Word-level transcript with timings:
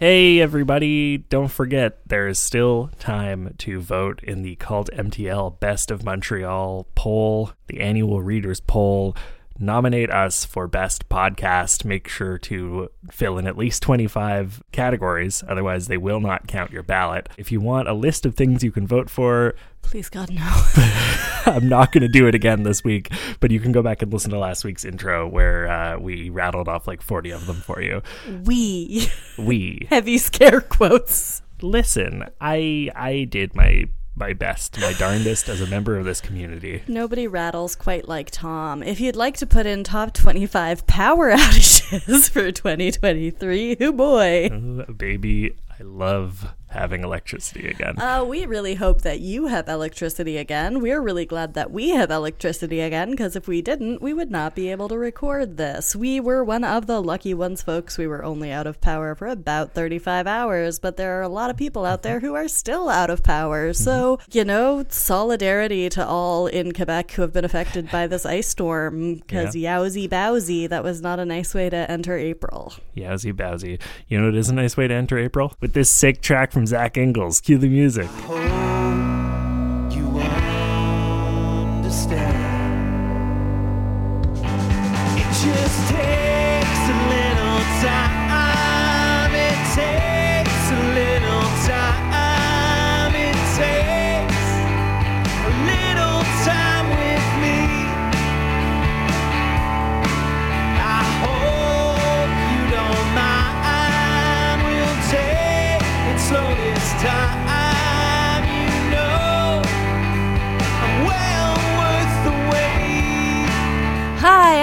Hey, 0.00 0.40
everybody, 0.40 1.18
don't 1.18 1.50
forget 1.50 2.02
there 2.06 2.28
is 2.28 2.38
still 2.38 2.88
time 3.00 3.56
to 3.58 3.80
vote 3.80 4.22
in 4.22 4.42
the 4.42 4.54
Cult 4.54 4.88
MTL 4.92 5.58
Best 5.58 5.90
of 5.90 6.04
Montreal 6.04 6.86
poll, 6.94 7.50
the 7.66 7.80
annual 7.80 8.22
readers 8.22 8.60
poll. 8.60 9.16
Nominate 9.60 10.10
us 10.10 10.44
for 10.44 10.68
Best 10.68 11.08
Podcast. 11.08 11.84
Make 11.84 12.06
sure 12.06 12.38
to 12.38 12.90
fill 13.10 13.38
in 13.38 13.46
at 13.46 13.58
least 13.58 13.82
25 13.82 14.62
categories, 14.70 15.42
otherwise, 15.48 15.88
they 15.88 15.96
will 15.96 16.20
not 16.20 16.46
count 16.46 16.70
your 16.70 16.84
ballot. 16.84 17.28
If 17.36 17.50
you 17.50 17.60
want 17.60 17.88
a 17.88 17.92
list 17.92 18.24
of 18.24 18.36
things 18.36 18.62
you 18.62 18.70
can 18.70 18.86
vote 18.86 19.10
for, 19.10 19.56
Please, 19.82 20.08
God, 20.10 20.30
no. 20.30 20.42
I'm 21.46 21.68
not 21.68 21.92
going 21.92 22.02
to 22.02 22.08
do 22.08 22.26
it 22.28 22.34
again 22.34 22.62
this 22.62 22.84
week, 22.84 23.10
but 23.40 23.50
you 23.50 23.58
can 23.58 23.72
go 23.72 23.82
back 23.82 24.02
and 24.02 24.12
listen 24.12 24.30
to 24.32 24.38
last 24.38 24.62
week's 24.64 24.84
intro 24.84 25.26
where 25.26 25.66
uh, 25.66 25.98
we 25.98 26.28
rattled 26.30 26.68
off 26.68 26.86
like 26.86 27.00
40 27.00 27.30
of 27.30 27.46
them 27.46 27.56
for 27.56 27.80
you. 27.80 28.02
we. 28.44 29.08
We 29.38 29.86
Heavy 29.90 30.18
scare 30.18 30.60
quotes. 30.60 31.42
listen. 31.62 32.24
I 32.40 32.90
I 32.94 33.24
did 33.24 33.54
my 33.56 33.88
my 34.18 34.32
best, 34.32 34.78
my 34.80 34.92
darndest 34.94 35.48
as 35.48 35.60
a 35.60 35.66
member 35.66 35.96
of 35.96 36.04
this 36.04 36.20
community. 36.20 36.82
Nobody 36.88 37.26
rattles 37.26 37.76
quite 37.76 38.08
like 38.08 38.30
Tom. 38.30 38.82
If 38.82 39.00
you'd 39.00 39.16
like 39.16 39.36
to 39.38 39.46
put 39.46 39.66
in 39.66 39.84
top 39.84 40.12
25 40.12 40.86
power 40.86 41.30
outages 41.36 42.30
for 42.30 42.50
2023, 42.50 43.76
oh 43.80 43.92
boy. 43.92 44.46
Uh, 44.46 44.92
baby, 44.92 45.56
I 45.70 45.82
love 45.82 46.54
having 46.70 47.02
electricity 47.02 47.68
again. 47.68 47.98
Uh, 47.98 48.24
we 48.24 48.46
really 48.46 48.74
hope 48.74 49.02
that 49.02 49.20
you 49.20 49.46
have 49.46 49.68
electricity 49.68 50.36
again. 50.36 50.80
We're 50.80 51.00
really 51.00 51.24
glad 51.24 51.54
that 51.54 51.70
we 51.70 51.90
have 51.90 52.10
electricity 52.10 52.80
again 52.80 53.12
because 53.12 53.36
if 53.36 53.48
we 53.48 53.62
didn't, 53.62 54.02
we 54.02 54.12
would 54.12 54.30
not 54.30 54.54
be 54.54 54.70
able 54.70 54.88
to 54.88 54.98
record 54.98 55.56
this. 55.56 55.96
We 55.96 56.20
were 56.20 56.44
one 56.44 56.64
of 56.64 56.86
the 56.86 57.02
lucky 57.02 57.34
ones, 57.34 57.62
folks. 57.62 57.96
We 57.96 58.06
were 58.06 58.24
only 58.24 58.52
out 58.52 58.66
of 58.66 58.80
power 58.80 59.14
for 59.14 59.26
about 59.26 59.72
35 59.72 60.26
hours, 60.26 60.78
but 60.78 60.96
there 60.96 61.18
are 61.18 61.22
a 61.22 61.28
lot 61.28 61.50
of 61.50 61.56
people 61.56 61.84
out 61.84 62.02
there 62.02 62.20
who 62.20 62.34
are 62.34 62.48
still 62.48 62.88
out 62.88 63.10
of 63.10 63.22
power. 63.22 63.72
So, 63.72 64.18
you 64.30 64.44
know, 64.44 64.84
solidarity 64.88 65.88
to 65.90 66.06
all 66.06 66.46
in 66.46 66.72
Quebec 66.72 67.12
who 67.12 67.22
have 67.22 67.32
been 67.32 67.44
affected 67.44 67.90
by 67.90 68.06
this 68.06 68.26
ice 68.26 68.48
storm 68.48 69.14
because 69.14 69.54
yowzy 69.54 70.08
bowsy, 70.08 70.66
that 70.68 70.84
was 70.84 71.00
not 71.00 71.18
a 71.18 71.24
nice 71.24 71.54
way 71.54 71.70
to 71.70 71.90
enter 71.90 72.16
April. 72.16 72.74
Yowzy 72.96 73.34
bowsy. 73.34 73.78
You 74.08 74.18
know 74.18 74.26
what 74.26 74.34
is 74.34 74.48
a 74.50 74.54
nice 74.54 74.76
way 74.76 74.88
to 74.88 74.94
enter 74.94 75.18
April? 75.18 75.54
With 75.60 75.72
this 75.72 75.90
sick 75.90 76.20
track 76.20 76.52
from 76.58 76.66
Zach 76.66 76.96
Ingles. 76.96 77.40
Cue 77.40 77.56
the 77.56 77.68
music. 77.68 78.08
Oh. 78.28 78.77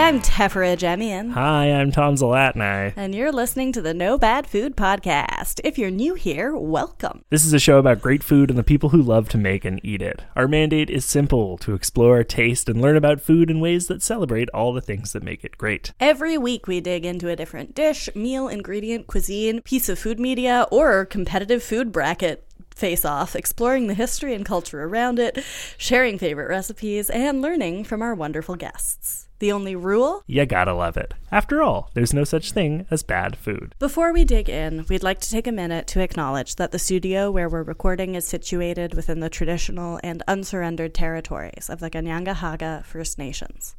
I'm 0.06 0.22
Teffer 0.22 0.61
Adjemian. 0.61 1.31
Hi, 1.31 1.72
I'm 1.72 1.92
Tom 1.92 2.14
Zalatnai. 2.14 2.94
And 2.95 3.16
you're 3.16 3.31
listening 3.31 3.72
to 3.72 3.81
the 3.81 3.92
No 3.92 4.20
Bad 4.20 4.45
Food 4.45 4.78
Podcast. 4.78 5.59
If 5.64 5.80
you're 5.80 5.89
new 5.89 6.14
here, 6.14 6.56
welcome. 6.56 7.23
This 7.31 7.44
is 7.44 7.53
a 7.53 7.59
show 7.59 7.80
about 7.80 8.03
great 8.03 8.22
food 8.23 8.52
and 8.52 8.59
the 8.59 8.64
people 8.64 8.89
who 8.89 9.02
love 9.02 9.30
to 9.30 9.39
make 9.39 9.66
and 9.66 9.84
eat 9.84 10.03
it. 10.03 10.22
Our 10.36 10.47
mandate 10.47 10.92
is 10.92 11.06
simple 11.06 11.58
to 11.58 11.73
explore, 11.73 12.23
taste, 12.23 12.70
and 12.70 12.80
learn 12.80 12.95
about 12.95 13.20
food 13.20 13.50
in 13.50 13.59
ways 13.59 13.88
that 13.88 14.03
celebrate 14.03 14.47
all 14.52 14.74
the 14.74 14.79
things 14.79 15.12
that 15.13 15.24
make 15.24 15.44
it 15.44 15.57
great. 15.57 15.91
Every 16.00 16.38
week, 16.38 16.68
we 16.68 16.81
dig 16.81 17.03
into 17.03 17.29
a 17.29 17.35
different 17.35 17.74
dish, 17.74 18.08
meal, 18.13 18.47
ingredient, 18.47 19.08
cuisine, 19.08 19.63
piece 19.63 19.90
of 19.90 19.97
food 19.97 20.19
media, 20.19 20.68
or 20.72 21.06
competitive 21.06 21.63
food 21.63 21.91
bracket 21.91 22.46
face 22.75 23.06
off, 23.06 23.35
exploring 23.35 23.88
the 23.88 23.96
history 23.96 24.35
and 24.35 24.46
culture 24.46 24.84
around 24.84 25.18
it, 25.18 25.44
sharing 25.79 26.19
favorite 26.19 26.50
recipes, 26.50 27.09
and 27.09 27.41
learning 27.41 27.85
from 27.85 28.03
our 28.03 28.13
wonderful 28.13 28.56
guests. 28.56 29.25
The 29.40 29.51
only 29.51 29.75
rule? 29.75 30.23
You 30.28 30.46
gotta 30.46 30.73
love 30.73 30.96
it. 30.97 31.13
After 31.31 31.62
all, 31.62 31.91
there's 31.94 32.13
no 32.13 32.23
such 32.23 32.53
thing 32.53 32.85
as 32.90 33.03
bad 33.03 33.35
food. 33.35 33.75
Before 33.79 34.13
we 34.13 34.23
dig 34.23 34.50
in, 34.50 34.85
we'd 34.88 35.03
like 35.03 35.19
to 35.19 35.29
take 35.29 35.47
a 35.47 35.51
minute 35.51 35.88
to 35.88 36.01
acknowledge 36.01 36.56
that 36.56 36.72
the 36.72 36.79
studio 36.79 37.29
where 37.29 37.50
we're 37.50 37.63
recording 37.63 38.16
is 38.16 38.25
situated 38.25 38.94
within 38.94 39.19
the 39.19 39.29
traditional 39.29 40.00
and 40.03 40.23
unsurrendered 40.28 40.94
territories 40.94 41.69
of 41.69 41.79
the 41.79 41.90
Kanien'kehá:ka 41.90 42.84
First 42.85 43.18
Nations. 43.18 43.75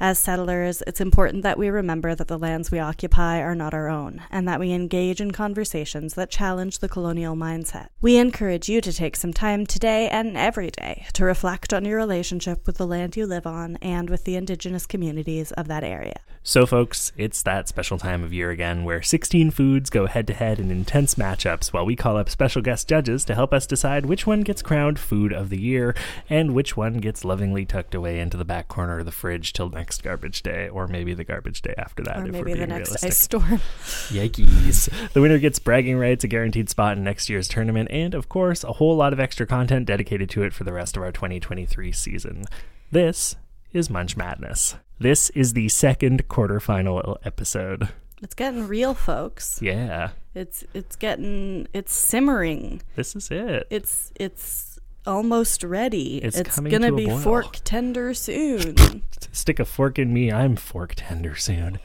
As 0.00 0.18
settlers, 0.18 0.82
it's 0.86 1.00
important 1.00 1.42
that 1.42 1.58
we 1.58 1.68
remember 1.68 2.14
that 2.14 2.28
the 2.28 2.38
lands 2.38 2.70
we 2.70 2.78
occupy 2.78 3.40
are 3.40 3.54
not 3.54 3.74
our 3.74 3.88
own, 3.88 4.22
and 4.30 4.46
that 4.48 4.60
we 4.60 4.72
engage 4.72 5.20
in 5.20 5.30
conversations 5.30 6.14
that 6.14 6.30
challenge 6.30 6.78
the 6.78 6.88
colonial 6.88 7.34
mindset. 7.34 7.88
We 8.00 8.16
encourage 8.16 8.68
you 8.68 8.80
to 8.80 8.92
take 8.92 9.16
some 9.16 9.32
time 9.32 9.66
today 9.66 10.08
and 10.08 10.36
every 10.36 10.70
day 10.70 11.06
to 11.14 11.24
reflect 11.24 11.72
on 11.72 11.84
your 11.84 11.96
relationship 11.96 12.66
with 12.66 12.76
the 12.76 12.86
land 12.86 13.16
you 13.16 13.26
live 13.26 13.46
on 13.46 13.76
and 13.76 14.10
with 14.10 14.24
the 14.24 14.36
Indigenous 14.36 14.86
communities 14.86 15.52
of 15.52 15.68
that 15.68 15.84
area. 15.84 16.20
So, 16.48 16.64
folks, 16.64 17.10
it's 17.16 17.42
that 17.42 17.66
special 17.66 17.98
time 17.98 18.22
of 18.22 18.32
year 18.32 18.50
again 18.50 18.84
where 18.84 19.02
16 19.02 19.50
foods 19.50 19.90
go 19.90 20.06
head 20.06 20.28
to 20.28 20.32
head 20.34 20.60
in 20.60 20.70
intense 20.70 21.16
matchups 21.16 21.72
while 21.72 21.84
we 21.84 21.96
call 21.96 22.16
up 22.16 22.30
special 22.30 22.62
guest 22.62 22.88
judges 22.88 23.24
to 23.24 23.34
help 23.34 23.52
us 23.52 23.66
decide 23.66 24.06
which 24.06 24.28
one 24.28 24.42
gets 24.42 24.62
crowned 24.62 24.96
food 24.96 25.32
of 25.32 25.50
the 25.50 25.60
year 25.60 25.92
and 26.30 26.54
which 26.54 26.76
one 26.76 26.98
gets 26.98 27.24
lovingly 27.24 27.66
tucked 27.66 27.96
away 27.96 28.20
into 28.20 28.36
the 28.36 28.44
back 28.44 28.68
corner 28.68 29.00
of 29.00 29.06
the 29.06 29.10
fridge 29.10 29.52
till 29.56 29.70
next 29.70 30.02
garbage 30.04 30.42
day, 30.42 30.68
or 30.68 30.86
maybe 30.86 31.14
the 31.14 31.24
garbage 31.24 31.62
day 31.62 31.74
after 31.76 32.02
that. 32.04 32.18
Or 32.18 32.26
if 32.26 32.32
maybe 32.32 32.44
we're 32.44 32.50
the 32.50 32.66
being 32.66 32.68
next 32.68 32.90
realistic. 32.90 33.08
ice 33.10 33.18
storm. 33.18 33.60
Yikes. 34.10 35.12
The 35.12 35.20
winner 35.20 35.38
gets 35.38 35.58
bragging 35.58 35.96
rights, 35.98 36.22
a 36.24 36.28
guaranteed 36.28 36.68
spot 36.70 36.96
in 36.96 37.04
next 37.04 37.28
year's 37.28 37.48
tournament, 37.48 37.88
and 37.90 38.14
of 38.14 38.28
course, 38.28 38.62
a 38.64 38.74
whole 38.74 38.94
lot 38.96 39.12
of 39.12 39.18
extra 39.20 39.46
content 39.46 39.86
dedicated 39.86 40.30
to 40.30 40.42
it 40.42 40.52
for 40.52 40.64
the 40.64 40.72
rest 40.72 40.96
of 40.96 41.02
our 41.02 41.10
2023 41.10 41.90
season. 41.92 42.44
This 42.92 43.34
is 43.72 43.90
Munch 43.90 44.16
Madness. 44.16 44.76
This 44.98 45.30
is 45.30 45.52
the 45.54 45.68
second 45.68 46.28
quarterfinal 46.28 47.16
episode. 47.24 47.88
It's 48.22 48.34
getting 48.34 48.66
real, 48.66 48.94
folks. 48.94 49.60
Yeah, 49.60 50.10
It's 50.34 50.64
it's 50.72 50.96
getting 50.96 51.68
it's 51.74 51.92
simmering. 51.94 52.80
this 52.94 53.14
is 53.14 53.30
it. 53.30 53.66
It's 53.70 54.10
it's 54.16 54.65
almost 55.06 55.62
ready. 55.62 56.18
It's 56.18 56.40
coming 56.42 56.70
gonna 56.72 56.88
to 56.88 56.94
a 56.94 56.96
be 56.96 57.06
boil. 57.06 57.18
fork 57.18 57.58
tender 57.64 58.14
soon. 58.14 59.02
Stick 59.32 59.58
a 59.60 59.64
fork 59.64 59.98
in 59.98 60.12
me, 60.12 60.30
I'm 60.32 60.56
fork 60.56 60.94
tender 60.96 61.34
soon. 61.34 61.78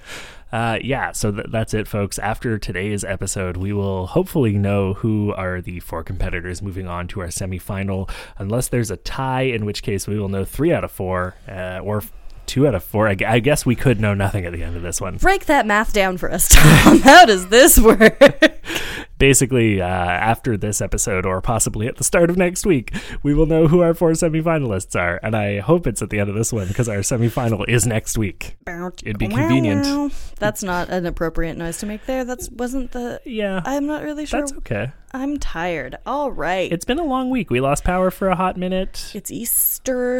Uh, 0.51 0.77
yeah, 0.83 1.13
so 1.13 1.31
th- 1.31 1.45
that's 1.49 1.73
it, 1.73 1.87
folks. 1.87 2.19
After 2.19 2.57
today's 2.59 3.05
episode, 3.05 3.55
we 3.55 3.71
will 3.71 4.07
hopefully 4.07 4.57
know 4.57 4.95
who 4.95 5.33
are 5.33 5.61
the 5.61 5.79
four 5.79 6.03
competitors 6.03 6.61
moving 6.61 6.87
on 6.87 7.07
to 7.09 7.21
our 7.21 7.27
semifinal, 7.27 8.09
unless 8.37 8.67
there's 8.67 8.91
a 8.91 8.97
tie, 8.97 9.43
in 9.43 9.63
which 9.65 9.81
case 9.81 10.07
we 10.07 10.19
will 10.19 10.27
know 10.27 10.43
three 10.43 10.73
out 10.73 10.83
of 10.83 10.91
four, 10.91 11.35
uh, 11.47 11.79
or 11.81 12.03
two 12.47 12.67
out 12.67 12.75
of 12.75 12.83
four. 12.83 13.07
I 13.07 13.39
guess 13.39 13.65
we 13.65 13.75
could 13.77 14.01
know 14.01 14.13
nothing 14.13 14.45
at 14.45 14.51
the 14.51 14.61
end 14.61 14.75
of 14.75 14.81
this 14.81 14.99
one. 14.99 15.15
Break 15.17 15.45
that 15.45 15.65
math 15.65 15.93
down 15.93 16.17
for 16.17 16.29
us, 16.29 16.49
Tom. 16.49 16.99
How 17.03 17.23
does 17.23 17.47
this 17.47 17.79
work? 17.79 18.21
Basically, 19.21 19.79
uh, 19.79 19.85
after 19.85 20.57
this 20.57 20.81
episode, 20.81 21.27
or 21.27 21.41
possibly 21.41 21.85
at 21.85 21.97
the 21.97 22.03
start 22.03 22.31
of 22.31 22.37
next 22.37 22.65
week, 22.65 22.91
we 23.21 23.35
will 23.35 23.45
know 23.45 23.67
who 23.67 23.81
our 23.81 23.93
four 23.93 24.13
semifinalists 24.13 24.99
are, 24.99 25.19
and 25.21 25.35
I 25.35 25.59
hope 25.59 25.85
it's 25.85 26.01
at 26.01 26.09
the 26.09 26.19
end 26.19 26.31
of 26.31 26.35
this 26.35 26.51
one 26.51 26.67
because 26.67 26.89
our 26.89 27.01
semifinal 27.01 27.63
is 27.69 27.85
next 27.85 28.17
week. 28.17 28.57
It'd 28.67 29.19
be 29.19 29.27
convenient. 29.27 30.11
That's 30.39 30.63
not 30.63 30.89
an 30.89 31.05
appropriate 31.05 31.55
noise 31.55 31.77
to 31.81 31.85
make 31.85 32.03
there. 32.07 32.25
That's 32.25 32.49
wasn't 32.49 32.93
the. 32.93 33.21
Yeah, 33.23 33.61
I'm 33.63 33.85
not 33.85 34.01
really 34.01 34.25
sure. 34.25 34.39
that's 34.39 34.53
okay. 34.53 34.91
I'm 35.11 35.37
tired. 35.37 35.97
All 36.07 36.31
right. 36.31 36.71
It's 36.71 36.85
been 36.85 36.97
a 36.97 37.05
long 37.05 37.29
week. 37.29 37.51
We 37.51 37.61
lost 37.61 37.83
power 37.83 38.09
for 38.09 38.29
a 38.29 38.35
hot 38.35 38.57
minute. 38.57 39.11
It's 39.13 39.29
Easter 39.29 40.19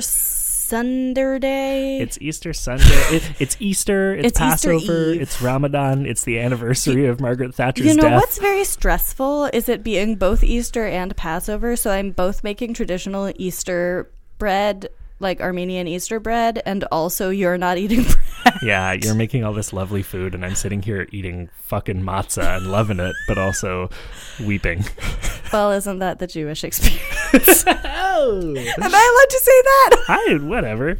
Sunday. 0.72 1.98
It's 2.00 2.18
Easter 2.22 2.54
Sunday. 2.54 2.86
It, 2.86 3.30
it's 3.40 3.58
Easter. 3.60 4.16
It's, 4.16 4.28
It's 4.28 4.40
Passover. 4.40 5.12
Eve. 5.12 5.22
It's 5.22 5.42
Ramadan. 5.42 6.06
It's 6.06 6.24
the 6.24 6.40
anniversary 6.40 7.08
of 7.08 7.20
Margaret 7.20 7.54
Thatcher's 7.54 7.86
death. 7.86 7.96
You 7.98 8.02
know 8.02 8.08
death. 8.08 8.22
what's 8.22 8.38
very 8.38 8.64
stressful 8.64 9.50
is 9.52 9.68
it 9.68 9.84
being 9.84 10.16
both 10.16 10.46
Easter 10.46 10.88
and 10.88 11.14
Passover. 11.18 11.76
So 11.76 11.92
I'm 11.92 12.12
both 12.12 12.42
making 12.42 12.74
traditional 12.74 13.34
Easter 13.36 14.10
bread, 14.38 14.88
like 15.22 15.40
Armenian 15.40 15.88
Easter 15.88 16.20
bread, 16.20 16.62
and 16.66 16.84
also 16.92 17.30
you're 17.30 17.58
not 17.58 17.78
eating 17.78 18.04
bread. 18.44 18.56
Yeah, 18.62 18.94
you're 18.94 19.16
making 19.16 19.44
all 19.44 19.54
this 19.54 19.72
lovely 19.72 20.04
food, 20.04 20.36
and 20.36 20.46
I'm 20.46 20.56
sitting 20.56 20.82
here 20.82 21.08
eating 21.12 21.50
fucking 21.62 22.02
matzah 22.02 22.58
and 22.58 22.72
loving 22.72 23.00
it, 23.00 23.16
but 23.28 23.38
also 23.38 23.90
weeping. 24.44 24.84
well, 25.54 25.72
isn't 25.72 26.00
that 26.00 26.20
the 26.20 26.28
Jewish 26.28 26.64
experience? 26.64 27.64
oh, 27.68 28.56
Am 28.58 28.94
I 28.94 29.16
allowed 29.16 29.30
to 29.30 29.40
say 29.40 29.62
that? 29.62 29.98
I 30.10 30.38
whatever. 30.42 31.00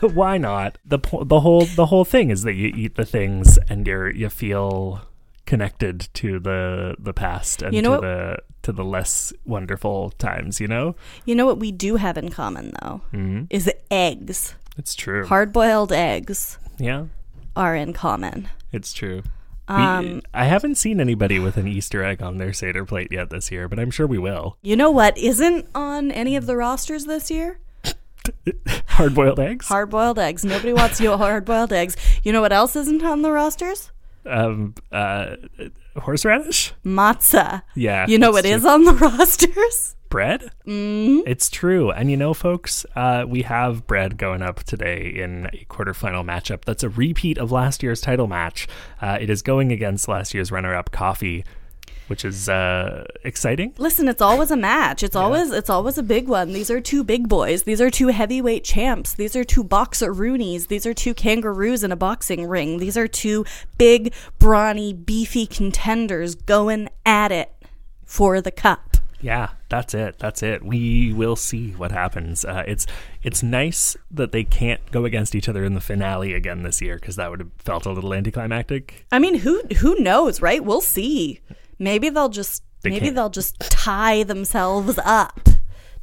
Why 0.00 0.38
not? 0.38 0.78
the 0.84 0.98
The 0.98 1.40
whole 1.40 1.64
the 1.64 1.86
whole 1.86 2.04
thing 2.04 2.30
is 2.30 2.42
that 2.42 2.54
you 2.54 2.68
eat 2.68 2.94
the 2.94 3.04
things 3.04 3.58
and 3.68 3.86
you're 3.86 4.10
you 4.10 4.28
feel 4.30 5.02
connected 5.46 6.08
to 6.14 6.38
the 6.40 6.94
the 6.98 7.12
past 7.12 7.62
and 7.62 7.74
You 7.74 7.82
know 7.82 7.90
to 7.90 7.96
what- 7.96 8.00
the 8.02 8.36
to 8.62 8.72
the 8.72 8.84
less 8.84 9.32
wonderful 9.44 10.10
times. 10.12 10.60
You 10.60 10.68
know, 10.68 10.96
You 11.26 11.34
know 11.34 11.44
what 11.46 11.58
we 11.58 11.70
do 11.70 11.96
have 11.96 12.16
in 12.16 12.30
common 12.30 12.72
though 12.82 13.02
mm-hmm. 13.12 13.44
is 13.50 13.70
eggs. 13.90 14.54
it's 14.78 14.94
true. 14.94 15.26
Hard 15.26 15.52
boiled 15.52 15.92
eggs 15.92 16.58
Yeah, 16.78 17.06
are 17.56 17.76
in 17.76 17.92
common. 17.92 18.48
it's 18.72 18.92
true. 18.92 19.22
We- 19.68 19.74
Um, 19.74 20.22
I 20.34 20.44
haven't 20.44 20.74
seen 20.76 21.00
anybody 21.00 21.38
with 21.38 21.56
an 21.56 21.66
Easter 21.66 22.02
egg 22.04 22.22
on 22.22 22.36
their 22.38 22.52
Seder 22.52 22.84
plate 22.84 23.08
yet 23.10 23.30
this 23.30 23.50
year, 23.50 23.66
but 23.68 23.78
I'm 23.78 23.90
sure 23.90 24.06
we 24.06 24.18
will. 24.18 24.56
You 24.62 24.76
know 24.76 24.90
what 24.90 25.16
isn't 25.16 25.66
on 25.74 26.10
any 26.10 26.36
of 26.36 26.44
the 26.46 26.54
rosters 26.56 27.06
this 27.06 27.30
year? 27.30 27.58
Hard 28.88 29.14
boiled 29.14 29.40
eggs? 29.40 29.68
Hard 29.68 29.90
boiled 29.90 30.18
eggs. 30.18 30.44
Nobody 30.44 30.72
wants 30.72 31.00
you 31.00 31.16
hard 31.16 31.44
boiled 31.44 31.72
eggs. 31.72 31.96
You 32.22 32.32
know 32.32 32.40
what 32.40 32.52
else 32.52 32.76
isn't 32.76 33.02
on 33.04 33.22
the 33.22 33.30
rosters? 33.30 33.90
Um, 34.26 34.74
uh, 34.92 35.36
horseradish? 35.96 36.72
Matzah. 36.84 37.62
Yeah. 37.74 38.06
You 38.06 38.18
know 38.18 38.30
what 38.30 38.44
is 38.44 38.64
on 38.64 38.84
the 38.84 38.92
rosters? 38.94 39.96
bread? 40.14 40.48
Mm-hmm. 40.64 41.26
It's 41.26 41.50
true. 41.50 41.90
And 41.90 42.08
you 42.08 42.16
know, 42.16 42.34
folks, 42.34 42.86
uh, 42.94 43.24
we 43.26 43.42
have 43.42 43.84
bread 43.84 44.16
going 44.16 44.42
up 44.42 44.62
today 44.62 45.08
in 45.08 45.46
a 45.46 45.66
quarterfinal 45.68 46.24
matchup. 46.24 46.64
That's 46.64 46.84
a 46.84 46.88
repeat 46.88 47.36
of 47.36 47.50
last 47.50 47.82
year's 47.82 48.00
title 48.00 48.28
match. 48.28 48.68
Uh, 49.02 49.18
it 49.20 49.28
is 49.28 49.42
going 49.42 49.72
against 49.72 50.06
last 50.06 50.32
year's 50.32 50.52
runner 50.52 50.72
up, 50.72 50.92
Coffee, 50.92 51.44
which 52.08 52.24
is 52.24 52.48
uh, 52.48 53.04
exciting. 53.22 53.74
Listen, 53.78 54.08
it's 54.08 54.22
always 54.22 54.50
a 54.50 54.56
match. 54.56 55.02
It's 55.02 55.16
always 55.16 55.50
it's 55.52 55.70
always 55.70 55.98
a 55.98 56.02
big 56.02 56.28
one. 56.28 56.52
These 56.52 56.70
are 56.70 56.80
two 56.80 57.04
big 57.04 57.28
boys. 57.28 57.62
These 57.62 57.80
are 57.80 57.90
two 57.90 58.08
heavyweight 58.08 58.64
champs. 58.64 59.14
These 59.14 59.36
are 59.36 59.44
two 59.44 59.64
boxer 59.64 60.12
roonies. 60.12 60.68
These 60.68 60.86
are 60.86 60.94
two 60.94 61.14
kangaroos 61.14 61.82
in 61.82 61.92
a 61.92 61.96
boxing 61.96 62.46
ring. 62.46 62.78
These 62.78 62.96
are 62.96 63.08
two 63.08 63.44
big, 63.78 64.12
brawny, 64.38 64.92
beefy 64.92 65.46
contenders 65.46 66.34
going 66.34 66.88
at 67.06 67.32
it 67.32 67.52
for 68.04 68.40
the 68.40 68.50
cup. 68.50 68.98
Yeah, 69.24 69.52
that's 69.70 69.94
it. 69.94 70.18
That's 70.18 70.42
it. 70.42 70.62
We 70.62 71.14
will 71.14 71.34
see 71.34 71.70
what 71.70 71.92
happens. 71.92 72.44
Uh, 72.44 72.62
it's 72.66 72.86
it's 73.22 73.42
nice 73.42 73.96
that 74.10 74.32
they 74.32 74.44
can't 74.44 74.82
go 74.92 75.06
against 75.06 75.34
each 75.34 75.48
other 75.48 75.64
in 75.64 75.72
the 75.72 75.80
finale 75.80 76.34
again 76.34 76.62
this 76.62 76.82
year 76.82 76.96
because 76.96 77.16
that 77.16 77.30
would 77.30 77.40
have 77.40 77.50
felt 77.58 77.86
a 77.86 77.90
little 77.90 78.12
anticlimactic. 78.12 79.06
I 79.10 79.18
mean, 79.18 79.36
who 79.36 79.62
who 79.78 79.98
knows, 79.98 80.42
right? 80.42 80.62
We'll 80.62 80.82
see. 80.82 81.40
Maybe 81.78 82.08
they'll 82.10 82.28
just 82.28 82.62
They 82.82 82.90
maybe 82.90 83.06
can't. 83.06 83.16
they'll 83.16 83.30
just 83.30 83.58
tie 83.60 84.22
themselves 84.22 84.98
up 85.04 85.48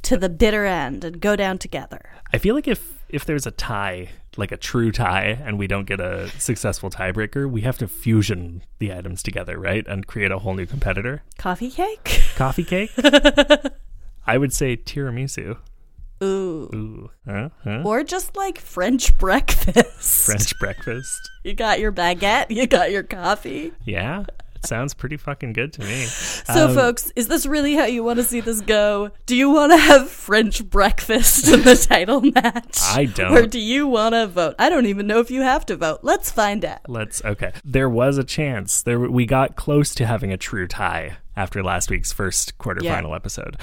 to 0.02 0.16
the 0.16 0.28
bitter 0.28 0.64
end 0.66 1.04
and 1.04 1.20
go 1.20 1.36
down 1.36 1.58
together. 1.58 2.10
I 2.32 2.38
feel 2.38 2.54
like 2.54 2.68
if 2.68 3.04
if 3.08 3.24
there's 3.26 3.46
a 3.46 3.50
tie, 3.50 4.08
like 4.38 4.52
a 4.52 4.56
true 4.56 4.90
tie, 4.90 5.38
and 5.44 5.58
we 5.58 5.66
don't 5.66 5.84
get 5.86 6.00
a 6.00 6.28
successful 6.40 6.88
tiebreaker, 6.88 7.48
we 7.50 7.60
have 7.60 7.76
to 7.78 7.86
fusion 7.86 8.62
the 8.78 8.90
items 8.92 9.22
together, 9.22 9.58
right, 9.58 9.86
and 9.86 10.06
create 10.06 10.30
a 10.32 10.38
whole 10.38 10.54
new 10.54 10.64
competitor. 10.64 11.22
Coffee 11.36 11.70
cake? 11.70 12.22
Coffee 12.36 12.64
cake. 12.64 12.90
I 14.26 14.38
would 14.38 14.52
say 14.52 14.76
tiramisu. 14.78 15.58
Ooh. 16.22 16.70
Ooh, 16.74 17.10
huh? 17.28 17.48
Huh? 17.64 17.82
Or 17.84 18.02
just 18.04 18.34
like 18.36 18.58
French 18.58 19.16
breakfast. 19.18 20.26
French 20.26 20.58
breakfast. 20.58 21.18
You 21.44 21.54
got 21.54 21.80
your 21.80 21.90
baguette, 21.90 22.50
you 22.50 22.68
got 22.68 22.92
your 22.92 23.02
coffee. 23.02 23.72
Yeah, 23.84 24.22
sounds 24.64 24.94
pretty 24.94 25.16
fucking 25.16 25.52
good 25.52 25.72
to 25.74 25.82
me. 25.82 26.04
So, 26.04 26.68
Um, 26.68 26.74
folks, 26.74 27.12
is 27.16 27.28
this 27.28 27.46
really 27.46 27.74
how 27.74 27.84
you 27.86 28.02
want 28.04 28.18
to 28.18 28.24
see 28.24 28.40
this 28.40 28.60
go? 28.60 29.10
Do 29.26 29.36
you 29.36 29.50
want 29.50 29.72
to 29.72 29.76
have 29.78 30.08
French 30.10 30.64
breakfast 30.64 31.48
in 31.48 31.62
the 31.62 31.74
title 31.76 32.20
match? 32.20 32.78
I 32.82 33.06
don't. 33.06 33.32
Or 33.36 33.46
do 33.46 33.58
you 33.58 33.86
want 33.86 34.14
to 34.14 34.26
vote? 34.26 34.54
I 34.58 34.68
don't 34.68 34.86
even 34.86 35.06
know 35.06 35.20
if 35.20 35.30
you 35.30 35.42
have 35.42 35.66
to 35.66 35.76
vote. 35.76 36.00
Let's 36.02 36.30
find 36.30 36.64
out. 36.64 36.80
Let's 36.88 37.24
okay. 37.24 37.52
There 37.64 37.88
was 37.88 38.18
a 38.18 38.24
chance. 38.24 38.82
There 38.82 38.98
we 39.00 39.26
got 39.26 39.56
close 39.56 39.94
to 39.96 40.06
having 40.06 40.32
a 40.32 40.36
true 40.36 40.66
tie 40.66 41.16
after 41.36 41.62
last 41.62 41.90
week's 41.90 42.12
first 42.12 42.58
quarterfinal 42.58 43.10
Yeah. 43.10 43.14
episode, 43.16 43.56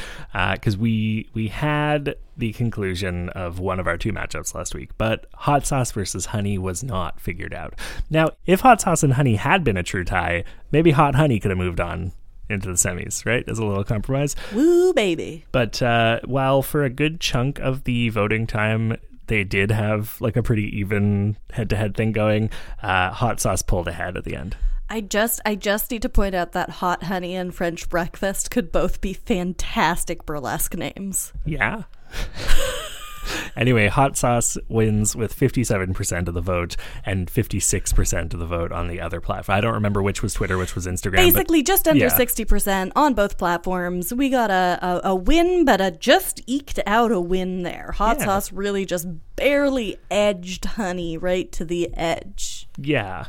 because 0.54 0.78
we 0.78 1.30
we 1.34 1.48
had 1.50 2.16
the 2.38 2.54
conclusion 2.54 3.30
of 3.30 3.60
one 3.60 3.80
of 3.80 3.88
our 3.88 3.98
two 3.98 4.12
matchups 4.14 4.56
last 4.56 4.74
week, 4.74 4.92
but 4.98 5.26
hot 5.34 5.66
sauce 5.66 5.92
versus 5.92 6.28
honey 6.28 6.58
was 6.58 6.84
not 6.84 7.20
figured 7.20 7.54
out. 7.54 7.74
Now, 8.10 8.30
if 8.46 8.62
hot 8.62 8.82
sauce 8.82 9.04
and 9.04 9.14
honey 9.14 9.36
had 9.36 9.64
been 9.64 9.78
a 9.78 9.84
true 9.84 10.04
tie, 10.06 10.44
maybe 10.72 10.92
hot 10.92 11.16
honey 11.16 11.40
could 11.40 11.52
have 11.52 11.58
moved 11.58 11.80
on 11.80 12.14
into 12.50 12.68
the 12.68 12.74
semis, 12.74 13.26
right? 13.26 13.44
As 13.48 13.60
a 13.60 13.66
little 13.66 13.84
compromise. 13.84 14.36
Woo, 14.54 14.92
baby. 14.94 15.46
But 15.52 15.82
uh, 15.84 16.22
while 16.26 16.62
for 16.64 16.84
a 16.84 16.90
good 16.90 17.20
chunk 17.20 17.60
of 17.60 17.84
the 17.84 18.10
voting 18.10 18.48
time, 18.48 18.98
they 19.28 19.44
did 19.44 19.70
have 19.70 20.20
like 20.20 20.36
a 20.36 20.42
pretty 20.42 20.76
even 20.80 21.38
head-to-head 21.52 21.96
thing 21.96 22.12
going. 22.12 22.50
Uh, 22.82 23.12
hot 23.12 23.40
sauce 23.40 23.62
pulled 23.62 23.88
ahead 23.88 24.18
at 24.18 24.24
the 24.24 24.36
end. 24.36 24.58
I 24.90 25.02
just 25.02 25.40
I 25.46 25.56
just 25.56 25.92
need 25.92 26.02
to 26.02 26.10
point 26.10 26.36
out 26.36 26.54
that 26.54 26.70
hot 26.70 27.04
honey 27.04 27.36
and 27.36 27.54
French 27.54 27.90
breakfast 27.90 28.52
could 28.52 28.72
both 28.72 29.02
be 29.02 29.14
fantastic 29.14 30.26
burlesque 30.26 30.76
names. 30.76 31.32
Yeah. 31.46 31.84
anyway, 33.56 33.88
hot 33.88 34.18
sauce 34.18 34.58
wins 34.68 35.16
with 35.16 35.38
57% 35.38 36.28
of 36.28 36.34
the 36.34 36.42
vote 36.42 36.76
and 37.06 37.32
56% 37.32 38.34
of 38.34 38.40
the 38.40 38.46
vote 38.46 38.72
on 38.72 38.88
the 38.88 39.00
other 39.00 39.22
platform. 39.22 39.58
I 39.58 39.62
don't 39.62 39.74
remember 39.76 40.02
which 40.02 40.24
was 40.24 40.34
Twitter, 40.34 40.58
which 40.58 40.76
was 40.76 40.88
Instagram. 40.88 41.18
Basically, 41.18 41.62
just 41.62 41.88
under 41.88 42.06
yeah. 42.06 42.10
sixty 42.10 42.46
percent 42.46 42.94
on 42.96 43.14
both 43.14 43.38
platforms. 43.38 44.14
We 44.14 44.30
got 44.30 44.50
a, 44.50 44.80
a, 44.82 45.10
a 45.10 45.16
win, 45.16 45.66
but 45.66 45.82
a 45.82 45.92
just 45.92 46.42
eked 46.48 46.80
out 46.86 47.12
a 47.12 47.20
win 47.20 47.64
there. 47.64 47.92
Hot 47.94 48.18
Yeah. 48.20 48.26
sauce 48.26 48.52
really 48.52 48.86
just 48.86 49.08
barely 49.36 49.98
edged 50.12 50.66
honey 50.66 51.18
right 51.18 51.50
to 51.54 51.64
the 51.64 51.94
edge 51.96 52.68
yeah. 52.78 53.26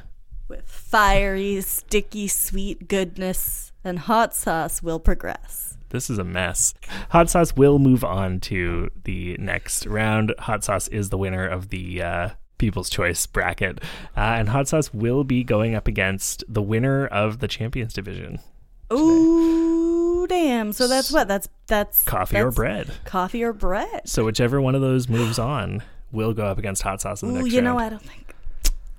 With 0.50 0.68
fiery, 0.68 1.60
sticky, 1.62 2.28
sweet 2.28 2.88
goodness, 2.88 3.72
and 3.82 4.00
hot 4.00 4.34
sauce 4.34 4.82
will 4.82 5.00
progress. 5.00 5.78
This 5.88 6.10
is 6.10 6.18
a 6.18 6.24
mess. 6.24 6.74
Hot 7.08 7.28
Sauce 7.28 7.56
will 7.56 7.80
move 7.80 8.04
on 8.04 8.38
to 8.40 8.90
the 9.02 9.36
next 9.38 9.86
round. 9.86 10.32
Hot 10.38 10.62
Sauce 10.62 10.86
is 10.86 11.10
the 11.10 11.18
winner 11.18 11.44
of 11.44 11.70
the 11.70 12.00
uh, 12.00 12.28
People's 12.58 12.88
Choice 12.88 13.26
bracket. 13.26 13.82
Uh, 14.16 14.20
and 14.20 14.50
Hot 14.50 14.68
Sauce 14.68 14.94
will 14.94 15.24
be 15.24 15.42
going 15.42 15.74
up 15.74 15.88
against 15.88 16.44
the 16.46 16.62
winner 16.62 17.08
of 17.08 17.40
the 17.40 17.48
Champions 17.48 17.92
Division 17.92 18.38
Ooh, 18.92 20.26
damn! 20.28 20.72
So 20.72 20.88
that's 20.88 21.12
what 21.12 21.28
that's 21.28 21.48
that's 21.66 22.02
coffee 22.04 22.38
or 22.38 22.50
bread. 22.50 22.90
Coffee 23.04 23.44
or 23.44 23.52
bread. 23.52 24.08
So, 24.08 24.24
whichever 24.24 24.60
one 24.60 24.74
of 24.74 24.80
those 24.80 25.08
moves 25.08 25.38
on 25.38 25.82
will 26.10 26.32
go 26.32 26.46
up 26.46 26.58
against 26.58 26.82
Hot 26.82 27.00
Sauce 27.00 27.22
in 27.22 27.28
the 27.28 27.34
Ooh, 27.34 27.42
next 27.42 27.54
you 27.54 27.62
know. 27.62 27.78
I 27.78 27.88
don't 27.88 28.02
think. 28.02 28.29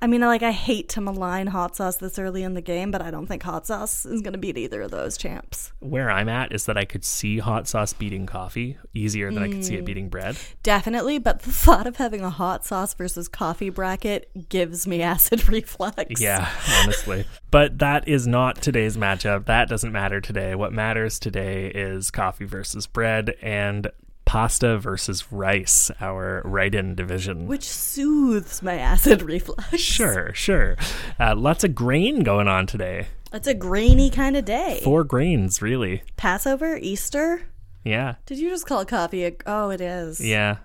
I 0.03 0.07
mean, 0.07 0.21
like, 0.21 0.42
I 0.42 0.51
hate 0.51 0.89
to 0.89 1.01
malign 1.01 1.45
hot 1.48 1.75
sauce 1.75 1.98
this 1.98 2.18
early 2.18 2.42
in 2.42 2.56
the 2.56 2.62
game, 2.62 2.89
but 2.89 3.03
I 3.03 3.12
don't 3.12 3.27
think 3.27 3.44
hot 3.44 3.68
sauce 3.68 4.03
is 4.06 4.21
going 4.21 4.33
to 4.33 4.39
beat 4.39 4.57
either 4.57 4.81
of 4.81 4.89
those 4.92 5.15
champs. 5.15 5.71
Where 5.80 6.09
I'm 6.09 6.27
at 6.27 6.51
is 6.51 6.65
that 6.65 6.75
I 6.77 6.85
could 6.85 7.06
see 7.06 7.37
Hot 7.37 7.68
Sauce 7.68 7.94
beating 7.94 8.26
coffee 8.26 8.78
easier 8.95 9.31
than 9.31 9.44
I 9.44 9.47
could 9.49 9.64
see 9.64 9.76
Mm. 9.76 9.80
it 9.80 9.85
beating 9.85 10.09
bread. 10.09 10.37
Definitely, 10.64 11.19
but 11.19 11.44
the 11.44 11.52
thought 11.52 11.85
of 11.85 11.97
having 11.97 12.21
a 12.21 12.30
hot 12.31 12.66
sauce 12.66 12.94
versus 12.95 13.28
coffee 13.28 13.69
bracket 13.69 14.30
gives 14.49 14.87
me 14.87 15.02
acid 15.04 15.47
reflux. 15.47 16.19
Yeah, 16.19 16.49
honestly. 16.81 17.26
But 17.52 17.78
that 17.80 18.07
is 18.07 18.26
not 18.26 18.61
today's 18.61 18.97
matchup. 18.97 19.45
That 19.45 19.69
doesn't 19.69 19.92
matter 19.92 20.19
today. 20.19 20.56
What 20.56 20.73
matters 20.73 21.19
today 21.19 21.68
is 21.68 22.09
coffee 22.09 22.45
versus 22.45 22.87
bread 22.87 23.35
and 23.42 23.92
pasta 24.25 24.78
versus 24.78 25.31
rice, 25.31 25.92
our 25.99 26.42
right 26.45 26.73
in 26.73 26.95
division. 26.95 27.47
Which 27.47 27.63
soothes 27.68 28.61
my 28.61 28.75
acid 28.78 29.21
reflux. 29.23 29.80
Sure, 29.80 30.33
sure. 30.33 30.78
Uh, 31.19 31.35
lots 31.35 31.63
of 31.63 31.75
grain 31.75 32.23
going 32.23 32.47
on 32.47 32.66
today. 32.68 33.07
It's 33.33 33.47
a 33.47 33.54
grainy 33.54 34.09
kind 34.09 34.35
of 34.35 34.45
day. 34.45 34.81
Four 34.83 35.04
grains, 35.04 35.61
really. 35.61 36.04
Passover, 36.18 36.78
Easter. 36.78 37.44
Yeah, 37.83 38.16
Did 38.28 38.37
you 38.37 38.49
just 38.49 38.68
call 38.68 38.85
coffee 38.85 39.25
a. 39.25 39.31
Oh, 39.47 39.69
it 39.71 39.81
is. 39.81 40.19
yeah. 40.19 40.57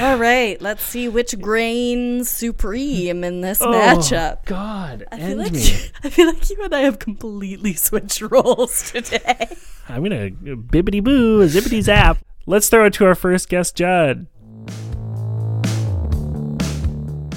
All 0.00 0.16
right, 0.16 0.60
let's 0.60 0.82
see 0.82 1.08
which 1.08 1.38
grain 1.40 2.24
supreme 2.24 3.22
in 3.22 3.40
this 3.42 3.62
Oh, 3.62 3.70
matchup. 3.70 4.44
God, 4.46 5.04
I 5.12 5.16
feel 5.18 5.26
end 5.26 5.38
like 5.38 5.52
me. 5.52 5.60
I 6.02 6.10
feel 6.10 6.26
like 6.26 6.50
you 6.50 6.56
and 6.64 6.74
I 6.74 6.80
have 6.80 6.98
completely 6.98 7.74
switched 7.74 8.20
roles 8.20 8.90
today. 8.90 9.54
I'm 9.88 10.02
gonna 10.02 10.30
bibbity 10.30 11.04
boo, 11.04 11.46
zippity 11.46 11.82
zap. 11.82 12.18
Let's 12.46 12.68
throw 12.68 12.84
it 12.86 12.92
to 12.94 13.06
our 13.06 13.14
first 13.14 13.48
guest, 13.48 13.76
Judd. 13.76 14.26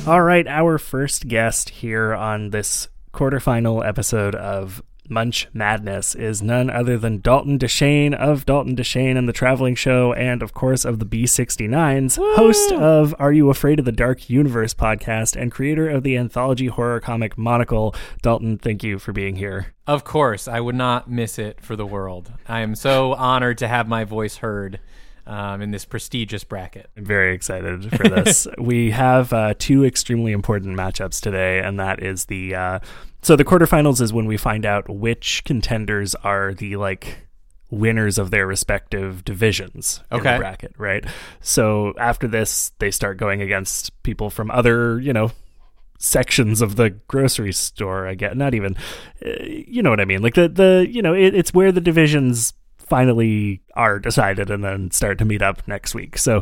All 0.05 0.21
right, 0.21 0.47
our 0.47 0.77
first 0.77 1.27
guest 1.27 1.69
here 1.69 2.13
on 2.13 2.49
this 2.49 2.87
quarterfinal 3.13 3.85
episode 3.85 4.35
of 4.35 4.81
Munch 5.09 5.47
Madness 5.53 6.15
is 6.15 6.41
none 6.41 6.69
other 6.69 6.97
than 6.97 7.19
Dalton 7.19 7.57
Deschain 7.57 8.13
of 8.13 8.45
Dalton 8.45 8.75
Deschain 8.75 9.17
and 9.17 9.27
the 9.27 9.33
Traveling 9.33 9.75
Show, 9.75 10.13
and 10.13 10.41
of 10.41 10.53
course 10.53 10.85
of 10.85 10.99
the 10.99 11.05
B69s, 11.05 12.17
host 12.35 12.71
of 12.73 13.15
Are 13.19 13.31
You 13.31 13.49
Afraid 13.49 13.79
of 13.79 13.85
the 13.85 13.91
Dark 13.91 14.29
Universe 14.29 14.73
podcast, 14.73 15.35
and 15.35 15.51
creator 15.51 15.89
of 15.89 16.03
the 16.03 16.17
anthology 16.17 16.67
horror 16.67 16.99
comic 16.99 17.37
Monocle. 17.37 17.95
Dalton, 18.21 18.57
thank 18.57 18.83
you 18.83 18.99
for 18.99 19.13
being 19.13 19.35
here. 19.35 19.73
Of 19.85 20.03
course, 20.03 20.47
I 20.47 20.59
would 20.59 20.75
not 20.75 21.09
miss 21.09 21.39
it 21.39 21.61
for 21.61 21.75
the 21.75 21.85
world. 21.85 22.33
I 22.47 22.59
am 22.59 22.75
so 22.75 23.13
honored 23.13 23.57
to 23.59 23.67
have 23.67 23.87
my 23.87 24.03
voice 24.03 24.37
heard 24.37 24.79
um, 25.27 25.61
in 25.61 25.71
this 25.71 25.85
prestigious 25.85 26.43
bracket. 26.43 26.89
I'm 26.95 27.05
very 27.05 27.35
excited 27.35 27.95
for 27.95 28.09
this. 28.09 28.47
we 28.57 28.91
have 28.91 29.33
uh, 29.33 29.53
two 29.59 29.85
extremely 29.85 30.31
important 30.31 30.77
matchups 30.77 31.21
today, 31.21 31.59
and 31.59 31.79
that 31.79 32.01
is 32.01 32.25
the 32.25 32.55
uh, 32.55 32.79
so 33.21 33.35
the 33.35 33.45
quarterfinals 33.45 34.01
is 34.01 34.13
when 34.13 34.25
we 34.25 34.37
find 34.37 34.65
out 34.65 34.89
which 34.89 35.43
contenders 35.43 36.15
are 36.15 36.53
the 36.53 36.75
like 36.77 37.27
winners 37.69 38.17
of 38.17 38.31
their 38.31 38.47
respective 38.47 39.25
divisions 39.25 40.01
in 40.11 40.19
Okay. 40.19 40.33
the 40.33 40.39
bracket, 40.39 40.73
right? 40.77 41.03
So 41.41 41.93
after 41.99 42.27
this, 42.27 42.71
they 42.79 42.91
start 42.91 43.17
going 43.17 43.41
against 43.41 43.91
people 44.03 44.29
from 44.29 44.49
other, 44.51 44.99
you 45.01 45.11
know, 45.11 45.31
sections 45.99 46.61
of 46.61 46.75
the 46.77 46.91
grocery 46.91 47.51
store. 47.51 48.07
I 48.07 48.13
get 48.15 48.37
not 48.37 48.53
even, 48.53 48.75
uh, 49.25 49.29
you 49.43 49.81
know 49.81 49.89
what 49.89 49.99
I 49.99 50.05
mean? 50.05 50.21
Like 50.21 50.35
the 50.35 50.47
the 50.47 50.87
you 50.89 51.01
know 51.01 51.13
it, 51.13 51.33
it's 51.35 51.53
where 51.53 51.71
the 51.73 51.81
divisions 51.81 52.53
finally 52.77 53.61
are 53.75 53.99
decided 53.99 54.49
and 54.49 54.63
then 54.63 54.89
start 54.91 55.17
to 55.17 55.25
meet 55.25 55.41
up 55.41 55.67
next 55.67 55.93
week. 55.93 56.17
So. 56.17 56.41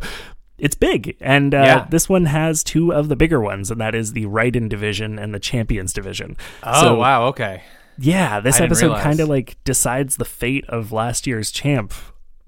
It's 0.57 0.75
big, 0.75 1.17
and 1.19 1.53
uh, 1.53 1.57
Yeah. 1.57 1.87
this 1.89 2.07
one 2.07 2.25
has 2.25 2.63
two 2.63 2.93
of 2.93 3.09
the 3.09 3.15
bigger 3.15 3.41
ones, 3.41 3.69
and 3.71 3.81
that 3.81 3.93
is 3.93 4.13
the 4.13 4.25
Right-In 4.25 4.69
division 4.69 5.19
and 5.19 5.33
the 5.33 5.39
Champions 5.39 5.91
division. 5.93 6.37
Oh 6.63 6.81
So, 6.81 6.95
wow, 6.95 7.25
okay. 7.27 7.61
yeah, 7.99 8.39
this 8.39 8.61
I 8.61 8.65
episode 8.65 8.97
kind 8.99 9.19
of 9.19 9.27
like 9.27 9.57
decides 9.65 10.15
the 10.17 10.25
fate 10.25 10.63
of 10.69 10.91
last 10.93 11.27
year's 11.27 11.51
champ, 11.51 11.93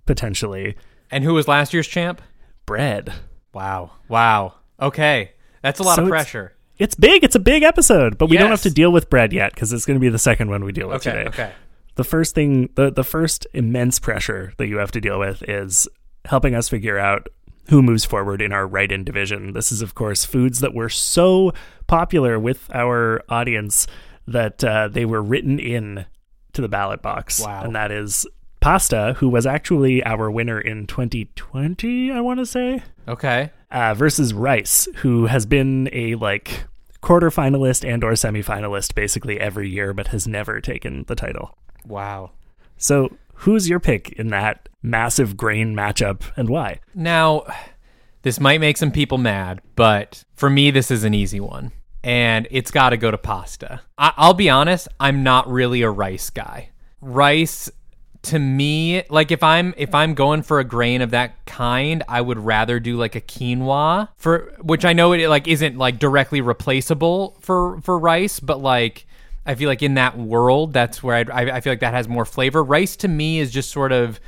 potentially. 0.05 0.75
And 1.11 1.23
who 1.23 1.33
was 1.33 1.47
last 1.47 1.73
year's 1.73 1.87
champ? 1.87 2.21
Bread. 2.65 3.13
Wow, 3.53 3.91
wow. 4.07 4.53
Okay, 4.79 5.31
that's 5.61 5.79
a 5.79 5.83
lot 5.83 5.95
So 5.95 6.03
of 6.03 6.09
pressure. 6.09 6.53
It's 6.77 6.93
big. 6.95 7.23
It's 7.23 7.35
a 7.35 7.39
big 7.39 7.63
episode, 7.63 8.17
but 8.19 8.29
we 8.29 8.37
don't 8.37 8.51
have 8.51 8.61
to 8.61 8.69
deal 8.69 8.91
with 8.91 9.09
bread 9.09 9.33
yet 9.33 9.53
because 9.53 9.73
it's 9.73 9.85
going 9.85 9.95
to 9.95 10.01
be 10.01 10.09
the 10.09 10.19
second 10.19 10.49
one 10.49 10.63
we 10.63 10.71
deal 10.71 10.87
with 10.89 10.97
Okay, 11.07 11.11
today. 11.23 11.29
okay. 11.29 11.51
The 11.95 12.03
first 12.03 12.35
thing, 12.35 12.69
the 12.75 12.91
the 12.91 13.03
first 13.03 13.47
immense 13.53 13.97
pressure 13.99 14.53
that 14.57 14.67
you 14.67 14.77
have 14.77 14.91
to 14.91 15.01
deal 15.01 15.17
with 15.17 15.41
is 15.49 15.87
helping 16.25 16.53
us 16.53 16.69
figure 16.69 16.99
out 16.99 17.27
who 17.69 17.81
moves 17.81 18.05
forward 18.05 18.41
in 18.41 18.51
our 18.53 18.65
right-in 18.67 19.03
division. 19.03 19.53
This 19.53 19.71
is, 19.71 19.81
of 19.81 19.93
course, 19.95 20.23
foods 20.25 20.59
that 20.61 20.73
were 20.73 20.89
so 20.89 21.53
popular 21.87 22.39
with 22.39 22.69
our 22.73 23.21
audience 23.29 23.87
that 24.27 24.63
uh, 24.63 24.87
they 24.87 25.05
were 25.05 25.21
written 25.21 25.59
in 25.59 26.05
to 26.53 26.61
the 26.61 26.67
ballot 26.69 27.01
box. 27.01 27.39
Wow. 27.39 27.63
And 27.63 27.75
that 27.75 27.91
is 27.91 28.25
pasta, 28.59 29.15
who 29.19 29.29
was 29.29 29.45
actually 29.45 30.03
our 30.03 30.29
winner 30.31 30.59
in 30.59 30.87
2020, 30.87 32.11
I 32.11 32.19
want 32.21 32.39
to 32.39 32.45
say 32.45 32.83
Okay. 33.07 33.51
uh, 33.71 33.93
versus 33.93 34.33
Rice, 34.33 34.87
who 34.97 35.27
has 35.27 35.45
been 35.45 35.89
a 35.93 36.15
like 36.15 36.65
quarterfinalist 37.01 37.87
and 37.87 38.03
or 38.03 38.13
semifinalist 38.13 38.95
basically 38.95 39.39
every 39.39 39.69
year, 39.69 39.93
but 39.93 40.07
has 40.07 40.27
never 40.27 40.59
taken 40.59 41.03
the 41.07 41.15
title. 41.15 41.57
Wow. 41.85 42.31
So, 42.77 43.15
who's 43.37 43.69
your 43.69 43.79
pick 43.79 44.11
in 44.13 44.27
that 44.29 44.69
massive 44.81 45.37
grain 45.37 45.75
matchup, 45.75 46.21
and 46.35 46.49
why? 46.49 46.79
Now, 46.95 47.43
this 48.21 48.39
might 48.39 48.61
make 48.61 48.77
some 48.77 48.91
people 48.91 49.17
mad, 49.17 49.61
but 49.75 50.23
for 50.35 50.49
me, 50.49 50.71
this 50.71 50.91
is 50.91 51.03
an 51.03 51.13
easy 51.13 51.39
one. 51.39 51.71
And 52.03 52.47
it's 52.51 52.71
got 52.71 52.91
to 52.91 52.97
go 52.97 53.11
to 53.11 53.17
pasta. 53.17 53.81
I- 53.97 54.13
I'll 54.17 54.33
be 54.33 54.49
honest, 54.49 54.87
I'm 54.99 55.23
not 55.23 55.49
really 55.49 55.81
a 55.81 55.89
rice 55.89 56.29
guy. 56.29 56.69
Rice 57.01 57.69
to 58.23 58.39
me 58.39 59.03
like 59.09 59.31
if 59.31 59.43
i'm 59.43 59.73
if 59.77 59.93
i'm 59.93 60.15
going 60.15 60.41
for 60.41 60.59
a 60.59 60.63
grain 60.63 61.01
of 61.01 61.11
that 61.11 61.45
kind 61.45 62.03
i 62.09 62.19
would 62.19 62.39
rather 62.39 62.79
do 62.79 62.97
like 62.97 63.15
a 63.15 63.21
quinoa 63.21 64.09
for 64.17 64.51
which 64.63 64.83
i 64.83 64.91
know 64.91 65.13
it 65.13 65.29
like 65.29 65.47
isn't 65.47 65.77
like 65.77 65.99
directly 65.99 66.41
replaceable 66.41 67.37
for 67.41 67.79
for 67.81 67.97
rice 67.97 68.39
but 68.39 68.59
like 68.59 69.05
i 69.47 69.55
feel 69.55 69.67
like 69.67 69.81
in 69.81 69.95
that 69.95 70.17
world 70.17 70.73
that's 70.73 71.01
where 71.01 71.15
I'd, 71.15 71.29
i 71.31 71.57
i 71.57 71.61
feel 71.61 71.71
like 71.71 71.79
that 71.79 71.93
has 71.93 72.07
more 72.07 72.25
flavor 72.25 72.63
rice 72.63 72.95
to 72.97 73.07
me 73.07 73.39
is 73.39 73.51
just 73.51 73.71
sort 73.71 73.91
of 73.91 74.19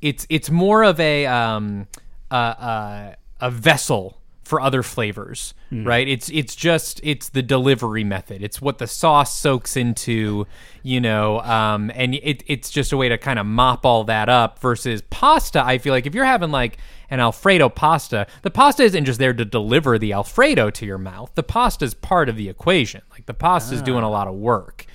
it's 0.00 0.26
it's 0.30 0.50
more 0.50 0.82
of 0.84 0.98
a 1.00 1.26
um 1.26 1.86
uh, 2.30 2.34
uh 2.34 3.14
a 3.40 3.50
vessel 3.50 4.18
for 4.48 4.62
other 4.62 4.82
flavors, 4.82 5.52
right? 5.84 6.08
It's 6.08 6.30
it's 6.30 6.56
just 6.56 7.02
it's 7.04 7.28
the 7.28 7.42
delivery 7.42 8.02
method. 8.02 8.42
It's 8.42 8.62
what 8.62 8.78
the 8.78 8.86
sauce 8.86 9.36
soaks 9.36 9.76
into, 9.76 10.46
you 10.82 11.02
know, 11.02 11.40
um, 11.42 11.92
and 11.94 12.14
it, 12.14 12.42
it's 12.46 12.70
just 12.70 12.90
a 12.90 12.96
way 12.96 13.10
to 13.10 13.18
kind 13.18 13.38
of 13.38 13.44
mop 13.44 13.84
all 13.84 14.04
that 14.04 14.30
up. 14.30 14.58
Versus 14.60 15.02
pasta, 15.10 15.62
I 15.62 15.76
feel 15.76 15.92
like 15.92 16.06
if 16.06 16.14
you're 16.14 16.24
having 16.24 16.50
like 16.50 16.78
an 17.10 17.20
Alfredo 17.20 17.68
pasta, 17.68 18.26
the 18.42 18.50
pasta 18.50 18.82
isn't 18.82 19.04
just 19.04 19.18
there 19.18 19.32
to 19.32 19.44
deliver 19.44 19.98
the 19.98 20.12
Alfredo 20.12 20.70
to 20.70 20.86
your 20.86 20.98
mouth. 20.98 21.30
The 21.34 21.42
pasta 21.42 21.84
is 21.84 21.94
part 21.94 22.28
of 22.28 22.36
the 22.36 22.48
equation. 22.48 23.02
Like 23.10 23.26
the 23.26 23.34
pasta 23.34 23.74
is 23.74 23.82
doing 23.82 24.04
a 24.04 24.10
lot 24.10 24.28
of 24.28 24.34
work. 24.34 24.86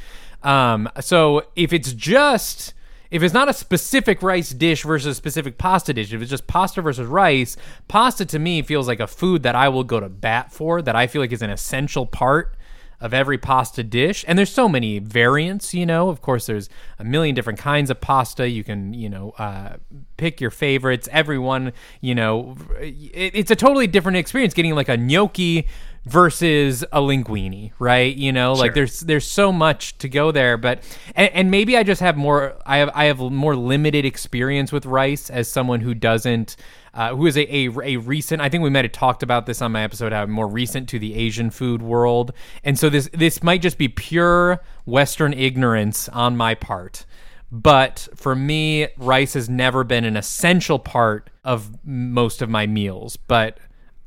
Um, 0.43 0.89
so 0.99 1.43
if 1.55 1.73
it's 1.73 1.93
just 1.93 2.73
if 3.09 3.21
it's 3.21 3.33
not 3.33 3.47
a 3.47 3.53
specific 3.53 4.23
rice 4.23 4.49
dish 4.49 4.83
versus 4.83 5.05
a 5.05 5.13
specific 5.13 5.59
pasta 5.59 5.93
dish, 5.93 6.11
if 6.11 6.21
it's 6.21 6.31
just 6.31 6.47
pasta 6.47 6.81
versus 6.81 7.05
rice, 7.07 7.55
pasta 7.87 8.25
to 8.25 8.39
me 8.39 8.63
feels 8.63 8.87
like 8.87 8.99
a 8.99 9.05
food 9.05 9.43
that 9.43 9.55
I 9.55 9.69
will 9.69 9.83
go 9.83 9.99
to 9.99 10.09
bat 10.09 10.51
for, 10.51 10.81
that 10.81 10.95
I 10.95 11.05
feel 11.05 11.21
like 11.21 11.31
is 11.31 11.43
an 11.43 11.51
essential 11.51 12.07
part 12.07 12.55
of 13.03 13.13
every 13.13 13.37
pasta 13.37 13.83
dish. 13.83 14.23
And 14.27 14.39
there's 14.39 14.49
so 14.49 14.69
many 14.69 14.97
variants, 14.97 15.73
you 15.73 15.85
know. 15.85 16.07
Of 16.07 16.21
course, 16.21 16.45
there's 16.45 16.69
a 16.97 17.03
million 17.03 17.35
different 17.35 17.59
kinds 17.59 17.89
of 17.89 17.99
pasta. 17.99 18.49
You 18.49 18.63
can, 18.63 18.93
you 18.93 19.09
know, 19.09 19.31
uh, 19.37 19.75
pick 20.15 20.39
your 20.39 20.49
favorites. 20.49 21.09
Everyone, 21.11 21.73
you 21.99 22.15
know, 22.15 22.55
it, 22.79 23.31
it's 23.35 23.51
a 23.51 23.57
totally 23.57 23.87
different 23.87 24.17
experience 24.17 24.53
getting 24.53 24.73
like 24.73 24.87
a 24.87 24.95
gnocchi 24.95 25.67
versus 26.05 26.83
a 26.93 26.99
linguine, 27.01 27.73
right? 27.77 28.15
You 28.15 28.31
know, 28.31 28.53
like 28.53 28.73
there's 28.73 29.01
there's 29.01 29.29
so 29.29 29.51
much 29.51 29.97
to 29.97 30.07
go 30.07 30.31
there, 30.31 30.55
but 30.55 30.81
and, 31.13 31.29
and 31.33 31.51
maybe 31.51 31.75
I 31.75 31.83
just 31.83 31.99
have 31.99 32.15
more 32.15 32.55
I 32.65 32.77
have 32.77 32.89
I 32.93 33.05
have 33.05 33.19
more 33.19 33.55
limited 33.57 34.05
experience 34.05 34.71
with 34.71 34.85
rice 34.85 35.29
as 35.29 35.49
someone 35.49 35.81
who 35.81 35.93
doesn't 35.93 36.55
uh, 36.93 37.15
who 37.15 37.25
is 37.25 37.37
a, 37.37 37.55
a, 37.55 37.69
a 37.83 37.97
recent 37.97 38.41
I 38.41 38.49
think 38.49 38.63
we 38.63 38.69
might 38.69 38.85
have 38.85 38.91
talked 38.91 39.23
about 39.23 39.45
this 39.45 39.61
on 39.61 39.71
my 39.71 39.83
episode 39.83 40.13
how 40.13 40.25
more 40.25 40.47
recent 40.47 40.87
to 40.89 40.99
the 40.99 41.15
Asian 41.15 41.49
food 41.49 41.81
world. 41.81 42.33
And 42.63 42.77
so 42.77 42.89
this 42.89 43.09
this 43.13 43.41
might 43.43 43.61
just 43.61 43.77
be 43.77 43.87
pure 43.87 44.61
western 44.85 45.33
ignorance 45.33 46.09
on 46.09 46.37
my 46.37 46.55
part. 46.55 47.05
But 47.51 48.07
for 48.15 48.35
me, 48.35 48.87
rice 48.97 49.33
has 49.35 49.47
never 49.47 49.83
been 49.83 50.05
an 50.05 50.17
essential 50.17 50.79
part 50.79 51.29
of 51.43 51.85
most 51.85 52.41
of 52.41 52.49
my 52.49 52.65
meals. 52.65 53.15
But 53.15 53.59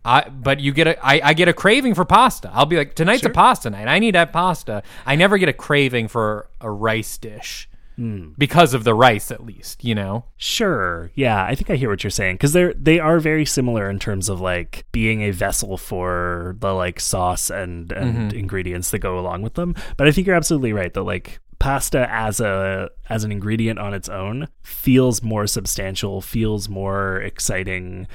I, 0.05 0.29
but 0.29 0.59
you 0.59 0.73
get 0.73 0.89
a, 0.89 1.07
I, 1.07 1.21
I 1.31 1.35
get 1.35 1.47
a 1.47 1.53
craving 1.53 1.95
for 1.95 2.05
pasta. 2.05 2.51
I'll 2.53 2.67
be 2.67 2.77
like, 2.77 2.95
tonight's 2.95 3.25
a 3.25 3.31
pasta 3.31 3.71
night. 3.71 3.87
I 3.87 4.01
need 4.01 4.17
that 4.17 4.33
pasta. 4.33 4.83
I 5.05 5.15
never 5.15 5.39
get 5.39 5.49
a 5.49 5.53
craving 5.53 6.09
for 6.09 6.49
a 6.61 6.71
rice 6.71 7.19
dish 7.19 7.69
Hmm. 7.97 8.29
because 8.37 8.75
of 8.75 8.85
the 8.85 8.95
rice, 8.95 9.31
at 9.31 9.45
least. 9.45 9.85
You 9.85 9.95
know. 9.95 10.25
Sure. 10.37 11.11
Yeah, 11.15 11.43
I 11.45 11.55
think 11.55 11.71
I 11.71 11.77
hear 11.77 11.89
what 11.89 12.05
you're 12.05 12.11
saying 12.11 12.37
because 12.37 12.53
they're 12.53 12.75
they 12.75 12.99
are 13.01 13.19
very 13.19 13.45
similar 13.45 13.89
in 13.89 13.99
terms 13.99 14.29
of 14.29 14.41
like 14.41 14.85
being 14.93 15.23
a 15.23 15.31
vessel 15.31 15.77
for 15.77 16.57
the 16.59 16.73
like 16.73 17.01
sauce 17.01 17.51
and 17.51 17.91
and 17.93 18.31
mm-hmm. 18.31 18.39
ingredients 18.39 18.91
that 18.91 18.99
go 18.99 19.19
along 19.19 19.43
with 19.43 19.55
them. 19.55 19.75
But 19.97 20.09
I 20.09 20.13
think 20.13 20.27
you're 20.27 20.37
absolutely 20.37 20.73
right 20.73 20.93
that 20.93 21.03
like 21.03 21.41
pasta 21.59 22.07
as 22.11 22.39
a 22.39 22.91
as 23.09 23.25
an 23.25 23.33
ingredient 23.33 23.79
on 23.79 23.95
its 23.95 24.09
own 24.09 24.47
feels 24.63 25.23
more 25.23 25.47
substantial, 25.47 26.21
feels 26.21 26.69
more 26.69 27.23
exciting, 27.23 28.07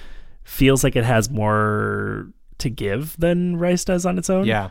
feels 0.44 0.84
like 0.84 0.96
it 0.96 1.04
has 1.06 1.30
more 1.30 2.30
to 2.60 2.70
give 2.70 3.18
than 3.18 3.58
rice 3.58 3.84
does 3.84 4.06
on 4.06 4.20
its 4.20 4.30
own 4.30 4.46
Yeah. 4.46 4.70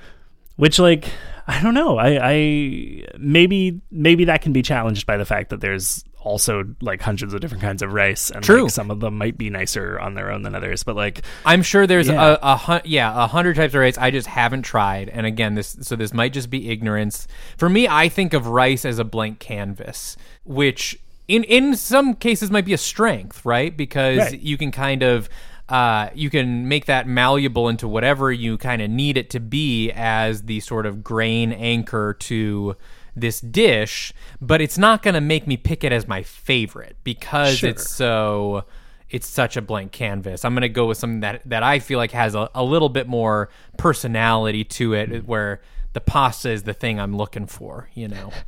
which 0.55 0.79
like 0.79 1.11
i 1.50 1.61
don't 1.62 1.75
know 1.75 1.99
i 1.99 2.19
i 2.23 3.04
maybe 3.19 3.80
maybe 3.90 4.25
that 4.25 4.40
can 4.42 4.52
be 4.52 4.62
challenged 4.62 5.07
by 5.07 5.16
the 5.16 5.25
fact 5.25 5.50
that 5.50 5.61
there's 5.61 6.04
also 6.23 6.64
like 6.83 7.00
hundreds 7.00 7.33
of 7.33 7.40
different 7.40 7.62
kinds 7.62 7.80
of 7.83 7.92
rice 7.95 8.30
and 8.30 8.45
True. 8.45 8.64
like, 8.64 8.71
some 8.71 8.90
of 8.90 9.00
them 9.00 9.16
might 9.16 9.38
be 9.38 9.49
nicer 9.49 9.99
on 9.99 10.14
their 10.14 10.30
own 10.30 10.42
than 10.42 10.54
others 10.54 10.83
but 10.83 10.95
like 10.95 11.23
I'm 11.47 11.62
sure 11.62 11.87
there's 11.87 12.09
Yeah. 12.09 12.33
a, 12.35 12.38
a 12.52 12.57
hun- 12.57 12.83
yeah 12.85 13.25
a 13.25 13.26
hundred 13.26 13.57
types 13.57 13.73
of 13.75 13.80
rice. 13.80 13.97
I 13.97 14.11
just 14.11 14.26
haven't 14.26 14.62
tried. 14.62 15.09
And 15.09 15.25
again, 15.26 15.54
this 15.54 15.78
so 15.80 15.97
this 15.97 16.12
might 16.12 16.35
just 16.35 16.50
be 16.50 16.69
ignorance. 16.71 17.26
For 17.57 17.69
me, 17.71 17.88
I 17.88 18.11
think 18.11 18.35
of 18.35 18.47
rice 18.47 18.85
as 18.85 18.99
a 18.99 19.04
blank 19.04 19.38
canvas, 19.38 20.16
which 20.45 20.99
in 21.26 21.42
in 21.45 21.75
some 21.75 22.12
cases 22.14 22.50
might 22.50 22.66
be 22.66 22.75
a 22.75 22.78
strength, 22.78 23.45
right? 23.47 23.75
Because 23.75 24.19
Right. 24.19 24.40
you 24.40 24.59
can 24.59 24.71
kind 24.73 25.02
of 25.02 25.28
uh, 25.71 26.11
you 26.15 26.29
can 26.31 26.69
make 26.69 26.87
that 26.87 27.07
malleable 27.07 27.69
into 27.69 27.87
whatever 27.89 28.31
you 28.33 28.59
kind 28.59 28.83
of 28.83 28.91
need 28.91 29.17
it 29.17 29.31
to 29.31 29.41
be 29.41 29.91
as 29.93 30.43
the 30.43 30.61
sort 30.61 30.85
of 30.87 31.03
grain 31.05 31.53
anchor 31.53 32.15
to 32.21 32.77
this 33.17 33.41
dish, 33.41 34.12
but 34.41 34.61
it's 34.61 34.79
not 34.79 35.03
going 35.03 35.15
to 35.15 35.21
make 35.21 35.47
me 35.47 35.57
pick 35.57 35.85
it 35.85 35.93
as 35.93 36.07
my 36.09 36.23
favorite 36.23 36.97
because 37.05 37.59
Sure. 37.59 37.71
it's 37.71 37.89
so 37.91 38.65
it's 39.11 39.27
such 39.27 39.57
a 39.57 39.62
blank 39.62 39.91
canvas. 39.91 40.45
I'm 40.45 40.55
going 40.55 40.62
to 40.62 40.69
go 40.69 40.87
with 40.87 40.99
something 40.99 41.21
that 41.21 41.43
that 41.47 41.62
I 41.62 41.79
feel 41.81 41.99
like 41.99 42.12
has 42.12 42.35
a, 42.35 42.49
a 42.55 42.62
little 42.62 42.89
bit 42.89 43.09
more 43.09 43.49
personality 43.77 44.62
to 44.65 44.95
it, 44.95 45.27
where 45.27 45.61
the 45.93 46.00
pasta 46.00 46.50
is 46.50 46.62
the 46.62 46.73
thing 46.75 47.00
I'm 47.00 47.17
looking 47.17 47.47
for, 47.47 47.89
you 47.95 48.09
know. 48.09 48.33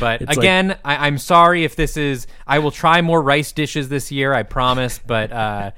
But 0.00 0.22
It's 0.22 0.28
like- 0.30 0.38
again, 0.38 0.78
I, 0.82 1.06
I'm 1.06 1.18
sorry 1.18 1.64
if 1.64 1.76
this 1.76 1.98
is. 1.98 2.26
I 2.46 2.58
will 2.58 2.70
try 2.70 3.02
more 3.02 3.20
rice 3.20 3.52
dishes 3.52 3.90
this 3.90 4.10
year. 4.10 4.32
I 4.32 4.42
promise. 4.42 4.98
But 4.98 5.30
uh, 5.30 5.72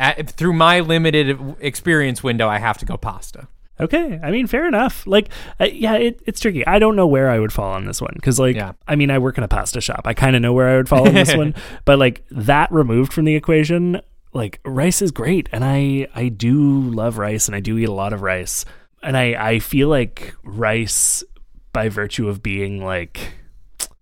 at, 0.00 0.30
through 0.30 0.54
my 0.54 0.80
limited 0.80 1.38
experience 1.60 2.22
window, 2.24 2.48
I 2.48 2.58
have 2.58 2.78
to 2.78 2.84
go 2.86 2.96
pasta. 2.96 3.46
okay 3.80 4.20
i 4.22 4.30
mean 4.30 4.46
fair 4.46 4.66
enough 4.68 5.06
like 5.06 5.30
uh, 5.58 5.64
yeah 5.64 5.94
it, 5.94 6.20
it's 6.26 6.38
tricky 6.40 6.66
i 6.66 6.78
don't 6.78 6.96
know 6.96 7.06
where 7.06 7.30
i 7.30 7.38
would 7.38 7.50
fall 7.52 7.72
on 7.72 7.86
this 7.86 7.98
one 8.02 8.12
because 8.14 8.38
like 8.38 8.54
Yeah. 8.54 8.72
i 8.86 8.94
mean 8.94 9.10
i 9.10 9.18
work 9.18 9.38
in 9.38 9.44
a 9.44 9.48
pasta 9.48 9.80
shop 9.80 10.02
i 10.04 10.12
kind 10.12 10.36
of 10.36 10.42
know 10.42 10.52
where 10.52 10.68
i 10.68 10.76
would 10.76 10.86
fall 10.88 11.08
on 11.08 11.14
this 11.14 11.34
one 11.42 11.54
but 11.86 11.98
like 11.98 12.22
that 12.30 12.70
removed 12.70 13.10
from 13.14 13.24
the 13.24 13.34
equation 13.36 14.02
like 14.34 14.60
rice 14.66 15.00
is 15.00 15.10
great 15.10 15.48
and 15.50 15.64
I 15.64 16.08
I 16.14 16.28
do 16.28 16.82
love 17.02 17.16
rice 17.18 17.48
and 17.48 17.56
I 17.56 17.60
do 17.60 17.78
eat 17.78 17.88
a 17.88 17.92
lot 17.92 18.12
of 18.12 18.20
rice. 18.22 18.64
And 19.02 19.16
I 19.16 19.26
I 19.52 19.58
feel 19.58 19.88
like 19.88 20.34
rice 20.44 21.24
by 21.72 21.88
virtue 21.88 22.28
of 22.28 22.40
being 22.42 22.84
like 22.84 23.32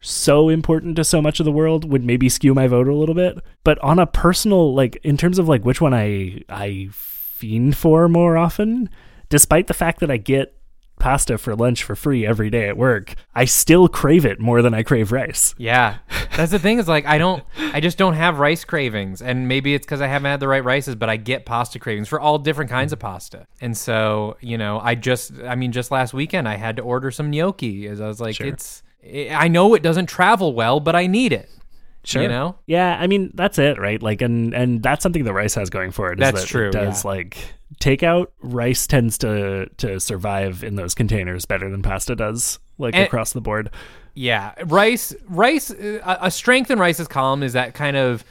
so 0.00 0.48
important 0.48 0.96
to 0.96 1.04
so 1.04 1.20
much 1.20 1.40
of 1.40 1.44
the 1.44 1.52
world 1.52 1.90
would 1.90 2.04
maybe 2.04 2.28
skew 2.28 2.54
my 2.54 2.66
vote 2.66 2.88
a 2.88 2.94
little 2.94 3.14
bit. 3.14 3.38
But 3.64 3.78
on 3.80 3.98
a 3.98 4.06
personal 4.06 4.74
like 4.74 4.96
in 5.02 5.16
terms 5.16 5.38
of 5.38 5.48
like 5.48 5.64
which 5.64 5.80
one 5.80 5.94
I 5.94 6.42
I 6.48 6.88
fiend 6.92 7.76
for 7.76 8.08
more 8.08 8.36
often, 8.36 8.90
despite 9.28 9.66
the 9.66 9.74
fact 9.74 10.00
that 10.00 10.10
I 10.10 10.16
get 10.16 10.54
pasta 10.98 11.38
for 11.38 11.54
lunch 11.54 11.84
for 11.84 11.94
free 11.94 12.26
every 12.26 12.50
day 12.50 12.68
at 12.68 12.76
work, 12.76 13.14
I 13.32 13.44
still 13.44 13.86
crave 13.86 14.26
it 14.26 14.40
more 14.40 14.62
than 14.62 14.74
I 14.74 14.82
crave 14.82 15.12
rice. 15.12 15.54
Yeah. 15.56 15.98
That's 16.36 16.50
the 16.50 16.58
thing 16.58 16.78
is 16.80 16.88
like 16.88 17.06
I 17.06 17.18
don't 17.18 17.44
I 17.72 17.80
just 17.80 17.98
don't 17.98 18.14
have 18.14 18.38
rice 18.40 18.64
cravings 18.64 19.22
and 19.22 19.46
maybe 19.48 19.74
it's 19.74 19.86
cuz 19.86 20.00
I 20.00 20.06
haven't 20.08 20.30
had 20.30 20.40
the 20.40 20.48
right 20.48 20.62
rices 20.64 20.94
but 20.96 21.08
I 21.08 21.16
get 21.16 21.46
pasta 21.46 21.78
cravings 21.78 22.08
for 22.08 22.18
all 22.20 22.38
different 22.38 22.70
kinds 22.70 22.92
of 22.92 22.98
pasta. 22.98 23.46
And 23.60 23.76
so, 23.76 24.36
you 24.40 24.58
know, 24.58 24.80
I 24.80 24.94
just 24.96 25.32
I 25.44 25.54
mean 25.54 25.72
just 25.72 25.90
last 25.90 26.14
weekend 26.14 26.48
I 26.48 26.56
had 26.56 26.76
to 26.76 26.82
order 26.82 27.10
some 27.10 27.30
gnocchi 27.30 27.86
as 27.88 28.00
I 28.00 28.06
was 28.08 28.20
like 28.20 28.36
Sure. 28.36 28.46
it's 28.48 28.82
I 29.04 29.48
know 29.48 29.74
it 29.74 29.82
doesn't 29.82 30.06
travel 30.06 30.54
well, 30.54 30.80
but 30.80 30.94
I 30.96 31.06
need 31.06 31.32
it. 31.32 31.48
Sure. 32.04 32.22
You 32.22 32.28
know? 32.28 32.56
Yeah, 32.66 32.96
I 32.98 33.06
mean 33.06 33.30
that's 33.34 33.58
it, 33.58 33.78
right? 33.78 34.02
Like, 34.02 34.22
and 34.22 34.54
and 34.54 34.82
that's 34.82 35.02
something 35.02 35.24
that 35.24 35.32
rice 35.32 35.54
has 35.54 35.68
going 35.70 35.90
for 35.90 36.10
it. 36.12 36.18
is 36.18 36.20
That's 36.20 36.42
that 36.42 36.48
true, 36.48 36.68
It 36.68 36.72
does 36.72 37.04
yeah. 37.04 37.10
like 37.10 37.36
takeout 37.80 38.28
rice 38.40 38.86
tends 38.86 39.18
to 39.18 39.68
to 39.78 40.00
survive 40.00 40.64
in 40.64 40.76
those 40.76 40.94
containers 40.94 41.44
better 41.44 41.70
than 41.70 41.82
pasta 41.82 42.16
does, 42.16 42.58
like 42.78 42.94
And- 42.94 43.04
across 43.04 43.32
the 43.32 43.40
board. 43.40 43.70
Yeah, 44.14 44.52
rice. 44.66 45.14
Rice. 45.28 45.70
uh, 45.70 46.16
A 46.20 46.30
strength 46.30 46.70
in 46.72 46.78
rice's 46.78 47.06
column 47.08 47.42
is 47.44 47.52
that 47.52 47.74
kind 47.74 47.96
of 47.96 48.24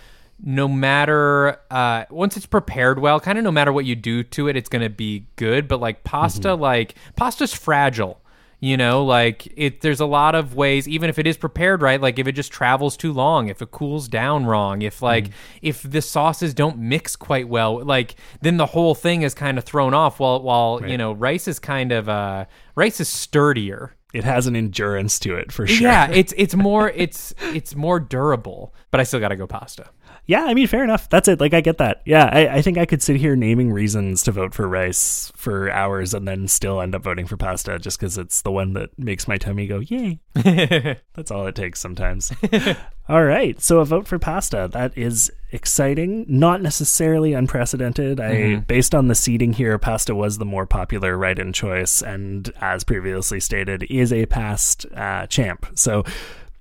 no 0.43 0.67
matter 0.67 1.57
uh, 1.71 2.05
once 2.09 2.35
it's 2.35 2.45
prepared 2.45 2.99
well, 2.99 3.19
kind 3.19 3.37
of 3.37 3.43
no 3.43 3.51
matter 3.51 3.71
what 3.71 3.85
you 3.85 3.95
do 3.95 4.21
to 4.23 4.47
it, 4.49 4.55
it's 4.57 4.69
gonna 4.69 4.89
be 4.89 5.27
good. 5.35 5.67
But 5.67 5.79
like 5.79 6.03
pasta, 6.03 6.55
like 6.55 6.95
pasta's 7.15 7.53
fragile. 7.53 8.21
You 8.59 8.75
know, 8.75 9.05
like 9.05 9.53
it. 9.55 9.81
There's 9.81 9.99
a 9.99 10.07
lot 10.07 10.33
of 10.33 10.55
ways, 10.55 10.87
even 10.87 11.11
if 11.11 11.19
it 11.19 11.27
is 11.27 11.37
prepared 11.37 11.83
right. 11.83 12.01
Like 12.01 12.17
if 12.17 12.25
it 12.25 12.31
just 12.31 12.51
travels 12.51 12.97
too 12.97 13.13
long, 13.13 13.49
if 13.49 13.61
it 13.61 13.69
cools 13.69 14.07
down 14.07 14.47
wrong, 14.47 14.81
if 14.81 15.01
like 15.03 15.29
if 15.61 15.83
the 15.83 16.01
sauces 16.01 16.55
don't 16.55 16.79
mix 16.79 17.15
quite 17.15 17.47
well, 17.47 17.83
like 17.83 18.15
then 18.41 18.57
the 18.57 18.65
whole 18.65 18.95
thing 18.95 19.21
is 19.21 19.35
kind 19.35 19.59
of 19.59 19.63
thrown 19.63 19.93
off. 19.93 20.19
While 20.19 20.41
while 20.41 20.81
you 20.87 20.97
know 20.97 21.11
rice 21.13 21.47
is 21.47 21.59
kind 21.59 21.91
of 21.91 22.09
uh 22.09 22.45
rice 22.75 22.99
is 22.99 23.07
sturdier. 23.07 23.93
It 24.13 24.23
has 24.23 24.47
an 24.47 24.55
endurance 24.55 25.19
to 25.19 25.35
it 25.35 25.51
for 25.51 25.67
sure. 25.67 25.87
Yeah, 25.87 26.09
it's 26.09 26.33
it's 26.35 26.55
more 26.55 26.89
it's 26.95 27.35
it's 27.39 27.75
more 27.75 27.99
durable, 27.99 28.73
but 28.89 28.99
I 28.99 29.03
still 29.03 29.19
got 29.19 29.27
to 29.29 29.35
go 29.35 29.45
pasta. 29.45 29.89
Yeah, 30.27 30.43
I 30.43 30.53
mean, 30.53 30.67
fair 30.67 30.83
enough. 30.83 31.07
That's 31.09 31.29
it. 31.29 31.39
Like, 31.39 31.53
I 31.53 31.61
get 31.61 31.77
that. 31.77 32.01
Yeah, 32.05 32.29
I, 32.31 32.57
I 32.57 32.61
think 32.61 32.77
I 32.77 32.85
could 32.85 33.01
sit 33.01 33.15
here 33.15 33.37
naming 33.37 33.71
reasons 33.71 34.21
to 34.23 34.33
vote 34.33 34.53
for 34.53 34.67
rice 34.67 35.31
for 35.37 35.71
hours 35.71 36.13
and 36.13 36.27
then 36.27 36.49
still 36.49 36.81
end 36.81 36.93
up 36.93 37.01
voting 37.01 37.25
for 37.25 37.37
pasta 37.37 37.79
just 37.79 37.97
because 37.97 38.17
it's 38.17 38.41
the 38.41 38.51
one 38.51 38.73
that 38.73 38.97
makes 38.99 39.25
my 39.25 39.37
tummy 39.37 39.67
go, 39.67 39.79
yay. 39.79 40.19
That's 40.33 41.31
all 41.31 41.47
it 41.47 41.55
takes 41.55 41.79
sometimes. 41.79 42.33
all 43.09 43.23
right. 43.23 43.59
So, 43.61 43.79
a 43.79 43.85
vote 43.85 44.05
for 44.05 44.19
pasta. 44.19 44.69
That 44.69 44.97
is 44.97 45.31
exciting. 45.53 46.25
Not 46.27 46.61
necessarily 46.61 47.31
unprecedented. 47.31 48.19
I, 48.19 48.57
based 48.57 48.93
on 48.93 49.07
the 49.07 49.15
seating 49.15 49.53
here, 49.53 49.77
pasta 49.77 50.13
was 50.13 50.39
the 50.39 50.45
more 50.45 50.65
popular 50.65 51.17
write 51.17 51.39
in 51.39 51.53
choice 51.53 52.01
and, 52.01 52.51
as 52.59 52.83
previously 52.83 53.39
stated, 53.39 53.83
is 53.83 54.11
a 54.11 54.25
past 54.25 54.85
uh, 54.93 55.25
champ. 55.27 55.67
So, 55.73 56.03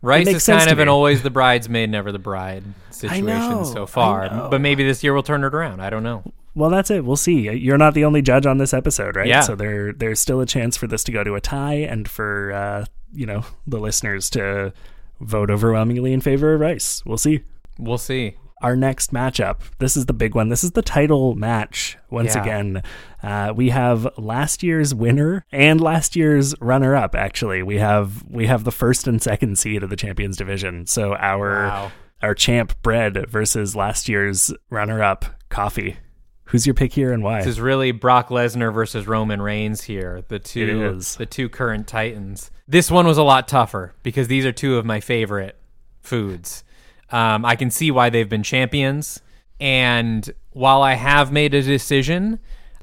Rice 0.03 0.29
is 0.29 0.47
kind 0.47 0.71
of 0.71 0.79
an 0.79 0.89
always 0.89 1.23
the 1.23 1.31
bridesmaid, 1.31 1.91
never 1.91 2.13
the 2.13 2.19
bride 2.19 2.65
situation 2.91 3.65
so 3.65 3.87
far. 3.87 4.49
But 4.51 4.61
maybe 4.61 4.85
this 4.85 5.03
year 5.03 5.15
we'll 5.15 5.23
turn 5.23 5.45
it 5.45 5.55
around. 5.55 5.81
I 5.81 5.91
don't 5.91 6.03
know. 6.03 6.23
Well, 6.55 6.71
that's 6.71 6.91
it. 6.91 7.05
We'll 7.05 7.17
see. 7.17 7.51
You're 7.51 7.77
not 7.77 7.93
the 7.93 8.07
only 8.07 8.23
judge 8.23 8.47
on 8.47 8.57
this 8.57 8.73
episode, 8.73 9.15
right? 9.15 9.27
Yeah. 9.27 9.43
So 9.43 9.55
there, 9.55 9.93
there's 9.93 10.21
still 10.21 10.41
a 10.41 10.47
chance 10.47 10.75
for 10.77 10.87
this 10.87 11.05
to 11.05 11.13
go 11.13 11.23
to 11.23 11.35
a 11.35 11.41
tie, 11.41 11.75
and 11.75 12.09
for 12.09 12.53
uh, 12.53 12.85
you 13.13 13.27
know 13.27 13.45
the 13.67 13.79
listeners 13.79 14.31
to 14.31 14.73
vote 15.21 15.51
overwhelmingly 15.51 16.13
in 16.15 16.21
favor 16.23 16.55
of 16.55 16.61
Rice. 16.61 17.03
We'll 17.05 17.19
see. 17.19 17.43
We'll 17.79 17.99
see. 17.99 18.37
Our 18.63 18.75
next 18.75 19.13
matchup. 19.13 19.61
This 19.79 19.97
is 19.99 20.07
the 20.07 20.15
big 20.15 20.35
one. 20.35 20.49
This 20.49 20.65
is 20.65 20.71
the 20.73 20.81
title 20.83 21.35
match. 21.35 21.99
Once 22.09 22.35
Yeah. 22.35 22.43
again, 22.43 22.83
uh, 23.23 23.53
we 23.55 23.69
have 23.71 24.09
last 24.17 24.63
year's 24.63 24.95
winner 24.95 25.45
and 25.53 25.79
last 25.81 26.17
year's 26.17 26.55
runner-up. 26.61 27.15
Actually, 27.15 27.63
we 27.63 27.77
have 27.77 28.25
we 28.31 28.47
have 28.47 28.65
the 28.65 28.73
first 28.73 29.07
and 29.07 29.21
second 29.21 29.59
seed 29.59 29.83
of 29.83 29.91
the 29.91 29.97
champions 29.97 30.37
division. 30.39 30.87
So 30.87 31.15
our 31.17 31.67
Wow. 31.67 31.93
our 32.23 32.35
champ 32.35 32.73
bread 32.83 33.27
versus 33.29 33.77
last 33.77 34.09
year's 34.09 34.53
runner-up 34.71 35.27
coffee. 35.51 35.97
Who's 36.45 36.65
your 36.67 36.75
pick 36.75 36.93
here 36.95 37.13
and 37.13 37.23
why? 37.23 37.39
This 37.41 37.49
is 37.49 37.61
really 37.61 37.91
Brock 37.91 38.29
Lesnar 38.31 38.73
versus 38.73 39.07
Roman 39.07 39.43
Reigns 39.43 39.83
here. 39.83 40.23
The 40.29 40.39
two 40.39 40.99
the 41.19 41.27
two 41.27 41.49
current 41.51 41.87
titans. 41.87 42.51
This 42.67 42.91
one 42.91 43.07
was 43.07 43.19
a 43.19 43.23
lot 43.23 43.49
tougher 43.49 43.93
because 44.03 44.29
these 44.29 44.47
are 44.47 44.53
two 44.53 44.77
of 44.79 44.87
my 44.87 45.01
favorite 45.01 45.57
foods. 46.01 46.63
Um, 47.11 47.45
I 47.45 47.57
can 47.57 47.71
see 47.71 47.91
why 47.91 48.11
they've 48.11 48.29
been 48.29 48.43
champions, 48.43 49.21
and 49.61 50.29
while 50.53 50.83
I 50.83 50.95
have 50.95 51.33
made 51.33 51.55
a 51.55 51.63
decision, 51.63 52.39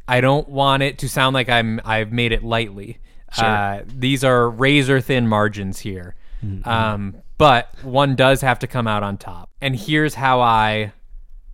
I 0.08 0.22
don't 0.22 0.48
want 0.48 0.84
it 0.84 0.98
to 1.00 1.10
sound 1.10 1.34
like 1.34 1.50
I'm 1.50 1.82
I've 1.84 2.12
made 2.12 2.32
it 2.32 2.44
lightly. 2.44 3.00
Uh, 3.38 3.82
these 3.88 4.24
are 4.24 4.50
razor 4.50 5.02
thin 5.02 5.28
margins 5.28 5.80
here, 5.80 6.16
um, 6.66 7.16
but 7.38 7.74
one 7.84 8.16
does 8.16 8.42
have 8.42 8.60
to 8.60 8.68
come 8.68 8.88
out 8.88 9.04
on 9.04 9.18
top. 9.18 9.50
And 9.60 9.76
here's 9.76 10.16
how 10.16 10.40
I 10.40 10.94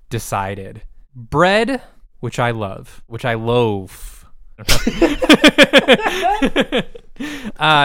decided: 0.10 0.84
bread, 1.16 1.82
which 2.20 2.38
I 2.38 2.52
love, 2.52 3.02
which 3.08 3.26
I 3.26 3.34
loathe. 3.36 3.92
uh, 4.60 4.66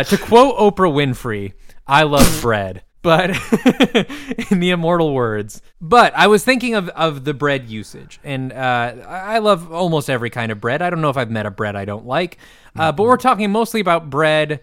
to 0.03 0.19
quote 0.19 0.59
Oprah 0.59 0.93
Winfrey, 0.93 1.53
I 1.87 2.03
love 2.03 2.43
bread. 2.43 2.83
But 3.05 3.31
in 4.51 4.61
the 4.61 4.71
immortal 4.71 5.13
words, 5.13 5.61
but 5.79 6.15
I 6.17 6.27
was 6.27 6.43
thinking 6.43 6.75
of, 6.75 6.89
of 6.89 7.25
the 7.25 7.35
bread 7.35 7.69
usage, 7.69 8.19
and 8.25 8.51
uh, 8.51 8.95
I 9.07 9.39
love 9.41 9.71
almost 9.71 10.09
every 10.09 10.31
kind 10.31 10.51
of 10.51 10.59
bread. 10.59 10.81
I 10.81 10.89
don't 10.89 11.03
know 11.03 11.11
if 11.11 11.19
I've 11.19 11.31
met 11.31 11.45
a 11.45 11.51
bread 11.51 11.77
I 11.77 11.85
don't 11.85 12.07
like, 12.07 12.39
uh, 12.75 12.93
but 12.93 13.03
we're 13.05 13.19
talking 13.19 13.53
mostly 13.53 13.81
about 13.81 14.09
bread. 14.09 14.61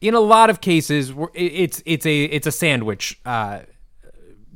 In 0.00 0.14
a 0.14 0.20
lot 0.20 0.50
of 0.50 0.60
cases, 0.60 1.12
it's 1.34 1.82
it's 1.86 2.04
a 2.04 2.24
it's 2.24 2.48
a 2.48 2.52
sandwich 2.52 3.20
uh, 3.24 3.60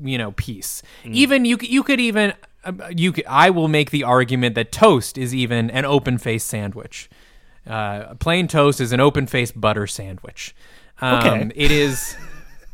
you 0.02 0.18
know 0.18 0.32
piece. 0.32 0.82
Even 1.04 1.44
you 1.44 1.58
you 1.62 1.84
could 1.84 2.00
even 2.00 2.34
um, 2.64 2.82
you 2.96 3.12
could, 3.12 3.24
I 3.28 3.50
will 3.50 3.68
make 3.68 3.92
the 3.92 4.02
argument 4.02 4.56
that 4.56 4.72
toast 4.72 5.16
is 5.16 5.32
even 5.32 5.70
an 5.70 5.84
open 5.84 6.18
faced 6.18 6.48
sandwich. 6.48 7.08
Uh, 7.64 8.14
plain 8.16 8.48
toast 8.48 8.80
is 8.80 8.90
an 8.90 8.98
open 8.98 9.28
faced 9.28 9.60
butter 9.60 9.86
sandwich. 9.86 10.56
Um, 11.00 11.18
Okay. 11.18 11.50
it 11.54 11.70
is. 11.70 12.16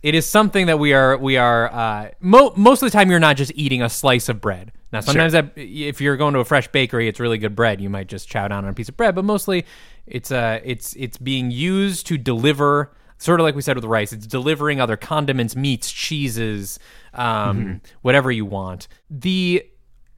It 0.05 0.15
is 0.15 0.27
something 0.27 0.67
that 0.67 0.79
we 0.79 0.93
are 0.93 1.17
we 1.17 1.39
are 1.39 1.73
uh, 1.73 2.11
mo- 2.21 2.53
most 2.57 2.83
of 2.83 2.87
the 2.87 2.91
time 2.91 3.11
you're 3.11 3.19
not 3.19 3.37
just 3.39 3.53
eating 3.55 3.81
a 3.81 3.89
slice 3.89 4.29
of 4.29 4.39
bread. 4.39 4.71
Now 4.93 5.01
sometimes 5.01 5.33
that, 5.33 5.53
if 5.57 5.99
you're 5.99 6.19
going 6.19 6.35
to 6.35 6.41
a 6.41 6.45
fresh 6.45 6.69
bakery, 6.69 7.09
it's 7.09 7.19
really 7.19 7.39
good 7.39 7.57
bread. 7.57 7.81
You 7.81 7.89
might 7.89 8.07
just 8.07 8.29
chow 8.29 8.47
down 8.47 8.67
on 8.67 8.71
a 8.71 8.75
piece 8.75 8.91
of 8.91 8.99
bread, 8.99 9.15
but 9.15 9.25
mostly 9.25 9.65
it's 10.07 10.31
uh 10.31 10.61
it's 10.63 10.93
it's 10.97 11.17
being 11.17 11.51
used 11.51 12.07
to 12.09 12.19
deliver 12.19 12.93
sort 13.17 13.41
of 13.41 13.45
like 13.45 13.55
we 13.55 13.63
said 13.63 13.77
with 13.77 13.87
rice. 13.87 14.13
It's 14.13 14.27
delivering 14.27 14.79
other 14.79 14.99
condiments, 14.99 15.57
meats, 15.57 15.91
cheeses, 15.91 16.79
um, 17.15 17.81
whatever 18.03 18.31
you 18.31 18.45
want. 18.45 18.89
The 19.09 19.65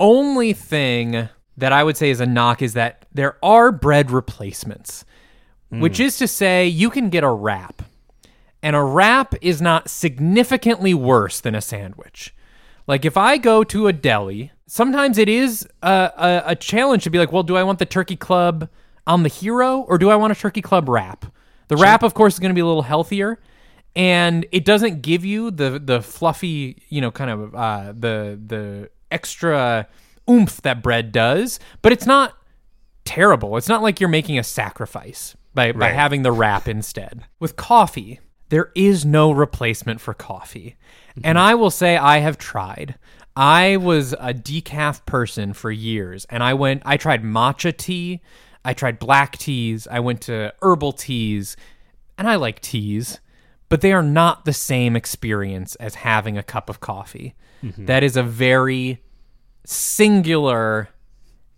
only 0.00 0.52
thing 0.52 1.28
that 1.56 1.72
I 1.72 1.84
would 1.84 1.96
say 1.96 2.10
is 2.10 2.18
a 2.18 2.26
knock 2.26 2.60
is 2.60 2.72
that 2.72 3.06
there 3.14 3.36
are 3.40 3.70
bread 3.70 4.10
replacements, 4.10 5.04
which 5.70 6.00
is 6.00 6.18
to 6.18 6.26
say 6.26 6.66
you 6.66 6.90
can 6.90 7.08
get 7.08 7.22
a 7.22 7.30
wrap. 7.30 7.82
And 8.62 8.74
a 8.74 8.82
wrap 8.82 9.34
is 9.40 9.62
not 9.62 9.88
significantly 9.88 10.94
worse 10.94 11.40
than 11.40 11.54
a 11.54 11.60
sandwich. 11.60 12.34
Like 12.86 13.04
if 13.04 13.16
I 13.16 13.36
go 13.36 13.64
to 13.64 13.86
a 13.86 13.92
deli, 13.92 14.52
sometimes 14.66 15.18
it 15.18 15.28
is 15.28 15.66
a, 15.82 16.12
a, 16.16 16.42
a 16.46 16.56
challenge 16.56 17.04
to 17.04 17.10
be 17.10 17.18
like, 17.18 17.32
well, 17.32 17.42
do 17.42 17.56
I 17.56 17.62
want 17.62 17.78
the 17.78 17.86
turkey 17.86 18.16
club 18.16 18.68
on 19.06 19.22
the 19.22 19.28
hero 19.28 19.80
or 19.80 19.98
do 19.98 20.10
I 20.10 20.16
want 20.16 20.32
a 20.32 20.36
turkey 20.36 20.62
club 20.62 20.88
wrap? 20.88 21.26
The 21.68 21.76
wrap, 21.76 22.02
of 22.02 22.14
course, 22.14 22.34
is 22.34 22.40
going 22.40 22.50
to 22.50 22.54
be 22.54 22.60
a 22.60 22.66
little 22.66 22.82
healthier, 22.82 23.40
and 23.96 24.46
it 24.52 24.64
doesn't 24.64 25.02
give 25.02 25.24
you 25.24 25.50
the 25.50 25.80
the 25.80 26.00
fluffy, 26.00 26.80
you 26.88 27.00
know, 27.00 27.10
kind 27.10 27.28
of 27.28 27.54
uh, 27.56 27.92
the 27.92 28.40
the 28.46 28.90
extra 29.10 29.88
oomph 30.30 30.62
that 30.62 30.80
bread 30.80 31.10
does. 31.10 31.58
But 31.82 31.90
it's 31.90 32.06
not 32.06 32.36
terrible. 33.04 33.56
It's 33.56 33.68
not 33.68 33.82
like 33.82 33.98
you're 33.98 34.08
making 34.08 34.38
a 34.38 34.44
sacrifice 34.44 35.36
by, 35.54 35.72
by 35.72 35.88
having 35.88 36.22
the 36.22 36.32
wrap 36.32 36.68
instead. 36.68 37.24
With 37.40 37.56
coffee, 37.56 38.20
there 38.48 38.70
is 38.74 39.04
no 39.04 39.32
replacement 39.32 40.00
for 40.00 40.14
coffee. 40.14 40.76
And 41.16 41.36
mm-hmm. 41.36 41.46
I 41.46 41.54
will 41.54 41.70
say 41.70 41.96
I 41.96 42.18
have 42.18 42.38
tried. 42.38 42.96
I 43.36 43.76
was 43.76 44.14
a 44.14 44.32
decaf 44.32 45.04
person 45.04 45.52
for 45.52 45.70
years 45.70 46.24
and 46.30 46.42
I 46.42 46.54
went 46.54 46.82
I 46.86 46.96
tried 46.96 47.22
matcha 47.22 47.76
tea, 47.76 48.22
I 48.64 48.72
tried 48.72 48.98
black 48.98 49.36
teas, 49.36 49.86
I 49.86 50.00
went 50.00 50.22
to 50.22 50.54
herbal 50.62 50.92
teas, 50.92 51.56
and 52.16 52.28
I 52.28 52.36
like 52.36 52.60
teas, 52.60 53.20
but 53.68 53.82
they 53.82 53.92
are 53.92 54.02
not 54.02 54.44
the 54.44 54.52
same 54.52 54.96
experience 54.96 55.74
as 55.76 55.96
having 55.96 56.38
a 56.38 56.42
cup 56.42 56.70
of 56.70 56.80
coffee. 56.80 57.34
Mm-hmm. 57.62 57.86
That 57.86 58.02
is 58.02 58.16
a 58.16 58.22
very 58.22 59.02
singular 59.64 60.88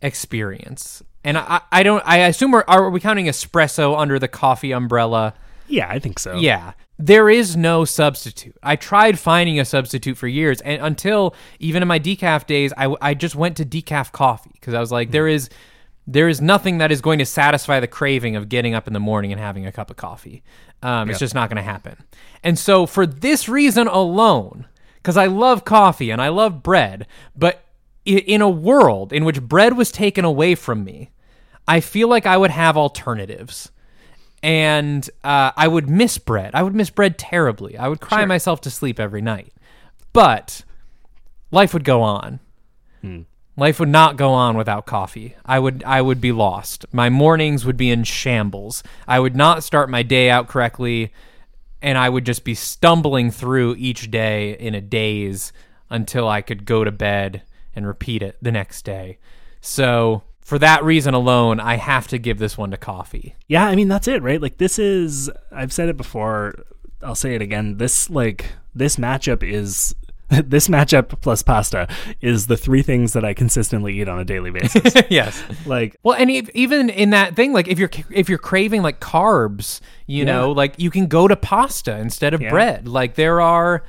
experience. 0.02 1.02
And 1.24 1.36
I, 1.38 1.60
I 1.70 1.82
don't. 1.82 2.02
I 2.06 2.18
assume 2.18 2.52
we're 2.52 2.64
are 2.66 2.90
we 2.90 3.00
counting 3.00 3.26
espresso 3.26 3.98
under 3.98 4.18
the 4.18 4.28
coffee 4.28 4.72
umbrella? 4.72 5.34
Yeah, 5.68 5.88
I 5.88 5.98
think 5.98 6.18
so. 6.18 6.36
Yeah. 6.36 6.72
There 6.98 7.30
is 7.30 7.56
no 7.56 7.84
substitute. 7.84 8.56
I 8.62 8.74
tried 8.74 9.18
finding 9.18 9.60
a 9.60 9.64
substitute 9.64 10.16
for 10.16 10.26
years, 10.26 10.60
and 10.62 10.82
until 10.82 11.34
even 11.60 11.82
in 11.82 11.88
my 11.88 12.00
decaf 12.00 12.46
days, 12.46 12.72
I, 12.76 12.94
I 13.00 13.14
just 13.14 13.36
went 13.36 13.56
to 13.58 13.64
decaf 13.64 14.10
coffee 14.10 14.50
because 14.54 14.74
I 14.74 14.80
was 14.80 14.90
like, 14.90 15.12
there 15.12 15.28
is 15.28 15.48
there 16.10 16.28
is 16.28 16.40
nothing 16.40 16.78
that 16.78 16.90
is 16.90 17.02
going 17.02 17.18
to 17.18 17.26
satisfy 17.26 17.80
the 17.80 17.86
craving 17.86 18.34
of 18.34 18.48
getting 18.48 18.74
up 18.74 18.86
in 18.86 18.94
the 18.94 19.00
morning 19.00 19.30
and 19.30 19.38
having 19.38 19.66
a 19.66 19.70
cup 19.70 19.90
of 19.90 19.96
coffee. 19.96 20.42
Um, 20.82 21.10
It's 21.10 21.18
just 21.18 21.34
not 21.34 21.50
going 21.50 21.58
to 21.58 21.62
happen. 21.62 22.02
And 22.42 22.58
so, 22.58 22.86
for 22.86 23.06
this 23.06 23.48
reason 23.48 23.86
alone, 23.86 24.66
because 24.96 25.18
I 25.18 25.26
love 25.26 25.64
coffee 25.66 26.10
and 26.10 26.20
I 26.20 26.28
love 26.28 26.62
bread, 26.62 27.06
but 27.36 27.62
in 28.06 28.40
a 28.40 28.48
world 28.48 29.12
in 29.12 29.24
which 29.26 29.42
bread 29.42 29.76
was 29.76 29.92
taken 29.92 30.24
away 30.24 30.54
from 30.54 30.82
me, 30.82 31.10
I 31.68 31.80
feel 31.80 32.08
like 32.08 32.24
I 32.26 32.38
would 32.38 32.50
have 32.50 32.76
alternatives. 32.76 33.70
And 34.42 35.08
uh, 35.24 35.52
I 35.56 35.66
would 35.66 35.88
miss 35.88 36.18
bread. 36.18 36.54
I 36.54 36.62
would 36.62 36.74
miss 36.74 36.90
bread 36.90 37.18
terribly. 37.18 37.76
I 37.76 37.88
would 37.88 38.00
cry 38.00 38.24
myself 38.24 38.60
to 38.62 38.70
sleep 38.70 39.00
every 39.00 39.20
night. 39.20 39.52
But 40.12 40.62
life 41.50 41.74
would 41.74 41.84
go 41.84 42.02
on. 42.02 42.40
Life 43.56 43.80
would 43.80 43.88
not 43.88 44.16
go 44.16 44.30
on 44.30 44.56
without 44.56 44.86
coffee. 44.86 45.34
I 45.44 45.58
would 45.58 45.82
I 45.84 46.00
would 46.00 46.20
be 46.20 46.30
lost. 46.30 46.86
My 46.92 47.10
mornings 47.10 47.64
would 47.64 47.76
be 47.76 47.90
in 47.90 48.04
shambles. 48.04 48.84
I 49.08 49.18
would 49.18 49.34
not 49.34 49.64
start 49.64 49.90
my 49.90 50.04
day 50.04 50.30
out 50.30 50.46
correctly 50.46 51.12
and 51.82 51.98
I 51.98 52.08
would 52.08 52.24
just 52.24 52.44
be 52.44 52.54
stumbling 52.54 53.30
through 53.30 53.76
each 53.76 54.10
day 54.10 54.52
in 54.52 54.74
a 54.74 54.80
daze 54.80 55.52
until 55.90 56.28
I 56.28 56.40
could 56.42 56.64
go 56.64 56.84
to 56.84 56.92
bed 56.92 57.42
and 57.74 57.86
repeat 57.86 58.22
it 58.22 58.36
the 58.42 58.52
next 58.52 58.84
day. 58.84 59.18
So, 59.60 60.22
for 60.48 60.58
that 60.60 60.82
reason 60.82 61.12
alone, 61.12 61.60
I 61.60 61.76
have 61.76 62.08
to 62.08 62.16
give 62.18 62.38
this 62.38 62.56
one 62.56 62.70
to 62.70 62.78
coffee. 62.78 63.34
Yeah, 63.48 63.66
I 63.66 63.76
mean 63.76 63.88
that's 63.88 64.08
it, 64.08 64.22
right? 64.22 64.40
Like 64.40 64.56
this 64.56 64.78
is 64.78 65.30
I've 65.52 65.72
said 65.74 65.90
it 65.90 65.96
before, 65.98 66.54
I'll 67.02 67.14
say 67.14 67.34
it 67.34 67.42
again. 67.42 67.76
This 67.76 68.08
like 68.08 68.52
this 68.74 68.96
matchup 68.96 69.42
is 69.42 69.94
this 70.30 70.68
matchup 70.68 71.20
plus 71.20 71.42
pasta 71.42 71.86
is 72.22 72.46
the 72.46 72.56
three 72.56 72.80
things 72.82 73.12
that 73.12 73.24
I 73.24 73.34
consistently 73.34 74.00
eat 74.00 74.08
on 74.08 74.18
a 74.18 74.24
daily 74.24 74.50
basis. 74.58 74.94
yes. 75.10 75.42
like 75.66 75.96
Well, 76.02 76.16
and 76.16 76.30
ev- 76.30 76.50
even 76.54 76.88
in 76.88 77.10
that 77.10 77.36
thing, 77.36 77.52
like 77.52 77.68
if 77.68 77.78
you're 77.78 77.90
if 78.10 78.30
you're 78.30 78.38
craving 78.38 78.80
like 78.82 79.00
carbs, 79.00 79.80
you 80.06 80.24
know, 80.24 80.52
like 80.52 80.74
you 80.78 80.90
can 80.90 81.08
go 81.08 81.28
to 81.28 81.36
pasta 81.36 81.98
instead 81.98 82.32
of 82.32 82.40
Yeah. 82.40 82.48
bread. 82.50 82.88
Like 82.88 83.16
there 83.16 83.40
are 83.42 83.84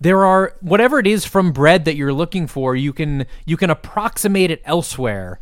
there 0.00 0.24
are 0.24 0.54
whatever 0.60 0.98
it 1.00 1.06
is 1.08 1.24
from 1.24 1.52
bread 1.52 1.84
that 1.86 1.96
you're 1.96 2.12
looking 2.12 2.46
for, 2.46 2.76
you 2.76 2.92
can 2.92 3.26
you 3.44 3.56
can 3.56 3.70
approximate 3.70 4.50
it 4.52 4.62
elsewhere, 4.64 5.40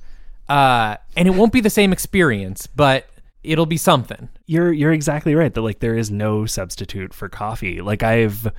uh, 0.49 0.97
and 1.17 1.29
it 1.29 1.33
won't 1.33 1.53
be 1.53 1.61
the 1.61 1.71
same 1.71 1.93
experience, 1.93 2.67
but 2.67 3.07
it'll 3.43 3.67
be 3.67 3.77
something. 3.77 4.29
you're 4.47 4.73
you're 4.73 4.93
exactly 4.93 5.35
right 5.35 5.53
that 5.53 5.61
like 5.61 5.81
there 5.81 5.97
is 5.97 6.11
no 6.11 6.47
substitute 6.47 7.13
for 7.15 7.29
coffee. 7.29 7.81
Like 7.81 8.03
I've 8.03 8.51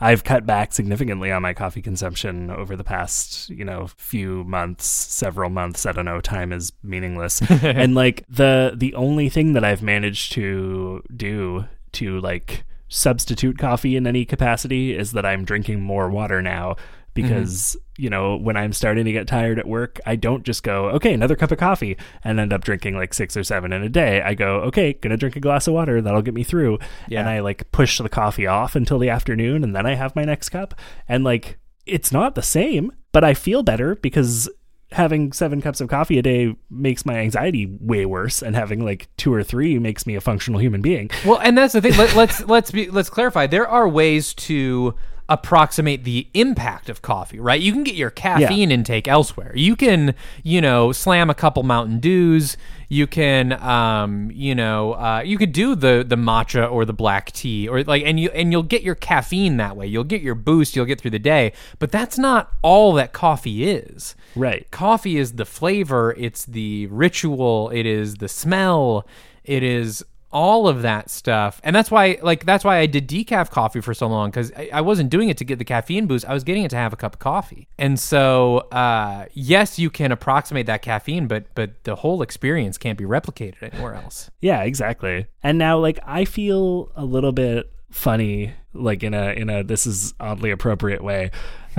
I've 0.00 0.22
cut 0.22 0.46
back 0.46 0.72
significantly 0.72 1.32
on 1.32 1.42
my 1.42 1.54
coffee 1.54 1.82
consumption 1.82 2.50
over 2.50 2.76
the 2.76 2.84
past, 2.84 3.50
you 3.50 3.64
know, 3.64 3.88
few 3.96 4.44
months, 4.44 4.86
several 4.86 5.50
months. 5.50 5.86
I 5.86 5.92
don't 5.92 6.04
know, 6.04 6.20
time 6.20 6.52
is 6.52 6.72
meaningless. 6.82 7.42
and 7.62 7.94
like 7.94 8.24
the 8.28 8.74
the 8.76 8.94
only 8.94 9.28
thing 9.28 9.54
that 9.54 9.64
I've 9.64 9.82
managed 9.82 10.32
to 10.32 11.02
do 11.14 11.66
to 11.92 12.20
like 12.20 12.64
substitute 12.88 13.58
coffee 13.58 13.96
in 13.96 14.06
any 14.06 14.24
capacity 14.24 14.96
is 14.96 15.12
that 15.12 15.26
I'm 15.26 15.44
drinking 15.44 15.80
more 15.80 16.08
water 16.08 16.40
now 16.40 16.76
because 17.22 17.76
mm-hmm. 17.78 18.02
you 18.02 18.10
know 18.10 18.36
when 18.36 18.56
i'm 18.56 18.72
starting 18.72 19.04
to 19.04 19.12
get 19.12 19.26
tired 19.26 19.58
at 19.58 19.66
work 19.66 20.00
i 20.06 20.16
don't 20.16 20.44
just 20.44 20.62
go 20.62 20.86
okay 20.90 21.12
another 21.12 21.36
cup 21.36 21.50
of 21.50 21.58
coffee 21.58 21.96
and 22.24 22.38
end 22.38 22.52
up 22.52 22.62
drinking 22.62 22.96
like 22.96 23.12
six 23.12 23.36
or 23.36 23.42
seven 23.42 23.72
in 23.72 23.82
a 23.82 23.88
day 23.88 24.20
i 24.22 24.34
go 24.34 24.60
okay 24.60 24.92
gonna 24.92 25.16
drink 25.16 25.36
a 25.36 25.40
glass 25.40 25.66
of 25.66 25.74
water 25.74 26.00
that'll 26.00 26.22
get 26.22 26.34
me 26.34 26.44
through 26.44 26.78
Yeah. 27.08 27.20
and 27.20 27.28
i 27.28 27.40
like 27.40 27.70
push 27.72 27.98
the 27.98 28.08
coffee 28.08 28.46
off 28.46 28.76
until 28.76 28.98
the 28.98 29.10
afternoon 29.10 29.64
and 29.64 29.74
then 29.74 29.86
i 29.86 29.94
have 29.94 30.14
my 30.14 30.24
next 30.24 30.50
cup 30.50 30.74
and 31.08 31.24
like 31.24 31.58
it's 31.86 32.12
not 32.12 32.34
the 32.34 32.42
same 32.42 32.92
but 33.12 33.24
i 33.24 33.34
feel 33.34 33.62
better 33.62 33.96
because 33.96 34.48
having 34.92 35.32
seven 35.32 35.60
cups 35.60 35.82
of 35.82 35.88
coffee 35.88 36.18
a 36.18 36.22
day 36.22 36.56
makes 36.70 37.04
my 37.04 37.18
anxiety 37.18 37.66
way 37.80 38.06
worse 38.06 38.42
and 38.42 38.56
having 38.56 38.82
like 38.82 39.06
two 39.18 39.32
or 39.32 39.42
three 39.42 39.78
makes 39.78 40.06
me 40.06 40.14
a 40.14 40.20
functional 40.20 40.58
human 40.58 40.80
being 40.80 41.10
Well, 41.26 41.38
and 41.40 41.58
that's 41.58 41.74
the 41.74 41.82
thing. 41.82 41.94
Let, 41.98 42.16
let's 42.16 42.40
let's 42.46 42.70
be 42.70 42.90
let's 42.90 43.10
clarify. 43.10 43.46
There 43.46 43.68
are 43.68 43.86
ways 43.86 44.32
to 44.34 44.94
approximate 45.28 46.04
the 46.04 46.26
impact 46.32 46.88
of 46.88 47.02
coffee, 47.02 47.38
right? 47.38 47.60
You 47.60 47.72
can 47.72 47.84
get 47.84 47.94
your 47.94 48.10
caffeine 48.10 48.70
intake 48.70 49.06
elsewhere. 49.06 49.52
You 49.54 49.76
can, 49.76 50.14
you 50.42 50.60
know, 50.60 50.92
slam 50.92 51.28
a 51.28 51.34
couple 51.34 51.62
Mountain 51.62 52.00
Dews. 52.00 52.56
You 52.88 53.06
can, 53.06 53.52
um, 53.52 54.30
you 54.32 54.54
know, 54.54 54.94
uh, 54.94 55.22
you 55.22 55.36
could 55.36 55.52
do 55.52 55.74
the 55.74 56.04
the 56.06 56.16
matcha 56.16 56.70
or 56.70 56.86
the 56.86 56.94
black 56.94 57.32
tea, 57.32 57.68
or 57.68 57.84
like, 57.84 58.02
and 58.04 58.18
you 58.18 58.30
and 58.30 58.50
you'll 58.50 58.62
get 58.62 58.82
your 58.82 58.94
caffeine 58.94 59.58
that 59.58 59.76
way. 59.76 59.86
You'll 59.86 60.04
get 60.04 60.22
your 60.22 60.34
boost. 60.34 60.74
You'll 60.74 60.86
get 60.86 61.00
through 61.00 61.10
the 61.10 61.18
day. 61.18 61.52
But 61.78 61.92
that's 61.92 62.16
not 62.16 62.52
all 62.62 62.94
that 62.94 63.12
coffee 63.12 63.68
is. 63.68 64.16
right 64.34 64.70
Coffee 64.70 65.18
is 65.18 65.32
the 65.32 65.44
flavor, 65.44 66.14
it's 66.16 66.46
the 66.46 66.86
ritual, 66.86 67.70
it 67.70 67.84
is 67.84 68.16
the 68.16 68.28
smell, 68.28 69.06
it 69.44 69.62
is 69.62 70.04
all 70.30 70.68
of 70.68 70.82
that 70.82 71.10
stuff. 71.10 71.60
And 71.64 71.74
that's 71.74 71.90
why 71.90 72.18
like 72.22 72.44
that's 72.44 72.64
why 72.64 72.78
I 72.78 72.86
did 72.86 73.08
decaf 73.08 73.50
coffee 73.50 73.80
for 73.80 73.94
so 73.94 74.06
long 74.06 74.30
cuz 74.30 74.52
I, 74.56 74.70
I 74.74 74.80
wasn't 74.80 75.10
doing 75.10 75.28
it 75.28 75.36
to 75.38 75.44
get 75.44 75.58
the 75.58 75.64
caffeine 75.64 76.06
boost. 76.06 76.28
I 76.28 76.34
was 76.34 76.44
getting 76.44 76.64
it 76.64 76.68
to 76.70 76.76
have 76.76 76.92
a 76.92 76.96
cup 76.96 77.14
of 77.14 77.18
coffee. 77.18 77.68
And 77.78 77.98
so 77.98 78.58
uh 78.72 79.26
yes, 79.32 79.78
you 79.78 79.90
can 79.90 80.12
approximate 80.12 80.66
that 80.66 80.82
caffeine, 80.82 81.26
but 81.26 81.46
but 81.54 81.84
the 81.84 81.96
whole 81.96 82.22
experience 82.22 82.76
can't 82.76 82.98
be 82.98 83.04
replicated 83.04 83.62
anywhere 83.62 83.94
else. 83.94 84.30
Yeah, 84.40 84.62
exactly. 84.62 85.26
And 85.42 85.58
now 85.58 85.78
like 85.78 85.98
I 86.06 86.24
feel 86.24 86.92
a 86.94 87.04
little 87.04 87.32
bit 87.32 87.72
funny 87.90 88.52
like 88.74 89.02
in 89.02 89.14
a 89.14 89.30
in 89.32 89.48
a 89.48 89.64
this 89.64 89.86
is 89.86 90.12
oddly 90.20 90.50
appropriate 90.50 91.02
way 91.02 91.30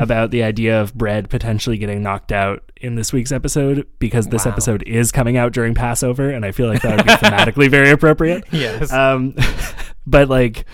about 0.02 0.32
the 0.32 0.44
idea 0.44 0.82
of 0.82 0.94
bread 0.96 1.30
potentially 1.30 1.78
getting 1.78 2.02
knocked 2.02 2.32
out 2.32 2.72
in 2.78 2.96
this 2.96 3.12
week's 3.12 3.32
episode 3.32 3.86
because 4.00 4.28
this 4.28 4.46
Wow. 4.46 4.52
episode 4.54 4.84
is 4.84 5.12
coming 5.12 5.38
out 5.38 5.52
during 5.52 5.76
Passover 5.76 6.30
and 6.30 6.46
I 6.46 6.52
feel 6.52 6.68
like 6.68 6.82
that 6.82 6.98
would 6.98 7.06
be 7.06 7.12
thematically 7.28 7.70
very 7.70 7.90
appropriate. 7.92 8.46
Yes. 8.52 8.92
Um 8.92 9.36
but 10.08 10.30
like 10.30 10.66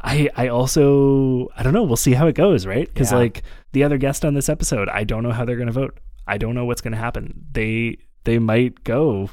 I 0.00 0.28
I 0.36 0.48
also 0.48 1.48
I 1.56 1.62
don't 1.62 1.72
know, 1.72 1.82
we'll 1.84 1.96
see 1.96 2.12
how 2.14 2.26
it 2.26 2.34
goes, 2.34 2.66
right? 2.66 2.92
Cuz 2.94 3.12
Yeah. 3.12 3.18
like 3.18 3.42
the 3.72 3.84
other 3.84 3.98
guest 3.98 4.24
on 4.24 4.34
this 4.34 4.48
episode, 4.48 4.88
I 4.88 5.04
don't 5.04 5.22
know 5.22 5.32
how 5.32 5.44
they're 5.44 5.56
going 5.56 5.66
to 5.66 5.72
vote. 5.72 5.98
I 6.26 6.38
don't 6.38 6.54
know 6.54 6.64
what's 6.64 6.80
going 6.80 6.92
to 6.94 6.98
happen. 6.98 7.44
They 7.52 7.98
they 8.24 8.38
might 8.38 8.82
go 8.84 9.30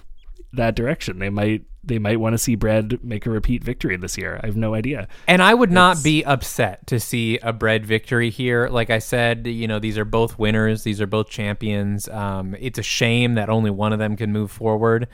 that 0.51 0.75
direction. 0.75 1.17
They 1.19 1.29
might 1.29 1.63
they 1.83 1.99
might 1.99 2.19
want 2.19 2.33
to 2.33 2.37
see 2.37 2.55
bread 2.55 3.03
make 3.03 3.25
a 3.25 3.29
repeat 3.29 3.63
victory 3.63 3.97
this 3.97 4.17
year. 4.17 4.39
I 4.41 4.45
have 4.45 4.55
no 4.55 4.73
idea. 4.73 5.07
And 5.27 5.41
I 5.41 5.53
would 5.53 5.71
not 5.71 6.01
be 6.03 6.23
upset 6.23 6.87
to 6.87 6.99
see 6.99 7.37
a 7.39 7.51
bread 7.51 7.85
victory 7.85 8.29
here. 8.29 8.69
Like 8.69 8.89
I 8.89 8.99
said, 8.99 9.45
you 9.47 9.67
know, 9.67 9.79
these 9.79 9.97
are 9.97 10.05
both 10.05 10.39
winners. 10.39 10.83
These 10.83 11.01
are 11.01 11.07
both 11.07 11.29
champions. 11.29 12.07
Um, 12.07 12.55
it's 12.59 12.79
a 12.79 12.83
shame 12.83 13.35
that 13.35 13.49
only 13.49 13.69
one 13.69 13.91
of 13.91 13.99
them 13.99 14.15
can 14.15 14.31
move 14.31 14.51
forward. 14.51 15.07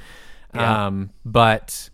Yeah. 0.54 0.88
Um, 0.88 1.12
but 1.26 1.90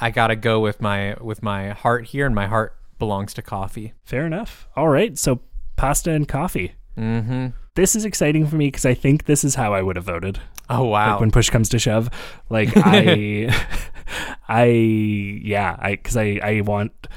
I 0.00 0.10
gotta 0.10 0.36
go 0.36 0.60
with 0.60 0.80
my 0.80 1.16
with 1.20 1.42
my 1.42 1.70
heart 1.70 2.06
here, 2.06 2.26
and 2.26 2.34
my 2.34 2.46
heart 2.46 2.76
belongs 2.98 3.34
to 3.34 3.42
coffee. 3.42 3.92
Fair 4.04 4.26
enough. 4.26 4.68
All 4.76 4.88
right, 4.88 5.16
so 5.18 5.40
pasta 5.76 6.10
and 6.12 6.26
coffee. 6.26 6.74
Mm-hmm. 6.96 7.46
This 7.74 7.96
is 7.96 8.04
exciting 8.04 8.46
for 8.46 8.56
me 8.56 8.66
because 8.68 8.84
I 8.84 8.94
think 8.94 9.24
this 9.24 9.44
is 9.44 9.54
how 9.54 9.72
I 9.74 9.82
would 9.82 9.96
have 9.96 10.04
voted. 10.04 10.38
Oh 10.68 10.84
wow! 10.84 11.12
Like 11.12 11.20
when 11.20 11.30
push 11.30 11.50
comes 11.50 11.68
to 11.70 11.78
shove, 11.78 12.10
like 12.50 12.70
I, 12.76 13.54
I 14.48 14.64
yeah, 14.64 15.76
I 15.78 15.92
because 15.92 16.16
I 16.16 16.38
I 16.42 16.60
want 16.60 17.08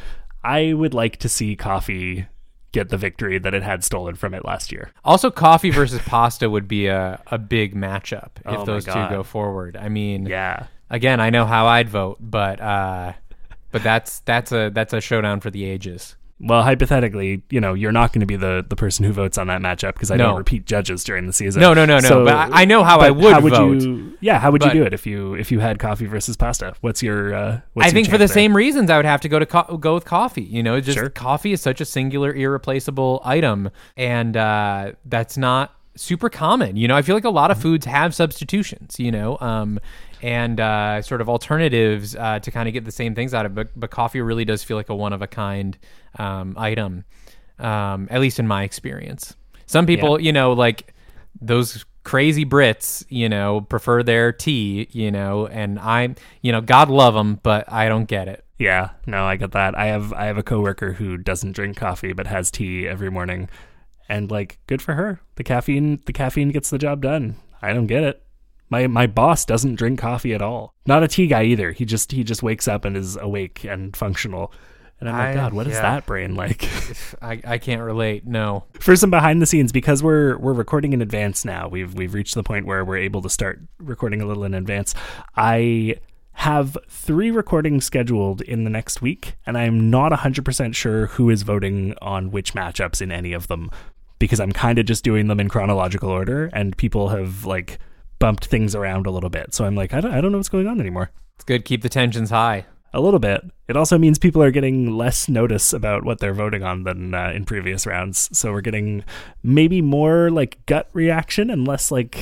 I 0.43 0.73
would 0.73 0.93
like 0.93 1.17
to 1.17 1.29
see 1.29 1.55
coffee 1.55 2.27
get 2.71 2.89
the 2.89 2.97
victory 2.97 3.37
that 3.39 3.53
it 3.53 3.63
had 3.63 3.83
stolen 3.83 4.15
from 4.15 4.33
it 4.33 4.43
last 4.43 4.71
year. 4.71 4.91
also, 5.05 5.31
coffee 5.31 5.69
versus 5.71 6.01
pasta 6.05 6.49
would 6.49 6.67
be 6.67 6.87
a, 6.87 7.21
a 7.27 7.37
big 7.37 7.73
matchup 7.73 8.31
if 8.45 8.59
Oh 8.59 8.65
those 8.65 8.83
two 8.85 8.91
go 9.09 9.23
forward. 9.23 9.77
I 9.77 9.87
mean, 9.87 10.25
Yeah. 10.25 10.67
again, 10.89 11.21
I 11.21 11.29
know 11.29 11.45
how 11.45 11.67
I'd 11.67 11.87
vote, 11.89 12.17
but 12.19 12.59
uh, 12.59 13.13
but 13.71 13.81
that's 13.83 14.19
that's 14.21 14.51
a 14.51 14.69
that's 14.73 14.91
a 14.93 14.99
showdown 15.01 15.39
for 15.39 15.49
the 15.51 15.63
ages. 15.65 16.15
Well, 16.37 16.63
hypothetically, 16.63 17.43
you 17.49 17.61
know, 17.61 17.73
you're 17.73 17.93
not 17.93 18.11
going 18.11 18.19
to 18.19 18.25
be 18.25 18.35
the, 18.35 18.65
the 18.67 18.75
person 18.75 19.05
who 19.05 19.13
votes 19.13 19.37
on 19.37 19.47
that 19.47 19.61
matchup 19.61 19.93
because 19.93 20.11
I 20.11 20.17
No. 20.17 20.25
don't 20.25 20.37
repeat 20.39 20.65
judges 20.65 21.03
during 21.05 21.27
the 21.27 21.33
season. 21.33 21.61
No, 21.61 21.73
no, 21.73 21.85
no, 21.85 21.99
no, 21.99 22.25
but 22.25 22.49
I- 22.51 22.65
know 22.65 22.83
how 22.83 22.99
I 22.99 23.09
would 23.09 23.33
how 23.33 23.39
would 23.39 23.53
vote. 23.53 23.81
You, 23.81 24.17
yeah, 24.19 24.37
how 24.39 24.51
would 24.51 24.61
you 24.63 24.71
do 24.71 24.83
it 24.83 24.93
if 24.93 25.05
you 25.07 25.33
if 25.35 25.49
you 25.49 25.59
had 25.61 25.79
coffee 25.79 26.07
versus 26.07 26.35
pasta? 26.35 26.73
What's 26.81 27.01
your? 27.01 27.33
Uh, 27.33 27.61
what's 27.73 27.85
I 27.85 27.87
your 27.89 27.93
think 27.93 28.07
for 28.07 28.13
the 28.17 28.25
there? 28.25 28.27
same 28.27 28.53
reasons, 28.55 28.89
I 28.89 28.97
would 28.97 29.05
have 29.05 29.21
to 29.21 29.29
go 29.29 29.39
to 29.39 29.45
co- 29.45 29.77
go 29.77 29.93
with 29.93 30.03
coffee. 30.03 30.41
You 30.43 30.61
know, 30.61 30.81
just 30.81 30.97
Sure. 30.97 31.09
coffee 31.09 31.53
is 31.53 31.61
such 31.61 31.79
a 31.79 31.85
singular, 31.85 32.33
irreplaceable 32.33 33.21
item, 33.23 33.69
and 33.95 34.35
uh, 34.35 34.91
that's 35.05 35.37
not 35.37 35.71
super 35.97 36.29
common. 36.29 36.75
You 36.75 36.89
know, 36.89 36.97
I 36.97 37.01
feel 37.01 37.15
like 37.15 37.23
a 37.23 37.29
lot 37.29 37.51
of 37.51 37.61
foods 37.61 37.85
have 37.85 38.13
substitutions. 38.13 38.95
You 38.99 39.11
know, 39.11 39.37
um, 39.39 39.79
and 40.21 40.59
uh, 40.59 41.01
sort 41.01 41.21
of 41.21 41.29
alternatives 41.29 42.15
uh, 42.15 42.39
to 42.39 42.51
kind 42.51 42.67
of 42.67 42.73
get 42.73 42.85
the 42.85 42.91
same 42.91 43.15
things 43.15 43.33
out 43.33 43.45
of. 43.45 43.51
it. 43.51 43.55
But 43.55 43.79
but 43.79 43.91
coffee 43.91 44.21
really 44.21 44.45
does 44.45 44.63
feel 44.63 44.77
like 44.77 44.89
a 44.89 44.95
one 44.95 45.13
of 45.13 45.21
a 45.21 45.27
kind 45.27 45.77
um, 46.17 46.55
item, 46.57 47.05
um, 47.59 48.07
at 48.09 48.21
least 48.21 48.39
in 48.39 48.47
my 48.47 48.63
experience. 48.63 49.35
Some 49.65 49.85
people, 49.85 50.19
you 50.21 50.31
know, 50.31 50.53
like 50.53 50.93
those 51.41 51.85
crazy 52.03 52.45
Brits, 52.45 53.03
you 53.09 53.27
know, 53.27 53.61
prefer 53.61 54.03
their 54.03 54.31
tea, 54.31 54.87
you 54.91 55.11
know, 55.11 55.47
and 55.47 55.79
I'm, 55.79 56.15
you 56.41 56.51
know, 56.51 56.61
God 56.61 56.89
love 56.89 57.13
them, 57.15 57.39
but 57.43 57.71
I 57.71 57.89
don't 57.89 58.05
get 58.05 58.27
it. 58.27 58.45
Yeah, 58.57 58.91
no, 59.05 59.25
I 59.25 59.35
get 59.35 59.51
that. 59.51 59.77
I 59.77 59.87
have 59.87 60.13
I 60.13 60.25
have 60.25 60.37
a 60.37 60.43
coworker 60.43 60.93
who 60.93 61.17
doesn't 61.17 61.51
drink 61.51 61.75
coffee 61.75 62.13
but 62.13 62.27
has 62.27 62.49
tea 62.49 62.87
every 62.87 63.11
morning, 63.11 63.49
and 64.07 64.31
like, 64.31 64.59
good 64.67 64.81
for 64.81 64.93
her. 64.93 65.19
The 65.35 65.43
caffeine 65.43 66.01
the 66.05 66.13
caffeine 66.13 66.49
gets 66.49 66.69
the 66.69 66.77
job 66.77 67.01
done. 67.01 67.35
I 67.61 67.73
don't 67.73 67.87
get 67.87 68.03
it. 68.03 68.24
My 68.75 68.87
my 68.87 69.07
boss 69.07 69.45
doesn't 69.45 69.75
drink 69.75 69.99
coffee 69.99 70.33
at 70.33 70.41
all. 70.41 70.73
Not 70.85 71.01
a 71.01 71.07
tea 71.07 71.27
guy 71.27 71.43
either. 71.43 71.71
He 71.71 71.85
just 71.85 72.11
he 72.11 72.25
just 72.25 72.43
wakes 72.43 72.67
up 72.67 72.83
and 72.83 72.97
is 72.97 73.15
awake 73.15 73.63
and 73.63 73.95
functional. 73.95 74.51
And 74.99 75.07
I'm 75.07 75.15
like, 75.17 75.27
I- 75.29 75.33
God, 75.33 75.53
what 75.53 75.67
is 75.67 75.75
yeah. 75.75 75.81
that 75.81 76.05
brain 76.05 76.35
like? 76.35 76.69
I, 77.21 77.41
I 77.45 77.57
can't 77.57 77.81
relate. 77.81 78.25
No. 78.25 78.65
For 78.81 78.97
some 78.97 79.09
behind 79.09 79.41
the 79.41 79.45
scenes, 79.45 79.71
because 79.71 80.03
we're 80.03 80.37
we're 80.39 80.53
recording 80.53 80.91
in 80.91 81.01
advance 81.01 81.45
now. 81.45 81.69
We've 81.69 81.93
we've 81.93 82.13
reached 82.13 82.35
the 82.35 82.43
point 82.43 82.65
where 82.65 82.83
we're 82.83 82.97
able 82.97 83.21
to 83.21 83.29
start 83.29 83.61
recording 83.79 84.21
a 84.21 84.25
little 84.25 84.43
in 84.43 84.53
advance. 84.53 84.93
I 85.37 85.95
have 86.33 86.77
three 86.89 87.31
recordings 87.31 87.85
scheduled 87.85 88.41
in 88.41 88.65
the 88.65 88.69
next 88.69 89.01
week, 89.01 89.37
and 89.45 89.57
I'm 89.57 89.89
not 89.89 90.11
100% 90.11 90.75
sure 90.75 91.07
who 91.07 91.29
is 91.29 91.43
voting 91.43 91.95
on 92.01 92.29
which 92.29 92.53
matchups 92.53 93.01
in 93.01 93.09
any 93.09 93.31
of 93.31 93.47
them 93.47 93.71
because 94.19 94.41
I'm 94.41 94.51
kind 94.51 94.77
of 94.77 94.85
just 94.85 95.05
doing 95.05 95.27
them 95.27 95.39
in 95.39 95.47
chronological 95.47 96.09
order, 96.09 96.49
and 96.51 96.75
people 96.75 97.09
have 97.09 97.45
like 97.45 97.79
bumped 98.25 98.45
things 98.45 98.73
around 98.73 99.05
a 99.05 99.11
little 99.11 99.29
bit. 99.29 99.53
So 99.53 99.65
I'm 99.65 99.75
like, 99.75 99.93
I 99.93 100.01
don't, 100.01 100.11
I 100.11 100.19
don't 100.19 100.31
know 100.31 100.39
what's 100.39 100.49
going 100.49 100.65
on 100.65 100.79
anymore. 100.79 101.11
It's 101.35 101.43
good. 101.43 101.63
Keep 101.63 101.83
the 101.83 101.89
tensions 101.89 102.31
high. 102.31 102.65
A 102.91 102.99
little 102.99 103.19
bit. 103.19 103.43
It 103.67 103.77
also 103.77 103.99
means 103.99 104.17
people 104.17 104.41
are 104.41 104.49
getting 104.49 104.97
less 104.97 105.29
notice 105.29 105.73
about 105.73 106.03
what 106.03 106.17
they're 106.17 106.33
voting 106.33 106.63
on 106.63 106.85
than 106.85 107.13
uh, 107.13 107.29
in 107.35 107.45
previous 107.45 107.85
rounds. 107.85 108.35
So 108.35 108.51
we're 108.51 108.61
getting 108.61 109.03
maybe 109.43 109.79
more 109.79 110.31
like 110.31 110.57
gut 110.65 110.89
reaction 110.91 111.51
and 111.51 111.67
less 111.67 111.91
like, 111.91 112.17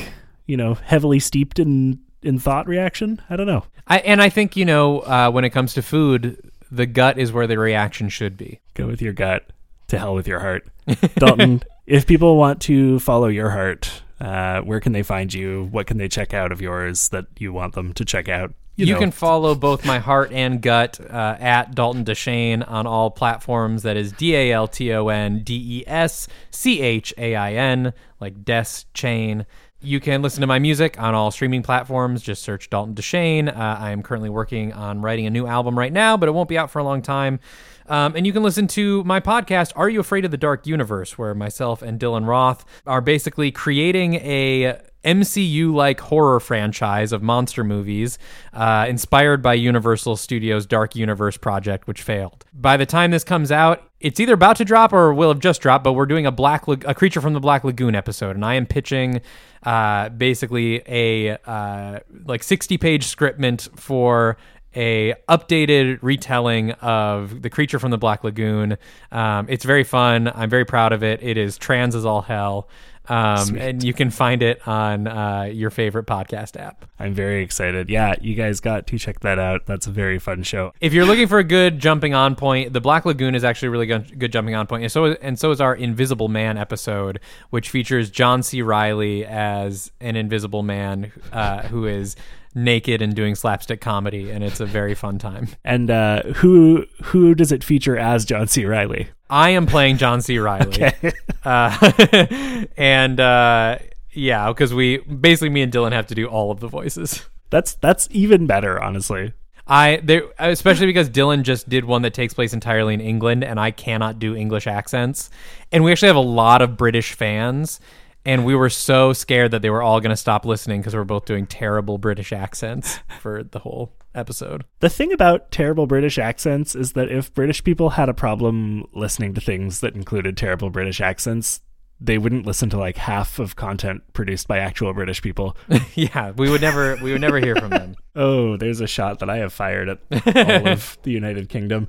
you 0.45 0.57
know, 0.57 0.73
heavily 0.73 1.21
steeped 1.21 1.57
in 1.57 2.01
in 2.21 2.37
thought 2.37 2.67
reaction. 2.67 3.21
I 3.29 3.37
don't 3.37 3.47
know. 3.47 3.63
I, 3.87 3.99
and 3.99 4.21
I 4.21 4.27
think, 4.27 4.57
you 4.57 4.65
know, 4.65 4.99
uh, 4.99 5.31
when 5.31 5.45
it 5.45 5.51
comes 5.51 5.73
to 5.75 5.81
food, 5.81 6.37
the 6.69 6.85
gut 6.85 7.17
is 7.17 7.31
where 7.31 7.47
the 7.47 7.57
reaction 7.57 8.09
should 8.09 8.35
be. 8.35 8.59
Go 8.73 8.87
with 8.87 9.01
your 9.01 9.13
gut. 9.13 9.45
To 9.87 9.97
hell 9.97 10.15
with 10.15 10.27
your 10.27 10.39
heart. 10.39 10.67
Dalton, 11.15 11.61
if 11.85 12.07
people 12.07 12.35
want 12.35 12.61
to 12.63 12.99
follow 12.99 13.27
your 13.27 13.51
heart, 13.51 14.01
uh, 14.19 14.61
where 14.61 14.79
can 14.79 14.93
they 14.93 15.03
find 15.03 15.33
you? 15.33 15.67
What 15.71 15.87
can 15.87 15.97
they 15.97 16.07
check 16.07 16.33
out 16.33 16.51
of 16.51 16.61
yours 16.61 17.09
that 17.09 17.25
you 17.37 17.53
want 17.53 17.75
them 17.75 17.93
to 17.93 18.05
check 18.05 18.29
out? 18.29 18.53
You, 18.75 18.91
know. 18.93 18.99
can 18.99 19.11
follow 19.11 19.53
both 19.53 19.85
my 19.85 19.99
heart 19.99 20.31
and 20.31 20.59
gut 20.59 20.99
uh, 20.99 21.37
at 21.39 21.75
Dalton 21.75 22.03
Deschain 22.03 22.67
on 22.67 22.87
all 22.87 23.11
platforms. 23.11 23.83
That 23.83 23.97
is 23.97 24.11
D 24.11 24.35
A 24.35 24.51
L 24.51 24.67
T 24.67 24.91
O 24.93 25.09
N 25.09 25.43
D 25.43 25.79
E 25.79 25.83
S 25.85 26.27
C 26.49 26.81
H 26.81 27.13
A 27.19 27.35
I 27.35 27.53
N, 27.53 27.93
like 28.19 28.43
Des 28.43 28.85
Chain. 28.95 29.45
You 29.79 29.99
can 29.99 30.23
listen 30.23 30.41
to 30.41 30.47
my 30.47 30.57
music 30.57 30.99
on 30.99 31.13
all 31.13 31.29
streaming 31.29 31.61
platforms. 31.61 32.23
Just 32.23 32.41
search 32.41 32.69
Dalton 32.69 32.95
Deschain. 32.95 33.47
Uh, 33.47 33.77
I 33.79 33.91
am 33.91 34.01
currently 34.01 34.29
working 34.29 34.73
on 34.73 35.01
writing 35.01 35.27
a 35.27 35.29
new 35.29 35.45
album 35.45 35.77
right 35.77 35.93
now, 35.93 36.17
but 36.17 36.27
it 36.27 36.31
won't 36.31 36.49
be 36.49 36.57
out 36.57 36.71
for 36.71 36.79
a 36.79 36.83
long 36.83 37.03
time. 37.03 37.39
Um, 37.87 38.15
and 38.15 38.25
you 38.25 38.33
can 38.33 38.43
listen 38.43 38.67
to 38.69 39.03
my 39.03 39.19
podcast, 39.19 39.73
Are 39.75 39.89
You 39.89 39.99
Afraid 39.99 40.25
of 40.25 40.31
the 40.31 40.37
Dark 40.37 40.65
Universe, 40.67 41.17
where 41.17 41.33
myself 41.35 41.81
and 41.81 41.99
Dylan 41.99 42.27
Roth 42.27 42.65
are 42.85 43.01
basically 43.01 43.51
creating 43.51 44.15
a 44.15 44.79
MCU 45.03 45.73
like 45.73 45.99
horror 45.99 46.39
franchise 46.39 47.11
of 47.11 47.21
monster 47.21 47.63
movies 47.63 48.17
uh, 48.53 48.85
inspired 48.87 49.41
by 49.41 49.53
Universal 49.53 50.17
Studios' 50.17 50.65
Dark 50.65 50.95
Universe 50.95 51.37
project, 51.37 51.87
which 51.87 52.01
failed. 52.01 52.45
By 52.53 52.77
the 52.77 52.85
time 52.85 53.11
this 53.11 53.23
comes 53.23 53.51
out, 53.51 53.83
it's 53.99 54.19
either 54.19 54.33
about 54.33 54.57
to 54.57 54.65
drop 54.65 54.93
or 54.93 55.13
will 55.13 55.29
have 55.29 55.39
just 55.39 55.61
dropped, 55.61 55.83
but 55.83 55.93
we're 55.93 56.05
doing 56.05 56.25
a 56.25 56.31
black 56.31 56.67
Lag- 56.67 56.85
a 56.85 56.93
creature 56.93 57.21
from 57.21 57.33
the 57.33 57.39
Black 57.39 57.63
Lagoon 57.63 57.95
episode, 57.95 58.35
and 58.35 58.45
I 58.45 58.55
am 58.55 58.65
pitching 58.65 59.21
uh, 59.63 60.09
basically 60.09 60.81
a 60.87 61.37
uh, 61.45 61.99
like 62.25 62.43
60 62.43 62.77
page 62.77 63.05
scriptment 63.13 63.77
for 63.79 64.37
a 64.75 65.13
updated 65.29 65.99
retelling 66.01 66.71
of 66.73 67.41
the 67.41 67.49
creature 67.49 67.79
from 67.79 67.91
the 67.91 67.97
black 67.97 68.23
lagoon 68.23 68.77
um, 69.11 69.45
it's 69.49 69.65
very 69.65 69.83
fun 69.83 70.31
i'm 70.35 70.49
very 70.49 70.65
proud 70.65 70.93
of 70.93 71.03
it 71.03 71.21
it 71.23 71.37
is 71.37 71.57
trans 71.57 71.95
as 71.95 72.05
all 72.05 72.21
hell 72.21 72.67
um, 73.09 73.57
and 73.57 73.83
you 73.83 73.93
can 73.93 74.09
find 74.09 74.41
it 74.41 74.65
on 74.65 75.07
uh, 75.07 75.43
your 75.43 75.69
favorite 75.69 76.07
podcast 76.07 76.57
app 76.57 76.85
I'm 77.03 77.13
very 77.13 77.43
excited. 77.43 77.89
Yeah, 77.89 78.15
you 78.21 78.33
guys 78.33 78.61
got 78.61 78.87
to 78.87 78.97
check 78.97 79.19
that 79.21 79.37
out. 79.37 79.65
That's 79.65 79.87
a 79.87 79.91
very 79.91 80.19
fun 80.19 80.41
show. 80.43 80.71
if 80.79 80.93
you're 80.93 81.03
looking 81.03 81.27
for 81.27 81.37
a 81.37 81.43
good 81.43 81.79
jumping 81.79 82.13
on 82.13 82.35
point, 82.35 82.71
the 82.71 82.79
Black 82.79 83.03
Lagoon 83.03 83.35
is 83.35 83.43
actually 83.43 83.67
a 83.67 83.71
really 83.71 83.87
good, 83.87 84.17
good 84.17 84.31
jumping 84.31 84.55
on 84.55 84.67
point, 84.67 84.83
and 84.83 84.91
so 84.91 85.07
and 85.07 85.37
so 85.37 85.51
is 85.51 85.59
our 85.59 85.75
Invisible 85.75 86.29
Man 86.29 86.57
episode, 86.57 87.19
which 87.49 87.69
features 87.69 88.09
John 88.09 88.41
C. 88.41 88.61
Reilly 88.61 89.25
as 89.25 89.91
an 89.99 90.15
Invisible 90.15 90.63
Man 90.63 91.11
uh, 91.33 91.63
who 91.63 91.85
is 91.87 92.15
naked 92.55 93.01
and 93.01 93.15
doing 93.15 93.35
slapstick 93.35 93.81
comedy, 93.81 94.29
and 94.31 94.43
it's 94.43 94.59
a 94.59 94.65
very 94.65 94.95
fun 94.95 95.17
time. 95.17 95.49
And 95.63 95.89
uh, 95.89 96.23
who 96.35 96.85
who 97.03 97.35
does 97.35 97.51
it 97.51 97.63
feature 97.63 97.97
as 97.97 98.25
John 98.25 98.47
C. 98.47 98.65
Reilly? 98.65 99.09
I 99.29 99.51
am 99.51 99.65
playing 99.65 99.97
John 99.97 100.21
C. 100.21 100.37
Reilly, 100.39 100.91
uh, 101.43 102.65
and 102.77 103.19
uh, 103.19 103.79
yeah, 104.11 104.49
because 104.49 104.73
we 104.73 104.97
basically 104.99 105.49
me 105.49 105.61
and 105.61 105.71
Dylan 105.71 105.91
have 105.91 106.07
to 106.07 106.15
do 106.15 106.27
all 106.27 106.51
of 106.51 106.59
the 106.59 106.67
voices. 106.67 107.25
That's 107.49 107.75
that's 107.75 108.07
even 108.11 108.47
better, 108.47 108.81
honestly. 108.81 109.33
I 109.65 110.01
there 110.03 110.23
especially 110.39 110.87
because 110.87 111.09
Dylan 111.09 111.43
just 111.43 111.69
did 111.69 111.85
one 111.85 112.01
that 112.01 112.13
takes 112.13 112.33
place 112.33 112.53
entirely 112.53 112.93
in 112.93 113.01
England 113.01 113.43
and 113.45 113.59
I 113.59 113.71
cannot 113.71 114.19
do 114.19 114.35
English 114.35 114.67
accents. 114.67 115.29
And 115.71 115.83
we 115.83 115.91
actually 115.91 116.07
have 116.07 116.17
a 116.17 116.19
lot 116.19 116.61
of 116.61 116.75
British 116.75 117.13
fans 117.13 117.79
and 118.25 118.45
we 118.45 118.55
were 118.55 118.69
so 118.69 119.13
scared 119.13 119.51
that 119.51 119.61
they 119.61 119.69
were 119.69 119.81
all 119.81 119.99
going 119.99 120.11
to 120.11 120.17
stop 120.17 120.45
listening 120.45 120.81
because 120.81 120.93
we 120.93 120.99
are 120.99 121.05
both 121.05 121.25
doing 121.25 121.45
terrible 121.45 121.97
British 121.97 122.31
accents 122.31 122.99
for 123.19 123.43
the 123.43 123.59
whole 123.59 123.93
episode. 124.15 124.63
The 124.79 124.89
thing 124.89 125.11
about 125.11 125.51
terrible 125.51 125.87
British 125.87 126.17
accents 126.17 126.75
is 126.75 126.93
that 126.93 127.11
if 127.11 127.33
British 127.33 127.63
people 127.63 127.91
had 127.91 128.09
a 128.09 128.13
problem 128.13 128.87
listening 128.93 129.33
to 129.33 129.41
things 129.41 129.81
that 129.81 129.95
included 129.95 130.37
terrible 130.37 130.69
British 130.69 131.01
accents, 131.01 131.61
they 131.99 132.17
wouldn't 132.17 132.45
listen 132.45 132.69
to 132.69 132.77
like 132.77 132.97
half 132.97 133.39
of 133.39 133.55
content 133.55 134.03
produced 134.13 134.47
by 134.47 134.59
actual 134.59 134.93
British 134.93 135.21
people. 135.21 135.55
yeah, 135.95 136.31
we 136.31 136.49
would 136.49 136.61
never 136.61 136.97
we 137.01 137.11
would 137.11 137.21
never 137.21 137.39
hear 137.39 137.55
from 137.55 137.69
them. 137.69 137.95
oh, 138.15 138.57
there's 138.57 138.81
a 138.81 138.87
shot 138.87 139.19
that 139.19 139.29
I 139.29 139.37
have 139.37 139.53
fired 139.53 139.89
at 139.89 139.99
all 140.37 140.67
of 140.67 140.97
the 141.03 141.11
United 141.11 141.49
Kingdom. 141.49 141.87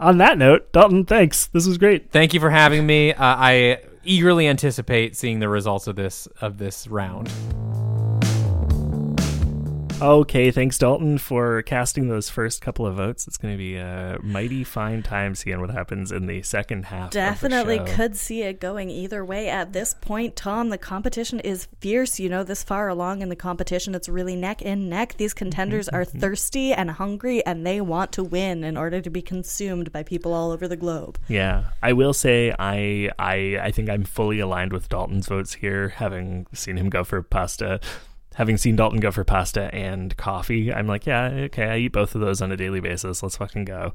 On 0.00 0.18
that 0.18 0.36
note, 0.36 0.72
Dalton, 0.72 1.04
thanks. 1.04 1.46
This 1.46 1.66
was 1.66 1.78
great. 1.78 2.10
Thank 2.10 2.34
you 2.34 2.40
for 2.40 2.50
having 2.50 2.84
me. 2.86 3.12
Uh, 3.12 3.16
I 3.20 3.78
eagerly 4.04 4.46
anticipate 4.46 5.16
seeing 5.16 5.40
the 5.40 5.48
results 5.48 5.86
of 5.86 5.96
this 5.96 6.26
of 6.40 6.58
this 6.58 6.86
round. 6.86 7.30
Okay, 10.02 10.50
thanks, 10.50 10.78
Dalton, 10.78 11.16
for 11.16 11.62
casting 11.62 12.08
those 12.08 12.28
first 12.28 12.60
couple 12.60 12.84
of 12.84 12.96
votes. 12.96 13.28
It's 13.28 13.36
going 13.36 13.54
to 13.54 13.58
be 13.58 13.76
a 13.76 14.18
mighty 14.20 14.64
fine 14.64 15.04
time 15.04 15.36
seeing 15.36 15.60
what 15.60 15.70
happens 15.70 16.10
in 16.10 16.26
the 16.26 16.42
second 16.42 16.86
half. 16.86 17.12
Definitely 17.12 17.78
of 17.78 17.84
the 17.84 17.90
show. 17.92 17.96
could 17.96 18.16
see 18.16 18.42
it 18.42 18.58
going 18.58 18.90
either 18.90 19.24
way 19.24 19.48
at 19.48 19.72
this 19.72 19.94
point, 19.94 20.34
Tom. 20.34 20.70
The 20.70 20.78
competition 20.78 21.38
is 21.38 21.68
fierce. 21.78 22.18
You 22.18 22.28
know, 22.28 22.42
this 22.42 22.64
far 22.64 22.88
along 22.88 23.22
in 23.22 23.28
the 23.28 23.36
competition, 23.36 23.94
it's 23.94 24.08
really 24.08 24.34
neck 24.34 24.60
and 24.64 24.90
neck. 24.90 25.14
These 25.18 25.34
mm-hmm, 25.34 25.38
contenders 25.38 25.88
are 25.88 26.04
mm-hmm. 26.04 26.18
thirsty 26.18 26.72
and 26.72 26.90
hungry, 26.90 27.46
and 27.46 27.64
they 27.64 27.80
want 27.80 28.10
to 28.12 28.24
win 28.24 28.64
in 28.64 28.76
order 28.76 29.00
to 29.00 29.08
be 29.08 29.22
consumed 29.22 29.92
by 29.92 30.02
people 30.02 30.34
all 30.34 30.50
over 30.50 30.66
the 30.66 30.76
globe. 30.76 31.16
Yeah, 31.28 31.66
I 31.80 31.92
will 31.92 32.12
say 32.12 32.52
I 32.58 33.12
I 33.20 33.60
I 33.62 33.70
think 33.70 33.88
I'm 33.88 34.02
fully 34.02 34.40
aligned 34.40 34.72
with 34.72 34.88
Dalton's 34.88 35.28
votes 35.28 35.54
here, 35.54 35.90
having 35.90 36.48
seen 36.52 36.76
him 36.76 36.90
go 36.90 37.04
for 37.04 37.22
pasta. 37.22 37.78
Having 38.34 38.56
seen 38.58 38.76
Dalton 38.76 39.00
go 39.00 39.10
for 39.10 39.24
pasta 39.24 39.74
and 39.74 40.16
coffee, 40.16 40.72
I'm 40.72 40.86
like, 40.86 41.06
yeah, 41.06 41.24
okay, 41.24 41.66
I 41.66 41.76
eat 41.78 41.92
both 41.92 42.14
of 42.14 42.20
those 42.20 42.40
on 42.40 42.50
a 42.50 42.56
daily 42.56 42.80
basis. 42.80 43.22
Let's 43.22 43.36
fucking 43.36 43.66
go. 43.66 43.92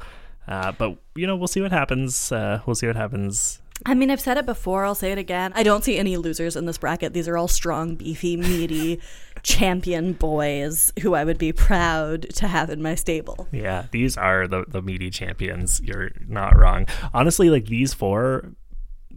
Uh, 0.47 0.71
but 0.71 0.97
you 1.15 1.27
know, 1.27 1.35
we'll 1.35 1.47
see 1.47 1.61
what 1.61 1.71
happens. 1.71 2.31
Uh, 2.31 2.61
we'll 2.65 2.75
see 2.75 2.87
what 2.87 2.95
happens. 2.95 3.61
I 3.85 3.93
mean, 3.93 4.09
I've 4.09 4.21
said 4.21 4.37
it 4.37 4.45
before, 4.45 4.85
I'll 4.85 4.95
say 4.95 5.11
it 5.11 5.17
again. 5.17 5.51
I 5.55 5.61
don't 5.61 5.83
see 5.83 5.97
any 5.97 6.17
losers 6.17 6.55
in 6.55 6.65
this 6.65 6.79
bracket. 6.79 7.13
These 7.13 7.27
are 7.27 7.37
all 7.37 7.47
strong, 7.47 7.95
beefy, 7.95 8.35
meaty 8.35 8.99
champion 9.43 10.13
boys 10.13 10.91
who 11.01 11.13
I 11.13 11.23
would 11.23 11.37
be 11.37 11.53
proud 11.53 12.27
to 12.35 12.47
have 12.47 12.69
in 12.69 12.81
my 12.81 12.95
stable. 12.95 13.47
Yeah, 13.51 13.85
these 13.91 14.17
are 14.17 14.47
the 14.47 14.65
the 14.67 14.81
meaty 14.81 15.09
champions. 15.09 15.79
You're 15.81 16.11
not 16.27 16.57
wrong. 16.57 16.87
Honestly, 17.13 17.49
like 17.49 17.65
these 17.65 17.93
four 17.93 18.53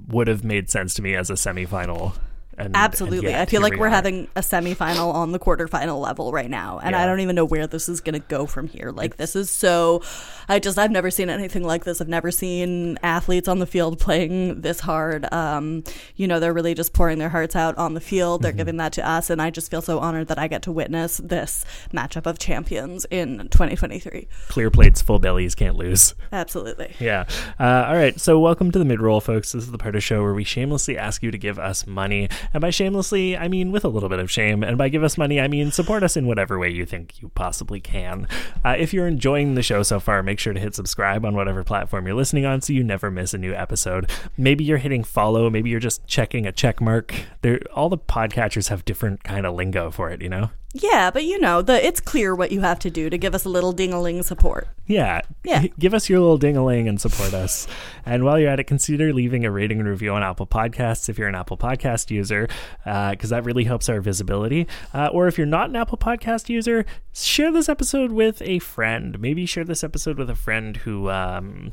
would 0.08 0.28
have 0.28 0.44
made 0.44 0.68
sense 0.70 0.94
to 0.94 1.02
me 1.02 1.14
as 1.14 1.30
a 1.30 1.34
semifinal. 1.34 2.14
And, 2.60 2.66
and 2.68 2.76
Absolutely. 2.76 3.30
yet 3.30 3.40
I 3.40 3.46
feel 3.46 3.62
like 3.62 3.72
we 3.72 3.78
we're 3.78 3.86
are. 3.86 3.90
having 3.90 4.28
a 4.36 4.40
semifinal 4.40 5.12
on 5.14 5.32
the 5.32 5.38
quarterfinal 5.38 6.00
level 6.00 6.32
right 6.32 6.50
now. 6.50 6.78
And 6.78 6.94
I 6.94 7.06
don't 7.06 7.20
even 7.20 7.36
know 7.36 7.44
where 7.44 7.66
this 7.66 7.88
is 7.88 8.00
going 8.00 8.20
to 8.20 8.26
go 8.28 8.46
from 8.46 8.68
here. 8.68 8.90
Like, 8.90 9.16
this 9.16 9.36
is 9.36 9.50
so. 9.50 10.02
I 10.48 10.58
just, 10.58 10.78
I've 10.78 10.90
never 10.90 11.10
seen 11.10 11.30
anything 11.30 11.62
like 11.62 11.84
this. 11.84 12.00
I've 12.00 12.08
never 12.08 12.30
seen 12.30 12.98
athletes 13.02 13.46
on 13.46 13.60
the 13.60 13.66
field 13.66 13.98
playing 14.00 14.62
this 14.62 14.80
hard. 14.80 15.32
Um, 15.32 15.84
you 16.16 16.26
know, 16.26 16.40
they're 16.40 16.52
really 16.52 16.74
just 16.74 16.92
pouring 16.92 17.18
their 17.18 17.28
hearts 17.28 17.54
out 17.54 17.78
on 17.78 17.94
the 17.94 18.00
field. 18.00 18.40
Mm-hmm. 18.40 18.42
They're 18.42 18.52
giving 18.52 18.76
that 18.78 18.92
to 18.94 19.08
us. 19.08 19.30
And 19.30 19.40
I 19.40 19.50
just 19.50 19.70
feel 19.70 19.82
so 19.82 20.00
honored 20.00 20.28
that 20.28 20.38
I 20.38 20.48
get 20.48 20.62
to 20.62 20.72
witness 20.72 21.18
this 21.18 21.64
matchup 21.92 22.26
of 22.26 22.38
champions 22.38 23.06
in 23.10 23.48
2023. 23.48 24.28
clear 24.48 24.70
plates, 24.70 25.00
full 25.00 25.18
bellies, 25.18 25.54
can't 25.54 25.76
lose. 25.76 26.14
Absolutely. 26.32 26.94
Yeah. 26.98 27.26
Uh, 27.58 27.86
all 27.88 27.94
right. 27.94 28.18
So, 28.20 28.38
welcome 28.38 28.70
to 28.72 28.78
the 28.78 28.84
mid 28.84 29.00
roll, 29.00 29.20
folks. 29.20 29.52
This 29.52 29.64
is 29.64 29.70
the 29.70 29.78
part 29.78 29.94
of 29.94 29.98
the 29.98 30.00
show 30.00 30.22
where 30.22 30.34
we 30.34 30.44
shamelessly 30.44 30.98
ask 30.98 31.22
you 31.22 31.30
to 31.30 31.38
give 31.38 31.58
us 31.58 31.86
money. 31.86 32.28
And 32.52 32.60
by 32.60 32.70
shamelessly, 32.70 33.36
I 33.36 33.48
mean 33.48 33.70
with 33.72 33.84
a 33.84 33.88
little 33.88 34.08
bit 34.08 34.18
of 34.18 34.30
shame. 34.30 34.62
And 34.62 34.76
by 34.76 34.88
give 34.88 35.04
us 35.04 35.16
money, 35.16 35.40
I 35.40 35.48
mean 35.48 35.70
support 35.70 36.02
us 36.02 36.16
in 36.16 36.26
whatever 36.26 36.58
way 36.58 36.70
you 36.70 36.84
think 36.84 37.20
you 37.22 37.30
possibly 37.34 37.80
can. 37.80 38.26
Uh, 38.64 38.76
if 38.78 38.92
you're 38.92 39.06
enjoying 39.06 39.54
the 39.54 39.62
show 39.62 39.82
so 39.82 40.00
far, 40.00 40.22
make 40.22 40.38
sure 40.38 40.52
to 40.52 40.60
hit 40.60 40.74
subscribe 40.74 41.24
on 41.24 41.34
whatever 41.34 41.64
platform 41.64 42.06
you're 42.06 42.16
listening 42.16 42.44
on 42.44 42.60
so 42.60 42.72
you 42.72 42.84
never 42.84 43.10
miss 43.10 43.34
a 43.34 43.38
new 43.38 43.54
episode. 43.54 44.10
Maybe 44.36 44.64
you're 44.64 44.78
hitting 44.78 45.04
follow, 45.04 45.48
maybe 45.50 45.70
you're 45.70 45.80
just 45.80 46.06
checking 46.06 46.46
a 46.46 46.52
check 46.52 46.80
mark. 46.80 47.14
There, 47.42 47.60
all 47.74 47.88
the 47.88 47.98
podcatchers 47.98 48.68
have 48.68 48.84
different 48.84 49.24
kind 49.24 49.46
of 49.46 49.54
lingo 49.54 49.90
for 49.90 50.10
it, 50.10 50.20
you 50.20 50.28
know? 50.28 50.50
Yeah, 50.72 51.10
but 51.10 51.24
you 51.24 51.40
know, 51.40 51.62
the 51.62 51.84
it's 51.84 51.98
clear 51.98 52.32
what 52.32 52.52
you 52.52 52.60
have 52.60 52.78
to 52.80 52.90
do 52.90 53.10
to 53.10 53.18
give 53.18 53.34
us 53.34 53.44
a 53.44 53.48
little 53.48 53.72
ding-a-ling 53.72 54.22
support. 54.22 54.68
Yeah. 54.86 55.20
Yeah. 55.44 55.66
Give 55.78 55.94
us 55.94 56.08
your 56.08 56.20
little 56.20 56.38
ding-a-ling 56.38 56.86
and 56.86 57.00
support 57.00 57.34
us. 57.34 57.66
And 58.06 58.22
while 58.22 58.38
you're 58.38 58.50
at 58.50 58.60
it, 58.60 58.64
consider 58.64 59.12
leaving 59.12 59.44
a 59.44 59.50
rating 59.50 59.80
and 59.80 59.88
review 59.88 60.12
on 60.12 60.22
Apple 60.22 60.46
Podcasts 60.46 61.08
if 61.08 61.18
you're 61.18 61.26
an 61.26 61.34
Apple 61.34 61.56
Podcast 61.56 62.10
user, 62.12 62.48
because 62.84 63.30
that 63.30 63.44
really 63.44 63.64
helps 63.64 63.88
our 63.88 64.00
visibility. 64.00 64.68
Uh, 64.94 65.08
or 65.12 65.26
if 65.26 65.38
you're 65.38 65.46
not 65.46 65.70
an 65.70 65.76
Apple 65.76 65.98
Podcast 65.98 66.48
user, 66.48 66.86
share 67.12 67.50
this 67.50 67.68
episode 67.68 68.12
with 68.12 68.40
a 68.42 68.60
friend. 68.60 69.18
Maybe 69.18 69.46
share 69.46 69.64
this 69.64 69.82
episode 69.82 70.18
with 70.18 70.30
a 70.30 70.36
friend 70.36 70.76
who 70.76 71.10
um, 71.10 71.72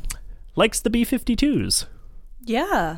likes 0.55 0.79
the 0.79 0.89
B-52s. 0.89 1.85
Yeah. 2.43 2.97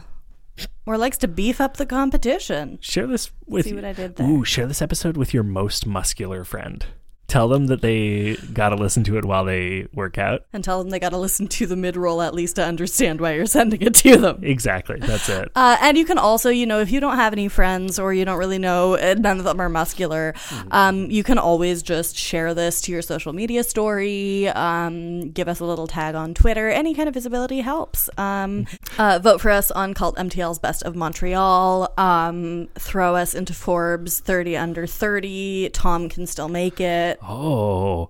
Or 0.86 0.98
likes 0.98 1.18
to 1.20 1.28
beef 1.28 1.62
up 1.62 1.78
the 1.78 1.86
competition. 1.86 2.80
Share 2.82 3.08
this 3.08 3.32
with 3.46 3.66
See 3.66 3.74
what 3.74 3.86
I 3.86 3.94
did 3.94 4.16
there? 4.16 4.28
Ooh, 4.28 4.44
share 4.44 4.68
this 4.68 4.82
episode 4.82 5.18
with 5.18 5.34
your 5.34 5.44
most 5.44 5.86
muscular 5.86 6.44
friend. 6.44 6.86
Tell 7.30 7.48
them 7.48 7.68
that 7.68 7.82
they 7.82 8.36
got 8.54 8.70
to 8.70 8.76
listen 8.76 9.04
to 9.06 9.18
it 9.20 9.24
while 9.24 9.46
they 9.46 9.88
work 9.94 10.18
out. 10.18 10.46
And 10.52 10.64
tell 10.64 10.80
them 10.80 10.90
they 10.90 11.00
got 11.00 11.10
to 11.10 11.18
listen 11.18 11.48
to 11.48 11.68
the 11.68 11.76
mid 11.76 11.96
roll 11.96 12.24
at 12.24 12.34
least 12.34 12.56
to 12.56 12.66
understand 12.66 13.22
why 13.22 13.34
you're 13.34 13.46
sending 13.60 13.82
it 13.84 13.94
to 13.96 14.18
them. 14.18 14.44
Exactly. 14.44 15.00
That's 15.00 15.30
it. 15.30 15.52
Uh, 15.60 15.76
and 15.82 15.98
you 15.98 16.06
can 16.06 16.18
also, 16.18 16.50
you 16.50 16.66
know, 16.66 16.80
if 16.80 16.90
you 16.90 17.02
don't 17.02 17.18
have 17.18 17.34
any 17.34 17.50
friends 17.50 18.00
or 18.00 18.14
you 18.14 18.24
don't 18.24 18.38
really 18.40 18.58
know, 18.58 18.96
uh, 18.96 19.14
none 19.18 19.40
of 19.40 19.44
them 19.44 19.60
are 19.60 19.68
muscular, 19.68 20.34
um, 20.72 21.12
you 21.12 21.22
can 21.22 21.38
always 21.38 21.84
just 21.84 22.16
share 22.16 22.54
this 22.54 22.80
to 22.80 22.92
your 22.92 23.02
social 23.02 23.34
media 23.34 23.62
story, 23.62 24.48
um, 24.50 25.32
give 25.32 25.50
us 25.50 25.60
a 25.60 25.66
little 25.66 25.86
tag 25.86 26.16
on 26.16 26.34
Twitter. 26.34 26.70
Any 26.70 26.94
kind 26.94 27.10
of 27.10 27.14
visibility 27.14 27.60
helps. 27.60 28.10
Um, 28.18 28.68
uh, 28.98 29.20
vote 29.22 29.42
for 29.42 29.52
us 29.52 29.70
on 29.72 29.94
Cult 29.94 30.16
MTL's 30.16 30.60
Best 30.60 30.84
of 30.84 30.96
Montreal. 30.96 31.94
Um, 31.98 32.70
throw 32.76 33.16
us 33.16 33.34
into 33.34 33.54
Forbes 33.54 34.20
30 34.20 34.56
under 34.56 34.88
30. 34.88 35.72
Tom 35.74 36.08
can 36.08 36.26
still 36.26 36.50
make 36.50 36.80
it. 36.80 37.19
Oh. 37.22 38.10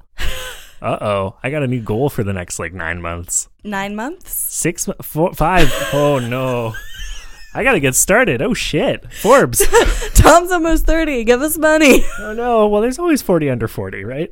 Uh 0.81 0.97
oh. 1.01 1.35
I 1.43 1.49
got 1.49 1.63
a 1.63 1.67
new 1.67 1.81
goal 1.81 2.09
for 2.09 2.23
the 2.23 2.33
next 2.33 2.57
like 2.59 2.73
nine 2.73 3.01
months. 3.01 3.49
Nine 3.63 3.95
months? 3.95 4.31
Six, 4.31 4.87
four. 5.01 5.31
Oh 5.39 6.19
no. 6.21 6.73
I 7.53 7.63
gotta 7.63 7.79
get 7.79 7.95
started. 7.95 8.41
Oh 8.41 8.53
shit. 8.53 9.11
Forbes. 9.11 9.61
Tom's 10.13 10.51
almost 10.51 10.85
30. 10.85 11.23
Give 11.23 11.41
us 11.41 11.57
money. 11.57 12.05
oh 12.19 12.33
no. 12.33 12.67
Well, 12.67 12.81
there's 12.81 12.99
always 12.99 13.21
40 13.21 13.49
under 13.49 13.67
40, 13.67 14.05
right? 14.05 14.31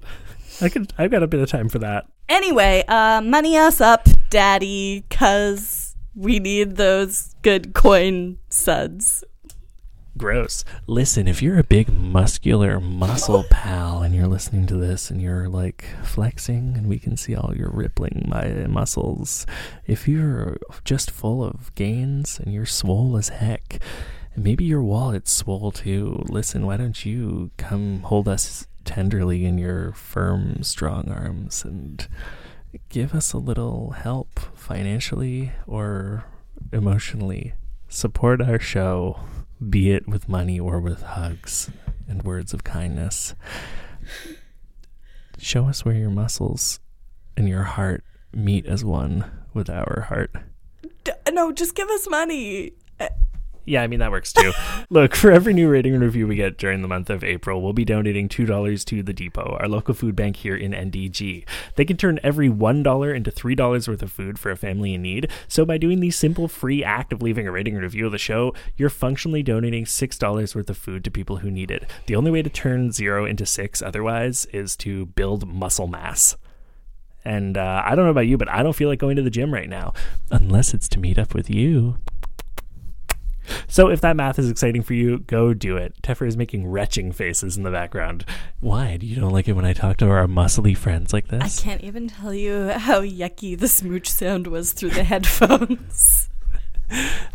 I 0.62 0.70
could, 0.70 0.94
I've 0.98 1.12
got 1.12 1.22
a 1.24 1.28
bit 1.28 1.40
of 1.40 1.50
time 1.50 1.70
for 1.70 1.80
that. 1.80 2.06
Anyway, 2.30 2.84
uh, 2.88 3.22
money 3.22 3.58
us 3.58 3.80
up, 3.82 4.08
daddy, 4.30 5.04
cuz 5.10 5.96
we 6.16 6.40
need 6.40 6.78
those 6.78 7.36
good 7.42 7.74
coin 7.74 8.38
suds. 8.50 9.24
Gross. 10.18 10.66
Listen, 10.88 11.28
if 11.28 11.44
you're 11.44 11.60
a 11.60 11.64
big 11.64 11.94
muscular 11.94 12.80
muscle 12.80 13.46
pal 13.52 14.02
and 14.02 14.16
you're 14.16 14.28
listening 14.28 14.66
to 14.68 14.76
this 14.76 15.12
and 15.12 15.22
you're 15.22 15.48
like 15.48 15.86
flexing 16.04 16.76
and 16.76 16.88
we 16.88 16.98
can 16.98 17.16
see 17.18 17.36
all 17.36 17.54
your 17.56 17.70
rippling 17.70 18.32
muscles, 18.68 19.46
if 19.86 20.08
you're 20.08 20.58
just 20.84 21.12
full 21.12 21.44
of 21.44 21.74
gains 21.76 22.40
and 22.40 22.52
you're 22.52 22.66
swole 22.66 23.16
as 23.16 23.30
heck, 23.30 23.80
and 24.34 24.44
maybe 24.44 24.64
your 24.64 24.82
wallet's 24.82 25.32
swole 25.32 25.72
too, 25.72 26.24
listen, 26.30 26.66
why 26.66 26.78
don't 26.78 27.06
you 27.06 27.52
come 27.58 28.02
hold 28.02 28.28
us 28.28 28.66
tenderly 28.86 29.46
in 29.46 29.60
your 29.60 29.92
firm, 29.92 30.64
strong 30.64 31.12
arms 31.12 31.64
and 31.64 32.08
give 32.90 33.14
us 33.14 33.34
a 33.34 33.38
little 33.38 33.92
help 33.92 34.40
financially 34.56 35.52
or 35.68 36.26
emotionally. 36.74 37.54
Support 37.88 38.42
our 38.42 38.60
show 38.60 39.20
be 39.66 39.92
it 39.92 40.08
with 40.08 40.30
money 40.30 40.60
or 40.60 40.80
with 40.80 41.02
hugs 41.02 41.70
and 42.08 42.24
words 42.24 42.54
of 42.54 42.64
kindness. 42.64 43.36
Show 45.40 45.66
us 45.68 45.86
where 45.86 45.96
your 45.96 46.10
muscles 46.10 46.80
and 47.36 47.48
your 47.48 47.64
heart 47.64 48.04
meet 48.34 48.66
as 48.66 48.84
one 48.84 49.30
with 49.54 49.70
our 49.70 50.06
heart. 50.10 50.32
D- 51.04 51.12
no, 51.32 51.52
just 51.52 51.76
give 51.76 51.90
us 51.90 52.08
money. 52.10 52.74
Yeah, 53.68 53.84
I 53.84 53.88
mean, 53.88 54.00
that 54.00 54.12
works 54.12 54.32
too. 54.32 54.54
Look, 54.90 55.14
for 55.14 55.30
every 55.30 55.54
new 55.54 55.70
rating 55.70 55.94
and 55.94 56.02
review 56.02 56.26
we 56.26 56.38
get 56.38 56.58
during 56.58 56.82
the 56.82 56.88
month 56.88 57.10
of 57.10 57.22
April, 57.22 57.62
we'll 57.62 57.74
be 57.74 57.84
donating 57.84 58.30
$2 58.30 58.86
to 58.86 59.04
The 59.04 59.12
Depot, 59.12 59.58
our 59.60 59.68
local 59.68 59.94
food 59.94 60.16
bank 60.16 60.38
here 60.38 60.56
in 60.56 60.72
NDG. 60.72 61.46
They 61.76 61.84
can 61.84 61.98
turn 61.98 62.22
every 62.24 62.50
$1 62.50 63.16
into 63.16 63.30
$3 63.30 63.88
worth 63.90 64.02
of 64.02 64.10
food 64.10 64.40
for 64.40 64.52
a 64.52 64.56
family 64.56 64.94
in 64.94 65.02
need. 65.02 65.30
So, 65.50 65.66
by 65.66 65.78
doing 65.78 66.00
the 66.00 66.12
simple, 66.12 66.48
free 66.48 66.82
act 66.82 67.12
of 67.12 67.22
leaving 67.22 67.46
a 67.46 67.52
rating 67.52 67.74
and 67.74 67.84
review 67.84 68.06
of 68.06 68.14
the 68.14 68.18
show, 68.18 68.54
you're 68.78 68.90
functionally 68.90 69.44
donating 69.44 69.84
$6 69.84 70.56
worth 70.56 70.70
of 70.70 70.78
food 70.78 71.04
to 71.04 71.12
people 71.12 71.38
who 71.38 71.52
need 71.52 71.70
it. 71.70 71.92
The 72.06 72.16
only 72.16 72.32
way 72.32 72.42
to 72.44 72.50
turn 72.50 72.94
zero 72.94 73.26
into 73.26 73.46
six 73.46 73.82
otherwise 73.82 74.46
is 74.54 74.78
to 74.78 75.08
build 75.08 75.46
muscle 75.46 75.88
mass. 75.88 76.38
And 77.26 77.58
uh, 77.58 77.84
I 77.86 77.96
don't 77.96 78.06
know 78.06 78.12
about 78.12 78.28
you, 78.28 78.38
but 78.38 78.48
I 78.48 78.64
don't 78.64 78.72
feel 78.72 78.88
like 78.88 79.00
going 79.00 79.18
to 79.18 79.22
the 79.22 79.30
gym 79.30 79.54
right 79.54 79.68
now, 79.68 79.94
unless 80.32 80.74
it's 80.74 80.88
to 80.88 81.00
meet 81.00 81.20
up 81.20 81.34
with 81.34 81.50
you. 81.50 81.98
So 83.68 83.90
if 83.90 84.02
that 84.02 84.16
math 84.16 84.40
is 84.40 84.50
exciting 84.50 84.82
for 84.84 84.94
you, 84.94 85.20
go 85.20 85.54
do 85.54 85.78
it. 85.78 85.96
Teffer 86.02 86.28
is 86.28 86.36
making 86.38 86.68
retching 86.68 87.12
faces 87.12 87.58
in 87.58 87.64
the 87.64 87.72
background. 87.72 88.26
Why? 88.60 88.98
Do 88.98 89.06
you 89.06 89.16
don't 89.16 89.32
like 89.32 89.48
it 89.48 89.54
when 89.54 89.66
I 89.66 89.74
talk 89.74 89.98
to 89.98 90.10
our 90.10 90.28
muscly 90.28 90.76
friends 90.76 91.14
like 91.14 91.28
this? 91.28 91.60
I 91.60 91.62
can't 91.64 91.84
even 91.84 92.08
tell 92.08 92.34
you 92.34 92.70
how 92.70 93.02
yucky 93.02 93.58
the 93.58 93.68
smooch 93.68 94.10
sound 94.10 94.48
was 94.48 94.74
through 94.74 94.92
the 94.92 95.04
headphones. 95.06 96.30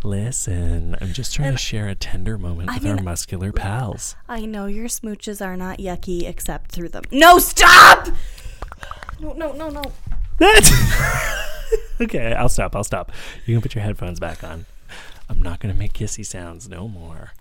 Listen, 0.02 0.96
I'm 1.00 1.12
just 1.12 1.34
trying 1.34 1.48
And- 1.48 1.58
to 1.58 1.62
share 1.62 1.88
a 1.88 1.94
tender 1.94 2.38
moment 2.38 2.70
I 2.70 2.74
with 2.74 2.84
mean- 2.84 2.96
our 2.98 3.02
muscular 3.02 3.52
pals. 3.52 4.16
I 4.28 4.46
know 4.46 4.66
your 4.66 4.88
smooches 4.88 5.44
are 5.44 5.56
not 5.56 5.78
yucky 5.78 6.28
except 6.28 6.72
through 6.72 6.88
them. 6.88 7.04
No, 7.12 7.38
stop! 7.38 8.08
No, 9.20 9.32
no, 9.34 9.52
no, 9.52 9.68
no. 9.68 9.82
okay, 12.00 12.32
I'll 12.34 12.48
stop. 12.48 12.74
I'll 12.74 12.82
stop. 12.84 13.12
You 13.46 13.54
can 13.54 13.62
put 13.62 13.74
your 13.74 13.84
headphones 13.84 14.18
back 14.18 14.42
on. 14.42 14.66
I'm 15.32 15.40
not 15.40 15.60
going 15.60 15.72
to 15.72 15.78
make 15.78 15.94
kissy 15.94 16.26
sounds 16.26 16.68
no 16.68 16.86
more. 16.88 17.32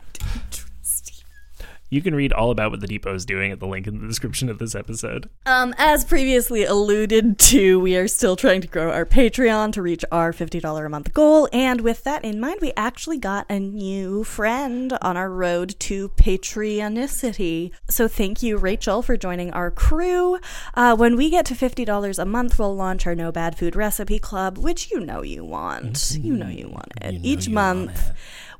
You 1.93 2.01
can 2.01 2.15
read 2.15 2.31
all 2.31 2.51
about 2.51 2.71
what 2.71 2.79
the 2.79 2.87
Depot 2.87 3.13
is 3.13 3.25
doing 3.25 3.51
at 3.51 3.59
the 3.59 3.67
link 3.67 3.85
in 3.85 3.99
the 3.99 4.07
description 4.07 4.47
of 4.47 4.59
this 4.59 4.75
episode. 4.75 5.29
Um, 5.45 5.75
as 5.77 6.05
previously 6.05 6.63
alluded 6.63 7.37
to, 7.37 7.81
we 7.81 7.97
are 7.97 8.07
still 8.07 8.37
trying 8.37 8.61
to 8.61 8.67
grow 8.69 8.89
our 8.91 9.05
Patreon 9.05 9.73
to 9.73 9.81
reach 9.81 10.05
our 10.09 10.31
$50 10.31 10.85
a 10.85 10.87
month 10.87 11.13
goal. 11.13 11.49
And 11.51 11.81
with 11.81 12.05
that 12.05 12.23
in 12.23 12.39
mind, 12.39 12.59
we 12.61 12.71
actually 12.77 13.17
got 13.17 13.45
a 13.49 13.59
new 13.59 14.23
friend 14.23 14.97
on 15.01 15.17
our 15.17 15.29
road 15.29 15.75
to 15.79 16.07
Patreonicity. 16.09 17.71
So 17.89 18.07
thank 18.07 18.41
you, 18.41 18.57
Rachel, 18.57 19.01
for 19.01 19.17
joining 19.17 19.51
our 19.51 19.69
crew. 19.69 20.39
Uh, 20.73 20.95
when 20.95 21.17
we 21.17 21.29
get 21.29 21.45
to 21.47 21.53
$50 21.53 22.17
a 22.17 22.23
month, 22.23 22.57
we'll 22.57 22.73
launch 22.73 23.05
our 23.05 23.15
No 23.15 23.33
Bad 23.33 23.57
Food 23.57 23.75
Recipe 23.75 24.17
Club, 24.17 24.57
which 24.57 24.91
you 24.91 25.01
know 25.01 25.23
you 25.23 25.43
want. 25.43 26.17
You 26.17 26.37
know 26.37 26.47
you 26.47 26.69
want 26.69 26.93
it. 27.01 27.15
You 27.15 27.19
know 27.19 27.25
Each 27.25 27.49
month. 27.49 28.11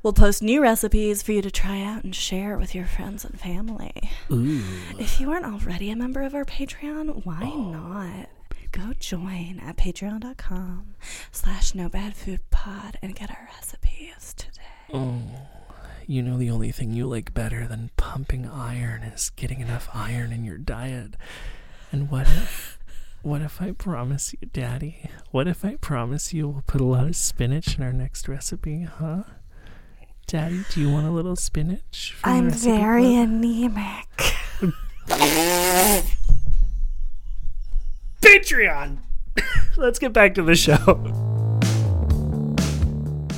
We'll 0.02 0.12
post 0.12 0.42
new 0.42 0.62
recipes 0.62 1.22
for 1.22 1.32
you 1.32 1.42
to 1.42 1.50
try 1.50 1.82
out 1.82 2.04
and 2.04 2.14
share 2.14 2.58
with 2.58 2.74
your 2.74 2.86
friends 2.86 3.24
and 3.24 3.38
family. 3.40 4.10
Ooh. 4.30 4.62
If 4.98 5.20
you 5.20 5.30
aren't 5.30 5.46
already 5.46 5.90
a 5.90 5.96
member 5.96 6.22
of 6.22 6.34
our 6.34 6.44
Patreon, 6.44 7.24
why 7.24 7.40
Oh, 7.42 7.70
not? 7.70 8.28
Go 8.72 8.92
join 8.98 9.60
at 9.62 9.76
patreon.com 9.76 10.94
slash 11.30 11.74
no 11.74 11.88
bad 11.90 12.16
food 12.16 12.40
pod 12.50 12.98
and 13.02 13.14
get 13.14 13.30
our 13.30 13.48
recipes 13.56 14.32
today. 14.34 14.62
Oh, 14.94 15.20
you 16.06 16.22
know 16.22 16.38
the 16.38 16.50
only 16.50 16.72
thing 16.72 16.92
you 16.92 17.06
like 17.06 17.34
better 17.34 17.66
than 17.66 17.90
pumping 17.98 18.46
iron 18.48 19.02
is 19.02 19.30
getting 19.30 19.60
enough 19.60 19.88
iron 19.92 20.32
in 20.32 20.44
your 20.44 20.56
diet. 20.58 21.16
And 21.92 22.10
what 22.10 22.26
if 22.26 22.78
what 23.20 23.42
if 23.42 23.60
I 23.62 23.72
promise 23.72 24.32
you, 24.32 24.48
Daddy? 24.52 25.10
What 25.30 25.46
if 25.46 25.64
I 25.66 25.76
promise 25.76 26.32
you 26.32 26.48
we'll 26.48 26.64
put 26.66 26.80
a 26.80 26.84
lot 26.84 27.06
of 27.06 27.14
spinach 27.14 27.76
in 27.76 27.84
our 27.84 27.92
next 27.92 28.26
recipe, 28.26 28.82
huh? 28.84 29.24
Daddy, 30.32 30.64
do 30.70 30.80
you 30.80 30.90
want 30.90 31.06
a 31.06 31.10
little 31.10 31.36
spinach? 31.36 32.16
I'm 32.24 32.48
very 32.48 33.02
club? 33.02 33.28
anemic. 33.28 34.06
Patreon. 38.22 38.96
Let's 39.76 39.98
get 39.98 40.14
back 40.14 40.34
to 40.36 40.42
the 40.42 40.54
show. 40.54 40.78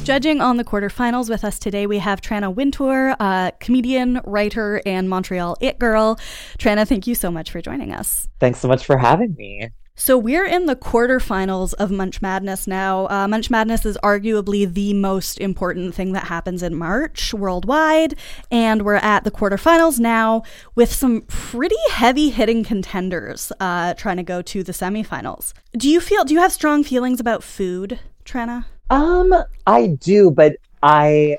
Judging 0.05 0.40
on 0.40 0.57
the 0.57 0.62
quarterfinals 0.62 1.28
with 1.28 1.42
us 1.42 1.59
today, 1.59 1.88
we 1.88 1.99
have 1.99 2.20
Tranna 2.20 2.55
Wintour, 2.55 3.16
uh, 3.18 3.51
comedian, 3.59 4.20
writer, 4.24 4.80
and 4.86 5.11
Montreal 5.11 5.57
It 5.61 5.80
Girl. 5.80 6.14
Tranna, 6.61 6.86
thank 6.86 7.09
you 7.09 7.16
so 7.16 7.28
much 7.28 7.51
for 7.51 7.61
joining 7.61 7.92
us. 7.92 8.28
Thanks 8.38 8.61
so 8.61 8.68
much 8.68 8.84
for 8.84 8.99
having 8.99 9.34
me. 9.34 9.68
So 9.97 10.18
we're 10.18 10.45
in 10.45 10.66
the 10.66 10.74
quarterfinals 10.74 11.72
of 11.74 11.88
Munch 11.92 12.20
Madness 12.20 12.66
now. 12.66 13.07
Uh, 13.09 13.28
Munch 13.28 13.49
Madness 13.49 13.86
is 13.86 13.97
arguably 14.03 14.70
the 14.70 14.92
most 14.92 15.38
important 15.38 15.95
thing 15.95 16.12
that 16.14 16.24
happens 16.24 16.64
in 16.64 16.74
March 16.74 17.32
worldwide, 17.32 18.16
and 18.51 18.82
we're 18.82 18.97
at 18.97 19.22
the 19.22 19.30
quarterfinals 19.30 20.01
now 20.01 20.42
with 20.74 20.92
some 20.92 21.20
pretty 21.22 21.76
heavy 21.92 22.30
hitting 22.30 22.64
contenders 22.64 23.53
uh, 23.61 23.95
trying 23.95 24.16
to 24.16 24.24
go 24.24 24.42
to 24.42 24.64
the 24.64 24.72
semifinals. 24.72 25.53
Do 25.76 25.88
you 25.88 26.01
feel? 26.01 26.24
Do 26.24 26.34
you 26.34 26.40
have 26.40 26.53
strong 26.53 26.82
feelings 26.82 27.20
about 27.20 27.45
food, 27.45 28.01
Tranna? 28.24 28.64
Um, 28.90 29.32
I 29.64 29.86
do, 29.86 30.32
but 30.32 30.57
I 30.82 31.38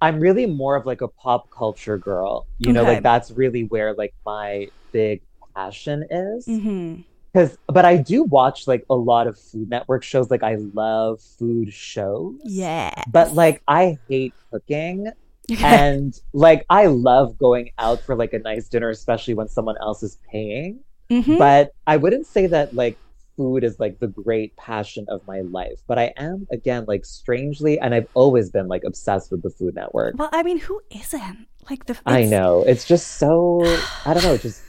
I'm 0.00 0.20
really 0.20 0.46
more 0.46 0.76
of 0.76 0.86
like 0.86 1.00
a 1.00 1.08
pop 1.08 1.50
culture 1.50 1.98
girl. 1.98 2.46
You 2.58 2.72
know, 2.72 2.84
like 2.84 3.02
that's 3.02 3.32
really 3.32 3.64
where 3.64 3.94
like 3.94 4.14
my 4.24 4.68
big 4.92 5.22
passion 5.56 6.04
is. 6.08 6.46
Mm-hmm. 6.46 7.00
Cause 7.36 7.58
but 7.66 7.84
I 7.84 7.98
do 7.98 8.22
watch 8.22 8.66
like 8.66 8.86
a 8.88 8.94
lot 8.94 9.26
of 9.26 9.38
Food 9.38 9.68
Network 9.68 10.02
shows. 10.02 10.30
Like 10.30 10.42
I 10.42 10.54
love 10.72 11.20
food 11.20 11.70
shows. 11.70 12.40
Yeah. 12.44 12.94
But 13.08 13.34
like 13.34 13.62
I 13.68 13.98
hate 14.08 14.32
cooking. 14.50 15.12
and 15.58 16.18
like 16.32 16.64
I 16.70 16.86
love 16.86 17.36
going 17.36 17.72
out 17.78 18.00
for 18.00 18.16
like 18.16 18.32
a 18.32 18.38
nice 18.38 18.68
dinner, 18.68 18.88
especially 18.88 19.34
when 19.34 19.48
someone 19.48 19.76
else 19.82 20.02
is 20.02 20.18
paying. 20.32 20.80
Mhm. 21.10 21.36
But 21.38 21.72
I 21.86 21.98
wouldn't 21.98 22.26
say 22.26 22.46
that 22.46 22.74
like 22.74 22.96
food 23.36 23.64
is 23.64 23.78
like 23.78 24.00
the 24.00 24.08
great 24.08 24.56
passion 24.56 25.04
of 25.08 25.20
my 25.26 25.42
life. 25.42 25.82
But 25.86 25.98
I 25.98 26.14
am 26.16 26.46
again 26.50 26.86
like 26.88 27.04
strangely, 27.04 27.78
and 27.78 27.94
I've 27.94 28.08
always 28.14 28.50
been 28.50 28.66
like 28.66 28.82
obsessed 28.82 29.30
with 29.30 29.42
the 29.42 29.50
Food 29.50 29.74
Network. 29.74 30.14
Well, 30.18 30.30
I 30.32 30.42
mean, 30.42 30.58
who 30.58 30.80
isn't? 30.90 31.46
Like 31.68 31.84
the 31.84 31.98
I 32.06 32.24
know 32.24 32.64
it's 32.66 32.86
just 32.86 33.18
so 33.18 33.60
I 34.06 34.14
don't 34.14 34.22
know. 34.22 34.32
It 34.32 34.40
just 34.40 34.62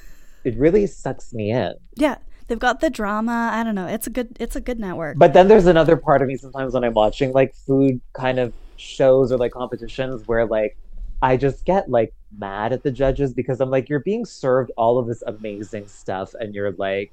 it 0.44 0.58
really 0.58 0.86
sucks 0.86 1.34
me 1.34 1.52
in. 1.52 1.74
Yeah, 1.96 2.18
they've 2.48 2.60
got 2.60 2.80
the 2.80 2.90
drama. 2.90 3.52
I 3.54 3.64
don't 3.64 3.76
know. 3.76 3.88
It's 3.88 4.08
a 4.08 4.10
good. 4.10 4.36
It's 4.40 4.56
a 4.56 4.62
good 4.62 4.80
network. 4.80 5.18
But 5.18 5.34
then 5.34 5.48
there's 5.48 5.68
another 5.68 5.98
part 5.98 6.22
of 6.22 6.28
me 6.28 6.38
sometimes 6.38 6.74
when 6.74 6.84
I'm 6.84 6.94
watching 6.94 7.32
like 7.32 7.56
food 7.56 8.02
kind 8.14 8.40
of 8.40 8.54
shows 8.78 9.32
or 9.32 9.38
like 9.38 9.52
competitions 9.52 10.28
where 10.28 10.46
like 10.46 10.78
I 11.22 11.38
just 11.38 11.66
get 11.66 11.90
like 11.90 12.14
mad 12.38 12.74
at 12.74 12.84
the 12.84 12.92
judges 12.92 13.34
because 13.34 13.60
I'm 13.60 13.70
like, 13.70 13.90
you're 13.90 14.02
being 14.02 14.26
served 14.26 14.72
all 14.78 14.98
of 14.98 15.08
this 15.08 15.24
amazing 15.26 15.88
stuff 15.88 16.34
and 16.40 16.54
you're 16.54 16.72
like 16.74 17.12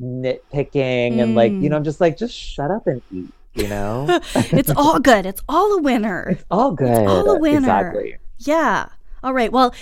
nitpicking 0.00 1.20
and 1.20 1.34
like, 1.34 1.52
you 1.52 1.68
know, 1.68 1.76
I'm 1.76 1.82
mm. 1.82 1.86
just 1.86 2.00
like, 2.00 2.16
just 2.16 2.34
shut 2.34 2.70
up 2.70 2.86
and 2.86 3.00
eat, 3.10 3.30
you 3.54 3.68
know? 3.68 4.06
it's 4.34 4.70
all 4.70 4.98
good. 4.98 5.24
It's 5.24 5.42
all 5.48 5.78
a 5.78 5.82
winner. 5.82 6.28
it's 6.30 6.44
all 6.50 6.72
good. 6.72 6.90
It's 6.90 7.10
all 7.10 7.30
a 7.30 7.38
winner. 7.38 7.58
Exactly. 7.58 8.16
Yeah. 8.38 8.88
All 9.22 9.32
right. 9.32 9.52
Well, 9.52 9.74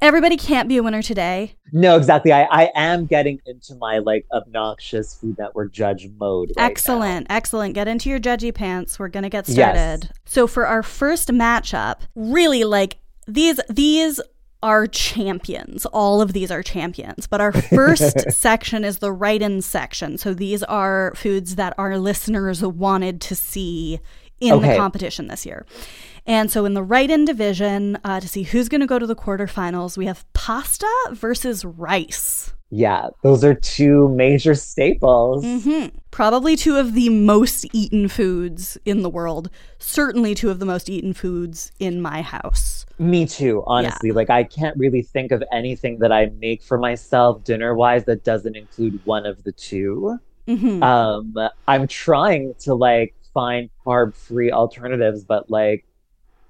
everybody 0.00 0.36
can't 0.36 0.68
be 0.68 0.76
a 0.76 0.82
winner 0.82 1.02
today. 1.02 1.54
No, 1.72 1.96
exactly. 1.96 2.32
I, 2.32 2.42
I 2.44 2.70
am 2.74 3.06
getting 3.06 3.40
into 3.46 3.74
my 3.76 3.98
like 3.98 4.26
obnoxious 4.32 5.14
Food 5.14 5.36
Network 5.38 5.72
judge 5.72 6.08
mode. 6.18 6.50
right 6.50 6.62
now. 6.62 6.66
excellent. 6.66 7.26
Excellent. 7.30 7.74
Get 7.74 7.88
into 7.88 8.10
your 8.10 8.20
judgy 8.20 8.54
pants. 8.54 8.98
We're 8.98 9.08
going 9.08 9.22
to 9.24 9.28
get 9.30 9.48
Yes. 9.48 9.54
started. 9.56 10.10
So 10.24 10.46
for 10.46 10.66
our 10.66 10.82
first 10.82 11.28
matchup, 11.28 12.00
really 12.14 12.64
like 12.64 12.98
these 13.26 13.58
these 13.70 14.20
are 14.62 14.86
champions. 14.86 15.84
All 15.86 16.20
of 16.22 16.32
these 16.32 16.50
are 16.50 16.62
champions. 16.62 17.26
But 17.26 17.40
our 17.40 17.52
first 17.74 18.30
section 18.32 18.84
is 18.84 18.98
the 18.98 19.12
write-in 19.12 19.60
section. 19.62 20.16
So 20.16 20.32
these 20.32 20.62
are 20.62 21.12
foods 21.16 21.56
that 21.56 21.74
our 21.76 21.98
listeners 21.98 22.62
wanted 22.62 23.20
to 23.22 23.34
see 23.36 24.00
in 24.40 24.60
the 24.60 24.76
competition 24.76 25.28
this 25.28 25.44
year. 25.46 25.66
And 26.26 26.50
so 26.50 26.64
in 26.64 26.74
the 26.74 26.82
write-in 26.82 27.24
division, 27.24 27.98
uh, 28.04 28.20
to 28.20 28.28
see 28.28 28.44
who's 28.44 28.68
going 28.68 28.80
to 28.80 28.86
go 28.86 28.98
to 28.98 29.06
the 29.06 29.16
quarterfinals, 29.16 29.98
we 29.98 30.06
have 30.06 30.24
pasta 30.32 30.88
versus 31.12 31.64
rice. 31.64 32.52
Yeah, 32.70 33.10
those 33.22 33.44
are 33.44 33.54
two 33.54 34.08
major 34.08 34.54
staples. 34.54 35.44
Mm-hmm. 35.44 35.96
Probably 36.10 36.56
two 36.56 36.76
of 36.76 36.94
the 36.94 37.08
most 37.08 37.66
eaten 37.72 38.08
foods 38.08 38.76
in 38.84 39.02
the 39.02 39.10
world. 39.10 39.48
Certainly 39.78 40.34
two 40.34 40.50
of 40.50 40.58
the 40.58 40.66
most 40.66 40.88
eaten 40.90 41.12
foods 41.12 41.70
in 41.78 42.02
my 42.02 42.22
house. 42.22 42.84
Me 42.98 43.26
too, 43.26 43.62
honestly. 43.66 44.10
Like 44.10 44.30
I 44.30 44.42
can't 44.44 44.76
really 44.76 45.02
think 45.02 45.30
of 45.30 45.44
anything 45.52 45.98
that 45.98 46.10
I 46.10 46.30
make 46.40 46.62
for 46.62 46.78
myself 46.78 47.44
dinner 47.44 47.74
wise 47.74 48.06
that 48.06 48.24
doesn't 48.24 48.56
include 48.56 48.98
one 49.04 49.26
of 49.26 49.44
the 49.44 49.52
two. 49.52 50.18
hmm 50.48 50.82
Um 50.82 51.34
I'm 51.68 51.86
trying 51.86 52.54
to 52.60 52.74
like 52.74 53.14
find 53.32 53.70
carb 53.86 54.14
free 54.14 54.50
alternatives, 54.50 55.24
but 55.24 55.48
like 55.48 55.84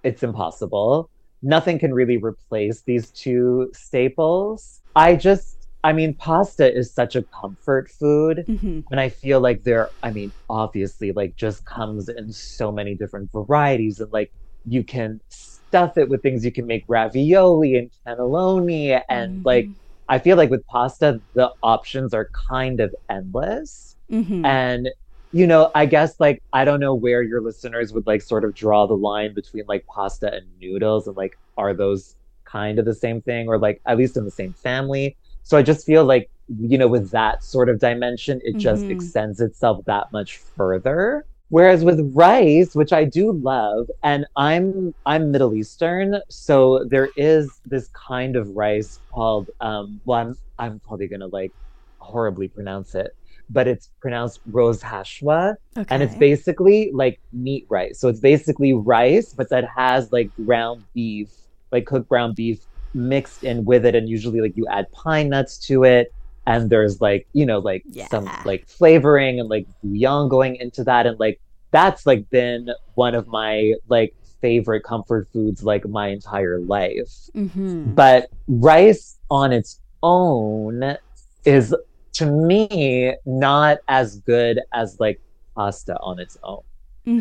it's 0.05 0.23
impossible. 0.23 1.11
Nothing 1.43 1.79
can 1.79 1.93
really 1.95 2.19
replace 2.19 2.83
these 2.87 3.11
two 3.13 3.71
staples. 3.75 4.81
I 4.95 5.17
just 5.17 5.69
I 5.85 5.93
mean 5.93 6.17
pasta 6.17 6.73
is 6.75 6.95
such 6.95 7.17
a 7.17 7.25
comfort 7.41 7.91
food. 7.91 8.47
hmm 8.47 8.81
And 8.91 9.01
I 9.01 9.09
feel 9.09 9.41
like 9.41 9.63
there, 9.65 9.91
I 10.03 10.11
mean, 10.13 10.33
obviously, 10.49 11.13
like 11.13 11.37
just 11.37 11.65
comes 11.65 12.09
in 12.09 12.33
so 12.33 12.71
many 12.71 12.95
different 12.95 13.31
varieties, 13.33 14.01
and 14.01 14.13
like 14.13 14.31
you 14.67 14.85
can 14.85 15.21
stuff 15.31 15.97
it 15.99 16.09
with 16.09 16.23
things. 16.23 16.45
You 16.45 16.53
can 16.53 16.67
make 16.67 16.85
ravioli 16.89 17.77
and 17.77 17.91
cannelloni, 18.07 19.01
and 19.09 19.41
Mhm. 19.41 19.45
like 19.45 19.71
I 20.09 20.19
feel 20.19 20.37
like 20.37 20.51
with 20.51 20.67
pasta, 20.67 21.21
the 21.35 21.51
options 21.63 22.13
are 22.15 22.31
kind 22.51 22.81
of 22.81 22.95
endless. 23.11 23.97
hmm 24.11 24.45
And 24.45 24.91
you 25.35 25.47
know, 25.47 25.71
I 25.75 25.87
guess 25.87 26.21
like 26.21 26.41
I 26.53 26.65
don't 26.65 26.81
know 26.81 26.95
where 26.95 27.23
your 27.23 27.43
listeners 27.43 27.93
would 27.93 28.07
like 28.07 28.23
sort 28.23 28.45
of 28.45 28.55
draw 28.55 28.87
the 28.87 28.95
line 28.97 29.35
between 29.35 29.65
like 29.69 29.85
pasta 29.95 30.33
and 30.33 30.47
noodles, 30.61 31.07
and 31.09 31.17
like 31.17 31.33
are 31.57 31.75
those 31.75 32.17
kind 32.47 32.79
of 32.79 32.85
the 32.87 32.95
same 32.95 33.23
thing, 33.23 33.49
or 33.49 33.59
like 33.59 33.81
at 33.87 33.99
least 33.99 34.17
in 34.17 34.25
the 34.25 34.31
same 34.31 34.55
family? 34.55 35.17
So 35.43 35.59
I 35.59 35.63
just 35.63 35.87
feel 35.87 36.05
like 36.05 36.31
you 36.49 36.79
know, 36.79 36.89
with 36.89 37.11
that 37.13 37.43
sort 37.45 37.69
of 37.71 37.81
dimension, 37.81 38.41
it 38.45 38.59
just 38.59 38.87
Mhm. 38.87 38.91
extends 38.91 39.41
itself 39.41 39.85
that 39.87 40.09
much 40.13 40.41
further. 40.57 41.25
Whereas 41.51 41.85
with 41.85 42.01
rice, 42.15 42.75
which 42.75 42.93
I 42.93 43.05
do 43.05 43.33
love, 43.33 43.87
and 44.03 44.27
I'm 44.37 44.93
I'm 45.07 45.31
Middle 45.33 45.55
Eastern, 45.55 46.21
so 46.31 46.85
there 46.91 47.11
is 47.17 47.61
this 47.67 47.89
kind 48.09 48.37
of 48.37 48.49
rice 48.51 49.01
called 49.13 49.51
um 49.61 50.01
well 50.05 50.21
I'm 50.21 50.35
I'm 50.59 50.81
probably 50.81 51.09
gonna 51.09 51.29
like 51.29 51.53
horribly 52.01 52.49
pronounce 52.49 52.95
it, 52.95 53.13
but 53.51 53.67
it's 53.69 53.91
pronounced 54.01 54.41
rose 54.47 54.83
hashwa, 54.83 55.55
Okay. 55.77 55.95
and 55.95 56.03
it's 56.03 56.17
basically 56.17 56.91
like 56.93 57.21
meat 57.33 57.67
rice. 57.69 57.99
So 58.01 58.09
it's 58.09 58.21
basically 58.21 58.73
rice, 58.73 59.33
but 59.33 59.51
that 59.51 59.65
has 59.77 60.11
like 60.13 60.31
ground 60.47 60.85
beef, 60.95 61.31
like 61.73 61.87
cooked 61.87 62.09
ground 62.09 62.37
beef 62.37 62.61
mixed 62.95 63.43
in 63.43 63.65
with 63.65 63.85
it, 63.85 63.95
and 63.95 64.09
usually 64.09 64.41
like 64.41 64.57
you 64.57 64.67
add 64.69 64.91
pine 64.93 65.29
nuts 65.31 65.59
to 65.67 65.85
it, 65.85 66.13
and 66.47 66.71
there's 66.71 67.01
like 67.01 67.27
you 67.33 67.45
know 67.47 67.59
like 67.59 67.85
some 68.11 68.27
like 68.45 68.67
flavoring 68.69 69.41
and 69.41 69.49
like 69.49 69.67
bouillon 69.83 70.29
going 70.29 70.57
into 70.57 70.85
that, 70.85 71.07
and 71.07 71.19
like 71.19 71.41
that's 71.73 72.07
like 72.07 72.29
been 72.31 72.69
one 72.95 73.15
of 73.15 73.27
my 73.27 73.75
like 73.89 74.15
favorite 74.41 74.83
comfort 74.85 75.29
foods 75.33 75.63
like 75.65 75.87
my 75.89 76.09
entire 76.09 76.61
life. 76.61 77.11
hmm 77.35 77.93
But 77.95 78.29
rice 78.47 79.19
on 79.31 79.53
its 79.53 79.81
own 80.03 80.97
is 81.45 81.75
to 82.15 82.27
me 82.27 83.15
not 83.27 83.79
as 83.89 84.21
good 84.21 84.61
as 84.73 84.97
like 85.01 85.21
pasta 85.57 85.97
on 86.01 86.19
its 86.21 86.37
own. 86.43 86.63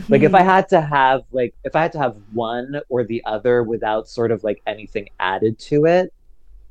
Like 0.09 0.23
if 0.23 0.35
I 0.35 0.41
Mm-hmm. 0.41 0.43
had 0.43 0.69
to 0.69 0.81
have 0.81 1.23
like 1.31 1.55
if 1.63 1.75
I 1.75 1.83
had 1.83 1.93
to 1.93 1.99
have 1.99 2.15
one 2.33 2.81
or 2.89 3.05
the 3.05 3.23
other 3.25 3.63
without 3.63 4.07
sort 4.07 4.31
of 4.31 4.43
like 4.43 4.61
anything 4.67 5.09
added 5.19 5.59
to 5.69 5.85
it, 5.85 6.13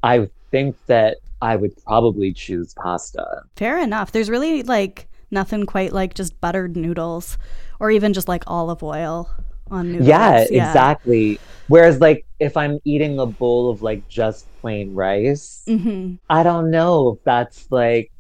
I 0.02 0.30
think 0.52 0.76
that 0.88 1.18
I 1.42 1.56
would 1.56 1.72
probably 1.84 2.32
choose 2.34 2.74
pasta. 2.74 3.42
Fair 3.56 3.78
enough. 3.78 4.12
There's 4.12 4.30
really 4.30 4.62
like 4.62 5.08
nothing 5.30 5.66
quite 5.66 5.92
like 5.92 6.14
just 6.14 6.40
buttered 6.40 6.76
noodles 6.76 7.38
or 7.80 7.90
even 7.90 8.12
just 8.12 8.28
like 8.28 8.44
olive 8.46 8.82
oil 8.82 9.30
on 9.70 9.92
noodles. 9.92 10.08
Yeah, 10.08 10.44
exactly. 10.50 11.42
Whereas 11.66 12.00
like 12.00 12.26
if 12.38 12.56
I'm 12.56 12.78
eating 12.84 13.18
a 13.18 13.26
bowl 13.26 13.70
of 13.70 13.82
like 13.82 14.06
just 14.08 14.48
plain 14.60 14.94
rice, 14.94 15.62
hmm 15.66 16.14
I 16.28 16.42
don't 16.42 16.70
know 16.70 17.10
if 17.10 17.24
that's 17.24 17.66
like 17.70 18.10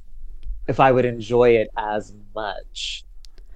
if 0.68 0.80
I 0.80 0.92
would 0.92 1.04
enjoy 1.04 1.50
it 1.56 1.68
as 1.76 2.14
much. 2.34 3.04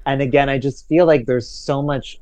And 0.06 0.22
again, 0.22 0.48
I 0.48 0.58
just 0.58 0.88
feel 0.88 1.06
like 1.06 1.26
there's 1.26 1.50
so 1.50 1.82
much 1.82 2.20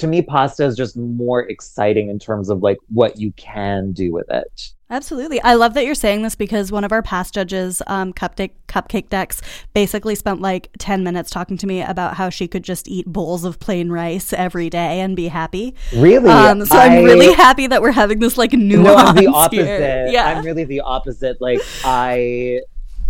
to 0.00 0.06
me 0.06 0.22
pasta 0.22 0.64
is 0.64 0.76
just 0.76 0.96
more 0.96 1.42
exciting 1.42 2.08
in 2.08 2.18
terms 2.18 2.50
of 2.50 2.62
like 2.62 2.78
what 2.88 3.18
you 3.18 3.32
can 3.32 3.92
do 3.92 4.12
with 4.12 4.28
it. 4.30 4.72
Absolutely. 4.92 5.40
I 5.42 5.54
love 5.54 5.74
that 5.74 5.84
you're 5.84 5.94
saying 5.94 6.22
this 6.22 6.34
because 6.34 6.72
one 6.72 6.82
of 6.82 6.90
our 6.90 7.00
past 7.00 7.32
judges, 7.32 7.80
um, 7.86 8.12
Cupcake, 8.12 8.50
Cupcake 8.66 9.08
Dex, 9.08 9.40
basically 9.72 10.16
spent 10.16 10.40
like 10.40 10.68
10 10.78 11.04
minutes 11.04 11.30
talking 11.30 11.56
to 11.58 11.66
me 11.68 11.80
about 11.80 12.14
how 12.14 12.28
she 12.28 12.48
could 12.48 12.64
just 12.64 12.88
eat 12.88 13.06
bowls 13.06 13.44
of 13.44 13.60
plain 13.60 13.90
rice 13.90 14.32
every 14.32 14.68
day 14.68 14.98
and 15.00 15.14
be 15.14 15.28
happy. 15.28 15.76
Really? 15.94 16.28
Um, 16.28 16.66
so 16.66 16.76
I- 16.76 16.86
I'm 16.86 17.04
really 17.04 17.32
happy 17.34 17.68
that 17.68 17.82
we're 17.82 17.92
having 17.92 18.18
this 18.18 18.36
like 18.36 18.52
nuance. 18.52 18.84
No, 18.84 18.96
I'm 18.96 19.14
the 19.14 19.20
here. 19.20 19.30
opposite. 19.32 20.12
Yeah. 20.12 20.24
I'm 20.26 20.44
really 20.44 20.64
the 20.64 20.80
opposite. 20.80 21.40
Like 21.40 21.60
I 21.84 22.60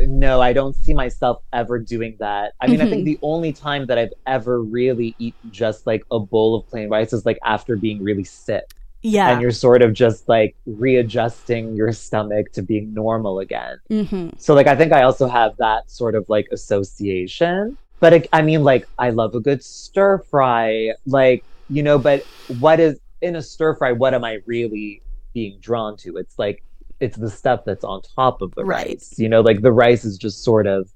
no, 0.06 0.40
I 0.40 0.52
don't 0.52 0.74
see 0.76 0.94
myself 0.94 1.42
ever 1.52 1.78
doing 1.78 2.16
that. 2.20 2.54
I 2.60 2.68
mean, 2.68 2.80
I 2.80 2.86
Mm-hmm. 2.86 2.86
think 2.86 3.04
the 3.04 3.18
only 3.22 3.52
time 3.52 3.86
that 3.86 3.98
I've 3.98 4.12
ever 4.26 4.62
really 4.62 5.14
eaten 5.18 5.50
just 5.50 5.86
like 5.86 6.02
a 6.10 6.18
bowl 6.20 6.54
of 6.56 6.66
plain 6.68 6.88
rice 6.90 7.12
is 7.12 7.24
like 7.26 7.38
after 7.44 7.76
being 7.76 8.02
really 8.02 8.24
sick. 8.24 8.64
Yeah. 9.02 9.26
and 9.26 9.42
you're 9.42 9.50
sort 9.52 9.82
of 9.82 9.92
just 9.92 10.28
like 10.28 10.56
readjusting 10.66 11.74
your 11.76 11.92
stomach 11.92 12.52
to 12.52 12.62
being 12.62 12.94
normal 12.94 13.38
again. 13.40 13.78
hmm 13.90 14.30
So 14.38 14.54
like 14.54 14.66
I 14.68 14.76
think 14.76 14.92
I 14.92 15.02
also 15.02 15.28
have 15.28 15.52
that 15.58 15.90
sort 15.90 16.14
of 16.14 16.24
like 16.28 16.46
association. 16.52 17.78
But 18.00 18.12
it, 18.14 18.28
I 18.32 18.42
mean 18.42 18.64
like 18.64 18.86
I 18.98 19.10
love 19.10 19.34
a 19.34 19.40
good 19.40 19.62
stir 19.64 20.20
fry, 20.30 20.92
like 21.06 21.44
you 21.68 21.82
know. 21.82 21.98
But 21.98 22.24
what 22.46 22.80
is 22.80 23.00
in 23.22 23.36
a 23.36 23.42
stir 23.42 23.76
fry? 23.76 23.92
What 23.92 24.14
am 24.14 24.24
I 24.24 24.38
really 24.46 25.02
being 25.34 25.58
drawn 25.60 25.96
to? 25.98 26.16
It's 26.16 26.38
like 26.38 26.62
it's 27.00 27.16
the 27.16 27.30
stuff 27.30 27.60
that's 27.66 27.84
on 27.84 28.02
top 28.16 28.42
of 28.42 28.54
the 28.54 28.64
Right. 28.64 28.88
rice. 28.88 29.14
You 29.18 29.28
know, 29.28 29.40
like 29.40 29.62
the 29.62 29.72
rice 29.72 30.04
is 30.04 30.18
just 30.18 30.44
sort 30.44 30.66
of 30.66 30.88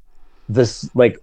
this 0.49 0.89
like 0.95 1.19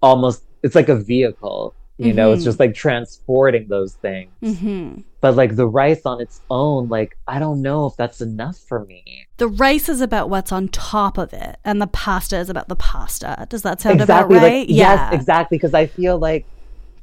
almost 0.00 0.44
it's 0.62 0.74
like 0.74 0.88
a 0.88 0.96
vehicle. 0.96 1.74
You 1.98 2.12
know, 2.14 2.32
it's 2.32 2.42
Mhm. 2.42 2.44
just 2.44 2.58
like 2.60 2.74
transporting 2.74 3.68
those 3.68 3.94
things 4.02 4.32
hmm 4.42 4.94
but 5.20 5.36
like 5.36 5.54
the 5.54 5.68
rice 5.68 6.00
on 6.04 6.20
its 6.20 6.40
own 6.50 6.88
like 6.88 7.16
i 7.28 7.38
don't 7.38 7.62
know 7.62 7.86
if 7.86 7.94
that's 7.96 8.20
enough 8.20 8.58
for 8.66 8.84
me 8.86 9.04
The 9.38 9.46
rice 9.46 9.88
is 9.88 10.00
about 10.00 10.28
what's 10.30 10.50
on 10.50 10.66
top 10.68 11.16
of 11.18 11.32
it, 11.32 11.56
and 11.64 11.80
the 11.80 11.86
pasta 11.86 12.38
is 12.38 12.50
about 12.50 12.68
the 12.68 12.74
pasta. 12.76 13.46
Does 13.48 13.62
that 13.62 13.80
sound 13.80 14.00
exactly 14.00 14.36
about 14.36 14.42
right? 14.42 14.60
like 14.60 14.68
yes 14.68 15.12
exactly 15.12 15.58
because 15.58 15.74
i 15.74 15.86
feel 15.86 16.18
like 16.18 16.44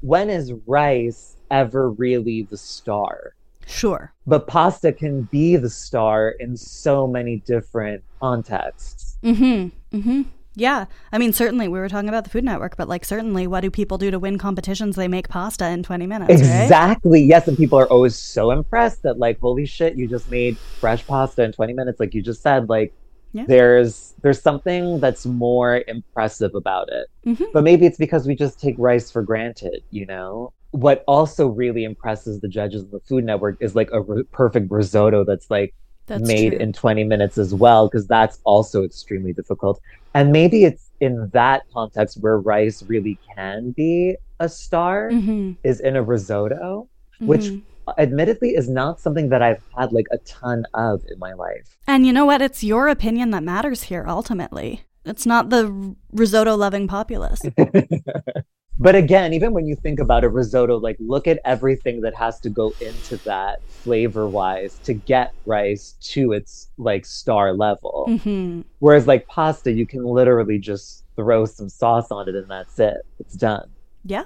when 0.01 0.29
is 0.29 0.51
rice 0.67 1.37
ever 1.49 1.89
really 1.91 2.47
the 2.51 2.57
star 2.57 3.33
Sure. 3.69 4.13
but 4.27 4.47
pasta 4.47 4.91
can 4.91 5.23
be 5.23 5.55
the 5.55 5.69
star 5.69 6.29
in 6.39 6.57
so 6.57 7.07
many 7.07 7.37
different 7.45 8.03
contexts 8.19 9.17
Mm-hmm. 9.23 9.97
Mm-hmm. 9.97 10.21
Yeah. 10.55 10.85
I 11.13 11.17
mean, 11.19 11.31
certainly 11.33 11.67
we 11.67 11.77
were 11.79 11.87
talking 11.89 12.09
about 12.09 12.23
the 12.23 12.29
Food 12.29 12.43
Network, 12.45 12.75
but 12.77 12.87
like 12.89 13.03
certainly 13.05 13.47
what 13.47 13.61
do 13.61 13.69
people 13.71 13.97
do 13.97 14.11
to 14.11 14.17
win 14.19 14.37
competitions? 14.37 14.95
They 14.95 15.07
make 15.07 15.27
pasta 15.29 15.67
in 15.69 15.83
20 15.83 16.07
minutes, 16.07 16.29
right? 16.41 16.63
exactly 16.63 17.21
yes 17.21 17.47
and 17.47 17.55
people 17.57 17.77
are 17.79 17.87
always 17.87 18.15
so 18.15 18.51
impressed 18.51 19.03
that 19.03 19.19
like 19.19 19.39
holy 19.41 19.65
shit 19.65 19.95
you 19.95 20.07
just 20.07 20.29
made 20.31 20.57
fresh 20.57 21.05
pasta 21.05 21.43
in 21.43 21.51
20 21.51 21.73
minutes 21.73 21.99
like 21.99 22.13
you 22.13 22.21
just 22.21 22.41
said 22.41 22.67
like 22.69 22.93
Yeah. 23.33 23.45
there's 23.47 24.13
there's 24.21 24.41
something 24.41 24.99
that's 24.99 25.25
more 25.25 25.83
impressive 25.87 26.55
about 26.55 26.89
it 26.91 27.07
Mhm. 27.25 27.51
but 27.53 27.63
maybe 27.63 27.85
it's 27.85 27.97
because 27.97 28.25
we 28.27 28.35
just 28.35 28.59
take 28.59 28.75
rice 28.77 29.11
for 29.11 29.21
granted 29.21 29.83
you 29.91 30.05
know 30.05 30.51
what 30.71 31.03
also 31.07 31.47
really 31.47 31.83
impresses 31.83 32.39
the 32.41 32.47
judges 32.47 32.83
of 32.83 32.91
the 32.91 32.99
food 33.01 33.23
network 33.23 33.57
is 33.59 33.75
like 33.75 33.89
a 33.91 33.97
r- 34.07 34.23
perfect 34.31 34.69
risotto 34.71 35.23
that's 35.23 35.49
like 35.49 35.73
That's 36.07 36.27
made 36.27 36.51
true. 36.51 36.59
in 36.59 36.73
20 36.73 37.03
minutes 37.03 37.37
as 37.37 37.53
well 37.53 37.87
because 37.87 38.07
that's 38.07 38.39
also 38.43 38.83
extremely 38.83 39.33
difficult 39.33 39.81
and 40.13 40.31
maybe 40.31 40.65
it's 40.65 40.89
in 40.99 41.29
that 41.33 41.63
context 41.73 42.17
where 42.21 42.37
rice 42.39 42.83
really 42.87 43.17
can 43.35 43.71
be 43.71 44.15
a 44.39 44.47
star 44.49 45.09
Mhm. 45.11 45.57
is 45.63 45.79
in 45.79 45.95
a 45.95 46.03
risotto 46.03 46.87
which 47.21 47.41
Mhm. 47.45 47.63
admittedly 47.97 48.49
is 48.49 48.69
not 48.69 48.99
something 48.99 49.29
that 49.29 49.41
I've 49.41 49.63
had 49.75 49.91
like 49.91 50.05
a 50.11 50.19
ton 50.19 50.63
of 50.75 51.01
in 51.11 51.17
my 51.17 51.33
life. 51.33 51.75
And 51.87 52.05
you 52.05 52.13
know 52.13 52.25
what? 52.25 52.39
It's 52.41 52.63
your 52.63 52.87
opinion 52.87 53.31
that 53.31 53.41
matters 53.43 53.83
here 53.83 54.05
ultimately. 54.07 54.81
It's 55.05 55.25
not 55.25 55.49
the 55.49 55.95
risotto 56.11 56.55
loving 56.55 56.87
populace. 56.87 57.41
But 58.79 58.95
again, 58.95 59.33
even 59.33 59.51
when 59.53 59.67
you 59.67 59.75
think 59.75 59.99
about 59.99 60.23
a 60.23 60.29
risotto, 60.29 60.77
like 60.77 60.95
look 60.99 61.27
at 61.27 61.39
everything 61.43 62.01
that 62.01 62.15
has 62.15 62.39
to 62.41 62.49
go 62.49 62.73
into 62.79 63.17
that 63.25 63.59
flavor 63.83 64.29
wise 64.29 64.79
to 64.83 64.93
get 64.93 65.33
rice 65.45 65.95
to 66.01 66.31
its 66.31 66.69
like 66.77 67.05
star 67.05 67.53
level. 67.53 68.19
hmm 68.23 68.61
Whereas 68.79 69.05
like 69.07 69.27
pasta, 69.27 69.71
you 69.71 69.85
can 69.85 70.05
literally 70.05 70.57
just 70.57 71.03
throw 71.17 71.45
some 71.45 71.67
sauce 71.67 72.11
on 72.11 72.29
it 72.29 72.35
and 72.35 72.49
that's 72.49 72.79
it. 72.79 72.97
It's 73.19 73.35
done. 73.35 73.69
Yeah. 74.05 74.23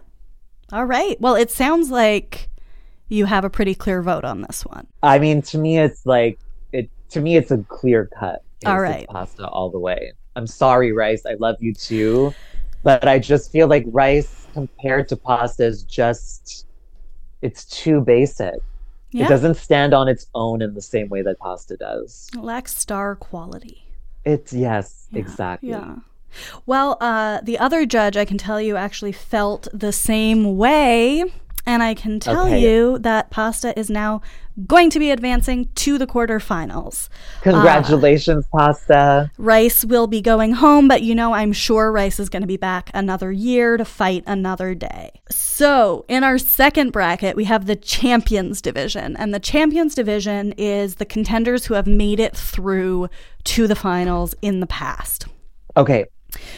All 0.72 0.86
right. 0.86 1.20
Well, 1.20 1.36
it 1.36 1.49
sounds 1.49 1.89
like 1.89 2.49
you 3.10 3.26
have 3.26 3.43
a 3.43 3.49
pretty 3.49 3.74
clear 3.74 4.04
vote 4.04 4.24
on 4.24 4.41
this 4.41 4.64
one. 4.64 4.86
I 5.01 5.18
mean, 5.18 5.41
to 5.43 5.58
me, 5.58 5.80
it's 5.80 6.06
like 6.06 6.39
it. 6.72 6.89
To 7.10 7.22
me, 7.22 7.36
it's 7.36 7.49
a 7.51 7.58
clear 7.68 8.10
cut. 8.20 8.43
All 8.66 8.80
right. 8.80 9.08
pasta 9.10 9.47
all 9.47 9.70
the 9.72 9.80
way. 9.80 10.14
I'm 10.36 10.47
sorry, 10.47 10.91
rice. 10.91 11.26
I 11.26 11.34
love 11.39 11.58
you 11.60 11.74
too, 11.74 12.34
but 12.84 13.08
I 13.08 13.18
just 13.18 13.52
feel 13.52 13.68
like 13.68 13.86
rice 13.88 14.48
compared 14.54 15.08
to 15.10 15.16
pasta 15.16 15.66
is 15.66 15.84
just 15.84 16.68
it's 17.42 17.66
too 17.66 18.02
basic. 18.02 18.56
Yeah. 19.12 19.26
It 19.26 19.30
doesn't 19.30 19.56
stand 19.56 19.94
on 19.94 20.08
its 20.08 20.28
own 20.34 20.62
in 20.62 20.74
the 20.74 20.82
same 20.82 21.10
way 21.10 21.22
that 21.22 21.40
pasta 21.40 21.78
does. 21.78 22.30
It 22.34 22.40
lacks 22.40 22.76
star 22.78 23.16
quality. 23.16 23.86
It's 24.26 24.54
yes, 24.54 25.08
Yeah, 25.12 25.20
exactly. 25.20 25.70
Yeah. 25.70 25.96
Well, 26.66 26.98
uh, 27.00 27.42
the 27.44 27.60
other 27.60 27.86
judge, 27.86 28.18
I 28.18 28.26
can 28.26 28.38
tell 28.40 28.60
you, 28.60 28.76
actually 28.76 29.12
felt 29.12 29.68
the 29.72 29.92
same 29.92 30.58
way. 30.58 31.26
And 31.66 31.82
I 31.82 31.93
can 31.93 32.20
tell 32.20 32.45
Okay. 32.47 32.61
you 32.61 32.99
that 32.99 33.30
pasta 33.30 33.78
is 33.80 33.89
now 33.89 34.22
going 34.68 34.89
to 34.89 34.99
be 34.99 35.11
advancing 35.11 35.70
to 35.76 35.97
the 35.97 36.05
quarterfinals. 36.05 37.07
Congratulations, 37.41 38.45
uh, 38.53 38.57
pasta. 38.57 39.32
Rice 39.38 39.86
will 39.86 40.07
be 40.07 40.22
going 40.22 40.53
home, 40.53 40.88
but 40.88 41.01
you 41.01 41.16
know, 41.16 41.34
I'm 41.34 41.53
sure 41.53 41.91
Rice 41.91 42.20
is 42.20 42.30
going 42.30 42.41
to 42.41 42.47
be 42.47 42.57
back 42.57 42.91
another 42.93 43.32
year 43.32 43.78
to 43.78 43.86
fight 43.86 44.24
another 44.28 44.76
day. 44.76 45.11
So, 45.32 46.05
in 46.07 46.24
our 46.24 46.38
second 46.38 46.91
bracket, 46.91 47.36
we 47.36 47.45
have 47.45 47.66
the 47.66 47.76
Champions 47.76 48.61
Division. 48.61 49.16
And 49.16 49.34
the 49.34 49.39
Champions 49.39 49.95
Division 49.95 50.53
is 50.57 50.95
the 50.95 51.05
contenders 51.05 51.66
who 51.66 51.74
have 51.76 51.88
made 51.88 52.20
it 52.20 52.36
through 52.36 53.07
to 53.45 53.68
the 53.68 53.76
finals 53.76 54.36
in 54.41 54.59
the 54.59 54.68
past. 54.68 55.28
Okay, 55.78 56.05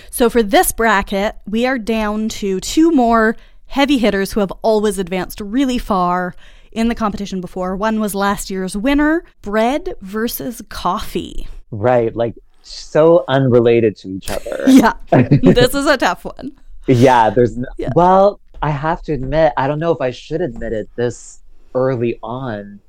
So, 0.10 0.30
for 0.30 0.42
this 0.44 0.72
bracket, 0.72 1.36
we 1.46 1.66
are 1.66 1.78
down 1.78 2.28
to 2.30 2.60
two 2.60 2.92
more 2.92 3.36
heavy 3.68 3.98
hitters 3.98 4.34
who 4.34 4.40
have 4.40 4.52
always 4.62 4.98
advanced 5.00 5.40
really 5.42 5.78
far 5.78 6.36
in 6.72 6.88
the 6.88 6.96
competition 6.96 7.42
before. 7.42 7.76
One 7.76 8.00
was 8.00 8.14
last 8.16 8.50
year's 8.50 8.76
winner 8.78 9.24
bread 9.42 9.94
versus 10.02 10.62
coffee. 10.70 11.48
right. 11.72 12.16
Like 12.16 12.36
so 12.64 13.24
unrelated 13.28 13.96
to 13.98 14.10
each 14.10 14.30
other. 14.30 14.64
Yeah, 14.68 14.94
this 15.12 15.74
is 15.76 15.86
a 15.86 15.98
tough 15.98 16.26
one. 16.26 16.52
Yeah, 16.88 17.30
there's 17.30 17.58
n- 17.58 17.66
Yeah. 17.78 17.90
well, 17.96 18.40
I 18.62 18.72
have 18.72 19.02
to 19.04 19.14
admit, 19.14 19.54
I 19.58 19.68
don't 19.68 19.80
know 19.80 19.92
if 19.92 20.02
I 20.02 20.10
should 20.12 20.42
admit 20.42 20.74
it 20.74 20.90
this 20.96 21.42
early 21.76 22.18
on 22.24 22.80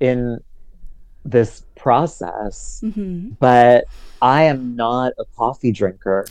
in 0.00 0.38
this 1.24 1.64
process, 1.76 2.80
hmm 2.94 3.30
but 3.38 3.84
I 4.20 4.44
am 4.44 4.74
not 4.76 5.12
a 5.18 5.24
coffee 5.36 5.72
drinker. 5.72 6.26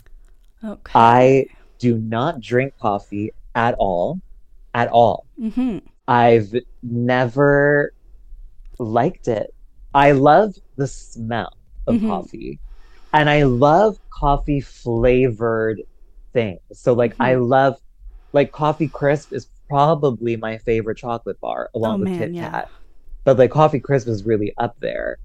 Okay. 0.63 0.91
I 0.95 1.45
do 1.79 1.97
not 1.97 2.39
drink 2.41 2.73
coffee 2.79 3.31
at 3.55 3.75
all. 3.79 4.19
At 4.73 4.89
all. 4.89 5.27
hmm 5.37 5.81
I've 6.07 6.53
never 6.83 7.93
liked 8.79 9.27
it. 9.27 9.51
I 9.93 10.11
love 10.13 10.53
the 10.77 10.87
smell 10.87 11.51
of 11.87 12.01
Mhm. 12.01 12.01
coffee 12.01 12.59
and 13.13 13.29
I 13.29 13.43
love 13.43 13.97
coffee 14.13 14.61
flavored 14.61 15.81
things. 16.33 16.59
So, 16.73 16.93
like, 16.93 17.15
I 17.19 17.35
Mm-hmm. 17.35 17.37
love, 17.37 17.77
like, 18.33 18.51
Coffee 18.51 18.89
Crisp 18.89 19.33
is 19.33 19.49
probably 19.69 20.35
my 20.37 20.57
favorite 20.59 20.97
chocolate 20.97 21.39
bar 21.41 21.69
along 21.75 21.93
Oh, 21.93 21.97
with 21.99 22.11
man, 22.11 22.13
Kit 22.13 22.33
yeah. 22.33 22.53
Kat. 22.53 22.69
But, 23.25 23.37
like, 23.39 23.51
Coffee 23.51 23.79
Crisp 23.79 24.07
is 24.07 24.25
really 24.25 24.53
up 24.57 24.75
there. 24.79 25.17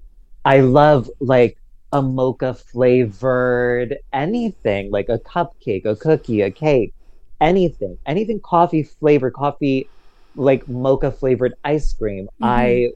I 0.45 0.61
love, 0.61 1.09
like, 1.19 1.57
a 1.91 2.01
mocha 2.01 2.53
flavored 2.55 3.97
anything, 4.13 4.91
like 4.91 5.09
a 5.09 5.19
cupcake, 5.19 5.85
a 5.85 5.95
cookie, 5.95 6.41
a 6.41 6.51
cake, 6.51 6.93
anything, 7.41 7.97
anything 8.05 8.39
coffee 8.43 8.83
flavored, 8.83 9.33
coffee 9.33 9.89
like 10.35 10.67
mocha 10.67 11.11
flavored 11.11 11.53
ice 11.63 11.93
cream. 11.93 12.25
Mm-hmm. 12.25 12.45
I 12.45 12.89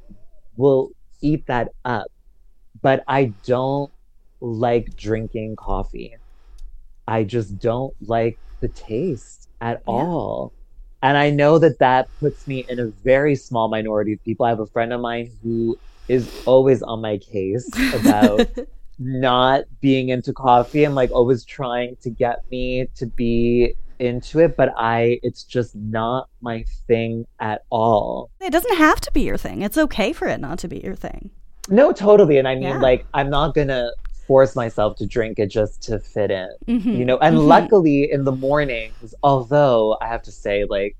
will 0.58 0.92
eat 1.22 1.46
that 1.48 1.70
up, 1.86 2.08
but 2.82 3.04
I 3.08 3.34
don't 3.46 3.92
like 4.42 4.96
drinking 4.96 5.56
coffee. 5.58 6.16
I 7.08 7.24
just 7.24 7.60
don't 7.60 7.94
like 8.02 8.40
the 8.62 8.70
taste 8.70 9.50
at 9.60 9.82
Yeah. 9.88 9.94
all. 9.94 10.54
And 11.04 11.18
I 11.18 11.32
know 11.32 11.58
that 11.58 11.80
that 11.80 12.10
puts 12.20 12.48
me 12.48 12.66
in 12.70 12.80
a 12.80 12.88
very 13.04 13.36
small 13.36 13.70
minority 13.70 14.14
of 14.14 14.24
people. 14.24 14.46
I 14.46 14.50
have 14.50 14.60
a 14.60 14.68
friend 14.68 14.94
of 14.94 15.02
mine 15.02 15.32
who 15.44 15.78
is 16.08 16.32
always 16.46 16.84
on 16.84 17.02
my 17.02 17.18
case 17.18 17.70
about 17.94 18.42
not 19.00 19.64
being 19.82 20.10
into 20.10 20.32
coffee 20.34 20.84
and 20.84 20.94
like 20.94 21.12
always 21.12 21.44
trying 21.44 21.96
to 22.04 22.10
get 22.12 22.40
me 22.52 22.88
to 22.96 23.08
be 23.08 23.74
into 24.02 24.40
it 24.40 24.58
but 24.58 24.74
i 24.78 25.20
it's 25.24 25.44
just 25.44 25.76
not 25.76 26.28
my 26.42 26.66
thing 26.88 27.26
at 27.40 27.62
all 27.70 28.30
it 28.42 28.52
doesn't 28.52 28.76
have 28.78 29.00
to 29.00 29.12
be 29.12 29.22
your 29.22 29.38
thing. 29.38 29.62
It's 29.62 29.78
okay 29.78 30.12
for 30.12 30.28
it 30.28 30.40
not 30.40 30.58
to 30.60 30.68
be 30.68 30.80
your 30.84 30.96
thing. 30.96 31.30
no 31.70 31.92
totally 31.92 32.38
and 32.40 32.48
i 32.48 32.56
mean 32.56 32.64
Yeah. 32.64 32.80
like 32.80 33.06
i'm 33.14 33.30
not 33.30 33.54
gonna 33.54 33.92
force 34.28 34.56
myself 34.56 34.96
to 34.98 35.06
drink 35.06 35.38
it 35.40 35.48
just 35.48 35.84
to 35.84 36.00
fit 36.00 36.32
in 36.32 36.50
Mhm. 36.68 36.98
you 36.98 37.06
know 37.06 37.18
and 37.20 37.38
Mhm. 37.38 37.48
luckily 37.48 38.12
in 38.12 38.24
the 38.24 38.32
mornings 38.32 39.14
although 39.24 39.98
i 40.02 40.08
have 40.08 40.24
to 40.24 40.32
say 40.32 40.66
like 40.66 40.96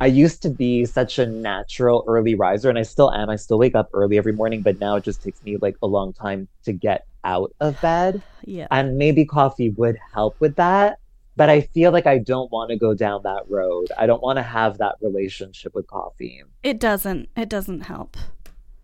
i 0.00 0.06
used 0.06 0.40
to 0.42 0.48
be 0.50 0.84
such 0.86 1.18
a 1.18 1.26
natural 1.26 2.04
early 2.06 2.34
riser 2.34 2.68
and 2.70 2.78
i 2.78 2.82
still 2.82 3.12
am 3.12 3.28
i 3.28 3.36
still 3.36 3.58
wake 3.58 3.74
up 3.74 3.88
early 3.92 4.16
every 4.16 4.32
morning 4.32 4.62
but 4.62 4.78
now 4.80 4.96
it 4.96 5.04
just 5.04 5.22
takes 5.22 5.42
me 5.44 5.56
like 5.60 5.76
a 5.82 5.86
long 5.86 6.12
time 6.12 6.48
to 6.64 6.72
get 6.72 7.04
out 7.24 7.52
of 7.60 7.78
bed 7.82 8.22
Yeah. 8.46 8.68
and 8.70 8.96
maybe 8.96 9.24
coffee 9.26 9.70
would 9.70 9.98
help 10.14 10.36
with 10.40 10.54
that 10.56 10.98
but 11.38 11.48
i 11.48 11.60
feel 11.74 11.90
like 11.92 12.06
i 12.06 12.18
don't 12.18 12.50
want 12.52 12.68
to 12.70 12.76
go 12.76 12.92
down 12.94 13.20
that 13.22 13.42
road 13.48 13.86
i 13.96 14.04
don't 14.06 14.22
want 14.22 14.36
to 14.36 14.42
have 14.42 14.78
that 14.78 14.94
relationship 15.00 15.74
with 15.74 15.86
coffee 15.86 16.42
It 16.62 16.78
doesn't. 16.80 17.28
It 17.36 17.48
doesn't 17.48 17.82
help. 17.92 18.16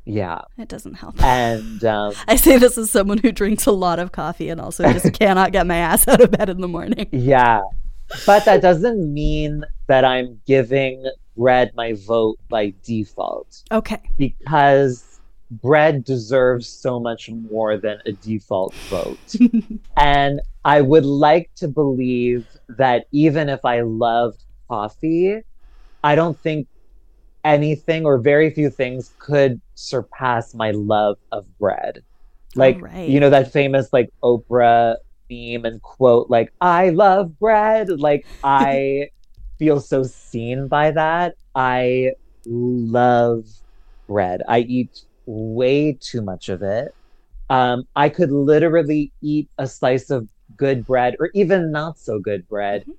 Yeah. 0.06 0.42
It 0.58 0.68
doesn't 0.68 0.94
help. 1.02 1.16
And 1.22 1.82
um, 1.84 2.12
I 2.28 2.36
say 2.36 2.58
this 2.58 2.76
as 2.76 2.90
someone 2.90 3.18
who 3.18 3.32
drinks 3.32 3.64
a 3.66 3.72
lot 3.72 3.98
of 3.98 4.12
coffee 4.12 4.48
and 4.50 4.60
also 4.60 4.82
just 4.92 5.12
cannot 5.20 5.52
get 5.52 5.66
my 5.66 5.76
ass 5.76 6.06
out 6.06 6.20
of 6.20 6.30
bed 6.30 6.48
in 6.50 6.60
the 6.60 6.68
morning. 6.68 7.08
yeah. 7.10 7.60
But 8.26 8.44
that 8.44 8.60
doesn't 8.60 9.00
mean 9.12 9.64
that 9.86 10.04
I'm 10.04 10.40
giving 10.46 11.04
bread 11.38 11.72
my 11.74 11.94
vote 12.06 12.38
by 12.50 12.74
default 12.84 13.62
Okay. 13.72 14.00
because 14.18 15.20
bread 15.50 16.04
deserves 16.04 16.68
so 16.68 17.00
much 17.00 17.30
more 17.30 17.76
than 17.78 17.96
a 18.06 18.12
default 18.12 18.74
vote. 18.90 19.34
and 19.96 20.40
I 20.64 20.80
would 20.80 21.04
like 21.04 21.50
to 21.56 21.68
believe 21.68 22.46
that 22.68 23.06
even 23.12 23.48
if 23.48 23.64
I 23.64 23.82
loved 23.82 24.42
coffee, 24.68 25.42
I 26.02 26.14
don't 26.14 26.38
think 26.40 26.68
anything 27.44 28.06
or 28.06 28.18
very 28.18 28.50
few 28.50 28.70
things 28.70 29.12
could 29.18 29.60
surpass 29.74 30.54
my 30.54 30.70
love 30.70 31.18
of 31.32 31.46
bread. 31.58 32.02
Like, 32.56 32.80
right. 32.80 33.08
you 33.08 33.20
know, 33.20 33.30
that 33.30 33.52
famous 33.52 33.92
like 33.92 34.08
Oprah 34.22 34.96
meme 35.30 35.64
and 35.64 35.82
quote, 35.82 36.30
like, 36.30 36.52
I 36.60 36.90
love 36.90 37.38
bread. 37.38 37.88
Like, 37.90 38.24
I 38.42 39.08
feel 39.58 39.80
so 39.80 40.02
seen 40.02 40.68
by 40.68 40.92
that. 40.92 41.34
I 41.54 42.12
love 42.46 43.44
bread. 44.06 44.42
I 44.48 44.60
eat 44.60 45.00
way 45.26 45.98
too 46.00 46.22
much 46.22 46.48
of 46.48 46.62
it. 46.62 46.94
Um, 47.50 47.84
I 47.94 48.08
could 48.08 48.32
literally 48.32 49.12
eat 49.20 49.50
a 49.58 49.66
slice 49.66 50.08
of 50.10 50.28
good 50.56 50.84
bread 50.86 51.14
or 51.20 51.30
even 51.34 51.70
not 51.70 51.98
so 51.98 52.18
good 52.18 52.46
bread, 52.48 52.84
Mhm. 52.86 52.94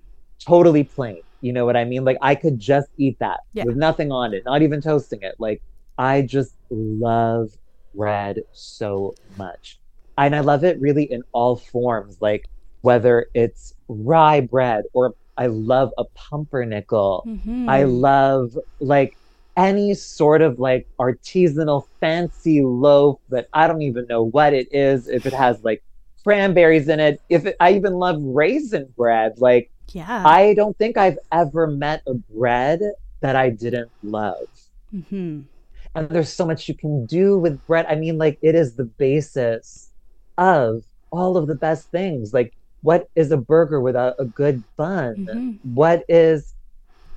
totally 0.45 0.83
plain. 0.83 1.21
You 1.41 1.53
know 1.53 1.65
what 1.65 1.77
I 1.77 1.85
mean? 1.85 2.03
Like 2.05 2.17
I 2.21 2.35
could 2.35 2.59
just 2.59 2.89
eat 2.97 3.17
that 3.19 3.39
Yeah. 3.53 3.65
with 3.65 3.75
nothing 3.77 4.11
on 4.11 4.33
it, 4.33 4.43
not 4.45 4.61
even 4.61 4.81
toasting 4.81 5.21
it. 5.21 5.35
Like 5.39 5.61
I 5.97 6.21
just 6.23 6.55
love 6.69 7.49
bread 7.93 8.41
so 8.51 9.15
much. 9.37 9.79
And 10.17 10.35
I 10.35 10.39
love 10.41 10.63
it 10.63 10.79
really 10.79 11.03
in 11.03 11.21
all 11.33 11.55
forms, 11.57 12.17
like 12.21 12.45
whether 12.81 13.27
it's 13.33 13.73
rye 13.87 14.41
bread 14.41 14.83
or 14.93 15.13
I 15.37 15.47
love 15.47 15.91
a 15.97 16.05
pumpernickel. 16.15 17.23
Mhm. 17.27 17.69
I 17.69 17.83
love 17.83 18.57
like 18.79 19.17
any 19.57 19.93
sort 19.93 20.41
of 20.41 20.59
like 20.59 20.87
artisanal 20.99 21.83
fancy 21.99 22.61
loaf 22.61 23.19
that 23.29 23.47
I 23.53 23.67
don't 23.67 23.81
even 23.81 24.05
know 24.07 24.23
what 24.23 24.53
it 24.53 24.67
is. 24.71 25.07
If 25.07 25.25
it 25.25 25.33
has 25.33 25.63
like 25.63 25.83
cranberries 26.25 26.89
in 26.89 26.99
it, 26.99 27.21
if 27.29 27.45
it, 27.45 27.55
I 27.59 27.73
even 27.73 27.93
love 27.93 28.17
raisin 28.21 28.93
bread, 28.97 29.33
like 29.37 29.71
yeah. 29.93 30.25
I 30.25 30.53
don't 30.55 30.77
think 30.77 30.97
I've 30.97 31.19
ever 31.31 31.67
met 31.67 32.03
a 32.07 32.15
bread 32.15 32.81
that 33.21 33.35
I 33.35 33.49
didn't 33.51 33.91
love. 34.03 34.47
hmm 34.91 35.47
And 35.93 36.09
there's 36.09 36.33
so 36.33 36.45
much 36.45 36.67
you 36.67 36.75
can 36.75 37.05
do 37.05 37.37
with 37.39 37.65
bread. 37.65 37.85
I 37.87 37.95
mean, 37.95 38.17
like 38.17 38.37
it 38.41 38.55
is 38.55 38.75
the 38.75 38.85
basis 38.85 39.91
of 40.37 40.83
all 41.11 41.37
of 41.37 41.47
the 41.47 41.55
best 41.55 41.89
things. 41.91 42.33
Like, 42.33 42.53
what 42.81 43.07
is 43.15 43.31
a 43.31 43.37
burger 43.37 43.79
without 43.81 44.15
a 44.19 44.25
good 44.25 44.63
bun? 44.77 45.17
Mhm. 45.27 45.59
What 45.61 46.03
is 46.09 46.53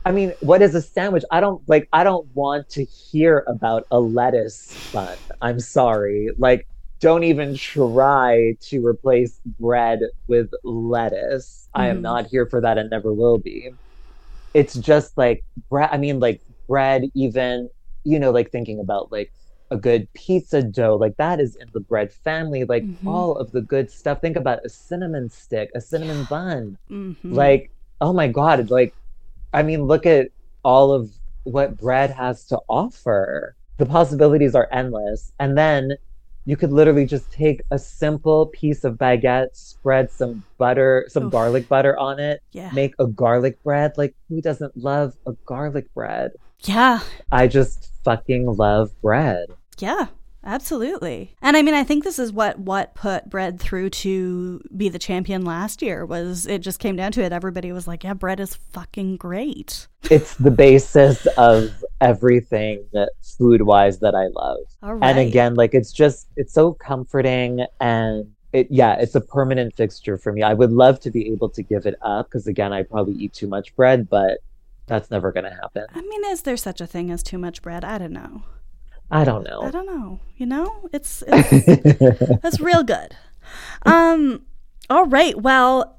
I 0.05 0.13
mean, 0.13 0.35
what 0.41 0.63
is 0.63 0.75
a 0.75 0.83
sandwich? 0.83 1.25
I 1.33 1.41
don't 1.41 1.63
like 1.69 1.89
I 1.93 2.05
don't 2.05 2.29
want 2.35 2.69
to 2.71 2.85
hear 2.85 3.45
about 3.49 3.85
a 3.91 4.01
lettuce 4.01 4.79
bun. 4.93 5.17
I'm 5.43 5.61
sorry. 5.61 6.31
Like 6.39 6.69
don't 7.01 7.25
even 7.25 7.55
try 7.57 8.55
to 8.63 8.85
replace 8.85 9.41
bread 9.59 10.01
with 10.29 10.51
lettuce. 10.65 11.69
I 11.75 11.89
am 11.89 12.01
Mhm. 12.01 12.03
not 12.03 12.27
here 12.27 12.47
for 12.47 12.61
that 12.61 12.79
and 12.79 12.91
never 12.91 13.13
will 13.13 13.39
be. 13.39 13.71
It's 14.55 14.75
just 14.75 15.17
like 15.17 15.45
bread 15.71 15.91
I 15.93 15.99
mean 15.99 16.21
like 16.21 16.43
bread 16.69 17.05
even, 17.15 17.69
you 18.05 18.19
know, 18.19 18.31
like 18.31 18.51
thinking 18.51 18.81
about 18.81 19.13
like 19.13 19.33
a 19.71 19.77
good 19.77 20.09
pizza 20.15 20.63
dough, 20.63 20.97
like 20.97 21.17
that 21.19 21.41
is 21.41 21.57
in 21.57 21.69
the 21.73 21.81
bread 21.81 22.13
family, 22.13 22.65
like 22.65 22.89
Mhm. 23.03 23.07
all 23.07 23.37
of 23.37 23.53
the 23.53 23.61
good 23.63 23.91
stuff. 23.91 24.21
Think 24.21 24.37
about 24.37 24.65
a 24.65 24.69
cinnamon 24.71 25.29
stick, 25.31 25.71
a 25.75 25.81
cinnamon 25.81 26.25
bun 26.25 26.79
Mhm. 26.91 27.31
like 27.31 27.71
oh 28.01 28.13
my 28.13 28.29
god 28.29 28.71
like 28.71 28.95
i 29.53 29.63
mean 29.63 29.83
look 29.85 30.07
at 30.07 30.29
all 30.65 30.93
of 30.93 31.11
what 31.45 31.77
bread 31.77 32.11
has 32.11 32.45
to 32.47 32.59
offer 32.69 33.57
the 33.79 33.87
possibilities 33.87 34.55
are 34.55 34.69
endless 34.73 35.33
and 35.39 35.57
then 35.59 35.93
you 36.49 36.57
could 36.57 36.73
literally 36.73 37.05
just 37.05 37.31
take 37.31 37.61
a 37.71 37.79
simple 37.79 38.47
piece 38.47 38.83
of 38.83 38.95
baguette 38.95 39.55
spread 39.55 40.11
some 40.11 40.43
butter 40.57 41.05
some 41.09 41.25
Oof. 41.27 41.33
garlic 41.33 41.69
butter 41.69 41.97
on 41.99 42.19
it 42.19 42.43
yeah. 42.53 42.71
make 42.73 42.95
a 42.99 43.07
garlic 43.07 43.63
bread 43.63 43.93
like 43.99 44.15
who 44.31 44.41
doesn't 44.41 44.75
love 44.75 45.15
a 45.27 45.33
garlic 45.45 45.93
bread 45.93 46.33
yeah. 46.65 47.01
i 47.31 47.47
just 47.47 47.93
fucking 48.03 48.47
love 48.47 48.91
bread 49.03 49.47
Yeah, 49.79 50.07
absolutely. 50.45 51.35
And 51.43 51.57
I 51.57 51.63
mean, 51.63 51.75
I 51.75 51.85
think 51.85 52.05
this 52.05 52.19
is 52.19 52.33
what 52.33 52.59
what 52.59 52.95
put 52.95 53.29
Bread 53.29 53.61
through 53.61 53.91
to 53.91 54.61
be 54.77 54.89
the 54.89 54.99
champion 54.99 55.45
last 55.45 55.83
year 55.83 56.05
was 56.07 56.47
it 56.47 56.61
just 56.61 56.79
came 56.81 56.97
down 56.97 57.13
to 57.13 57.23
it. 57.23 57.33
Everybody 57.33 57.73
was 57.73 57.87
like, 57.87 58.05
"Yeah, 58.05 58.15
Bread 58.15 58.41
is 58.41 58.55
fucking 58.55 59.17
great." 59.17 59.89
it's 60.11 60.37
the 60.37 60.51
basis 60.51 61.27
of 61.37 61.85
everything 62.01 62.85
food 63.37 63.63
wise 63.63 63.99
that 63.99 64.15
i 64.15 64.29
love 64.29 64.59
All 64.83 64.95
right. 64.95 65.11
and 65.11 65.19
again 65.19 65.57
like 65.57 65.75
it's 65.75 65.93
just 65.93 66.29
it's 66.37 66.53
so 66.55 66.73
comforting 66.75 67.67
and 67.81 68.25
it 68.53 68.69
yeah 68.71 68.95
it's 68.95 69.17
a 69.17 69.21
permanent 69.21 69.75
fixture 69.75 70.17
for 70.17 70.33
me 70.33 70.43
i 70.43 70.55
would 70.55 70.71
love 70.71 71.01
to 71.01 71.11
be 71.11 71.31
able 71.33 71.49
to 71.51 71.63
give 71.65 71.85
it 71.85 71.97
up 72.01 72.27
because 72.27 72.47
again 72.47 72.73
i 72.73 72.85
probably 72.85 73.15
eat 73.15 73.33
too 73.33 73.49
much 73.49 73.75
bread 73.75 74.09
but 74.09 74.39
that's 74.87 75.11
never 75.11 75.33
going 75.33 75.45
to 75.45 75.51
happen 75.51 75.85
I 75.95 76.01
mean, 76.01 76.25
is 76.27 76.43
there 76.43 76.57
such 76.57 76.81
a 76.81 76.87
thing 76.87 77.11
as 77.11 77.23
too 77.23 77.37
much 77.39 77.61
bread? 77.61 77.85
I 77.85 77.99
don't 77.99 78.13
know. 78.13 78.43
I 79.11 79.25
don't 79.25 79.45
know. 79.45 79.63
I 79.63 79.71
don't 79.71 79.87
know. 79.87 80.21
You 80.37 80.47
know, 80.47 80.89
it's, 80.93 81.23
it's 81.27 82.41
that's 82.43 82.61
real 82.61 82.83
good. 82.83 83.17
Um. 83.85 84.43
All 84.91 85.07
right. 85.07 85.41
Well, 85.41 85.99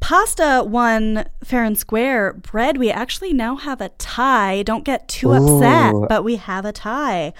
pasta 0.00 0.64
won 0.66 1.26
fair 1.44 1.64
and 1.64 1.78
square. 1.78 2.32
Bread, 2.32 2.76
we 2.76 2.90
actually 2.90 3.32
now 3.32 3.56
have 3.56 3.80
a 3.80 3.90
tie. 3.90 4.62
Don't 4.62 4.84
get 4.84 5.08
too 5.08 5.32
upset, 5.32 5.94
Ooh. 5.94 6.06
but 6.08 6.24
we 6.24 6.36
have 6.36 6.64
a 6.64 6.72
tie. 6.72 7.32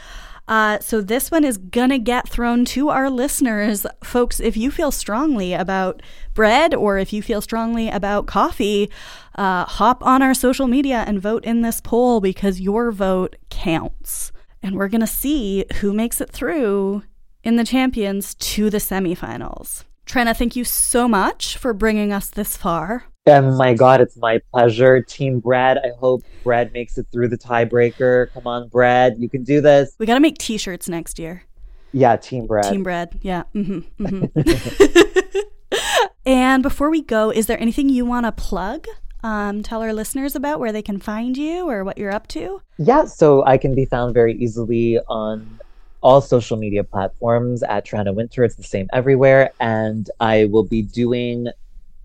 Uh, 0.46 0.78
so 0.80 1.02
this 1.02 1.30
one 1.30 1.44
is 1.44 1.58
gonna 1.58 1.98
get 1.98 2.26
thrown 2.26 2.64
to 2.64 2.88
our 2.88 3.10
listeners, 3.10 3.84
folks. 4.02 4.40
If 4.40 4.56
you 4.56 4.70
feel 4.70 4.90
strongly 4.90 5.52
about 5.52 6.02
bread, 6.32 6.74
or 6.74 6.96
if 6.96 7.12
you 7.12 7.20
feel 7.20 7.42
strongly 7.42 7.90
about 7.90 8.26
coffee, 8.26 8.90
uh, 9.34 9.66
hop 9.66 10.02
on 10.02 10.22
our 10.22 10.32
social 10.32 10.66
media 10.66 11.04
and 11.06 11.20
vote 11.20 11.44
in 11.44 11.60
this 11.60 11.82
poll 11.82 12.20
because 12.20 12.60
your 12.60 12.90
vote 12.90 13.36
counts. 13.50 14.32
And 14.62 14.76
we're 14.76 14.88
gonna 14.88 15.06
see 15.06 15.64
who 15.80 15.92
makes 15.92 16.20
it 16.20 16.30
through 16.30 17.02
in 17.44 17.56
the 17.56 17.64
champions 17.64 18.34
to 18.34 18.70
the 18.70 18.78
semifinals. 18.78 19.84
Tranna, 20.06 20.36
thank 20.36 20.56
you 20.56 20.64
so 20.64 21.06
much 21.06 21.56
for 21.56 21.72
bringing 21.72 22.12
us 22.12 22.28
this 22.30 22.56
far. 22.56 23.04
oh 23.26 23.56
my 23.56 23.74
god 23.74 24.00
it's 24.00 24.16
my 24.16 24.40
pleasure 24.52 25.02
team 25.02 25.38
brad 25.38 25.76
i 25.84 25.90
hope 26.00 26.22
brad 26.44 26.72
makes 26.72 26.96
it 26.96 27.06
through 27.12 27.28
the 27.28 27.36
tiebreaker 27.36 28.32
come 28.32 28.46
on 28.46 28.66
brad 28.68 29.16
you 29.18 29.28
can 29.28 29.42
do 29.44 29.60
this 29.60 29.94
We 29.98 30.06
gotta 30.06 30.20
make 30.20 30.38
T-shirts 30.38 30.88
next 30.88 31.18
year. 31.18 31.42
yeah 31.92 32.16
team 32.16 32.46
brad 32.46 32.72
Team 32.72 32.82
bread. 32.82 33.18
Yeah. 33.20 33.42
hmm 33.52 33.80
hmm 33.98 34.24
and 36.26 36.62
before 36.62 36.90
we 36.90 37.02
go, 37.02 37.30
is 37.30 37.46
there 37.46 37.60
anything 37.60 37.88
you 37.90 38.04
want 38.06 38.24
to 38.26 38.32
plug? 38.32 38.86
Um, 39.22 39.62
tell 39.62 39.82
our 39.82 39.92
listeners 39.92 40.36
about 40.36 40.60
where 40.60 40.72
they 40.72 40.82
can 40.82 40.98
find 40.98 41.36
you 41.36 41.68
or 41.68 41.84
what 41.84 41.98
you're 41.98 42.12
up 42.12 42.28
to. 42.28 42.62
Yeah, 42.78 43.04
so 43.04 43.44
I 43.44 43.58
can 43.58 43.74
be 43.74 43.84
found 43.84 44.14
very 44.14 44.34
easily 44.34 44.98
on 45.08 45.58
all 46.00 46.20
social 46.20 46.56
media 46.56 46.84
platforms 46.84 47.62
at 47.64 47.84
Tranna 47.84 48.14
Wintour. 48.14 48.44
It's 48.44 48.54
the 48.54 48.62
same 48.62 48.88
everywhere. 48.92 49.50
And 49.60 50.08
I 50.20 50.44
will 50.46 50.64
be 50.64 50.82
doing 50.82 51.48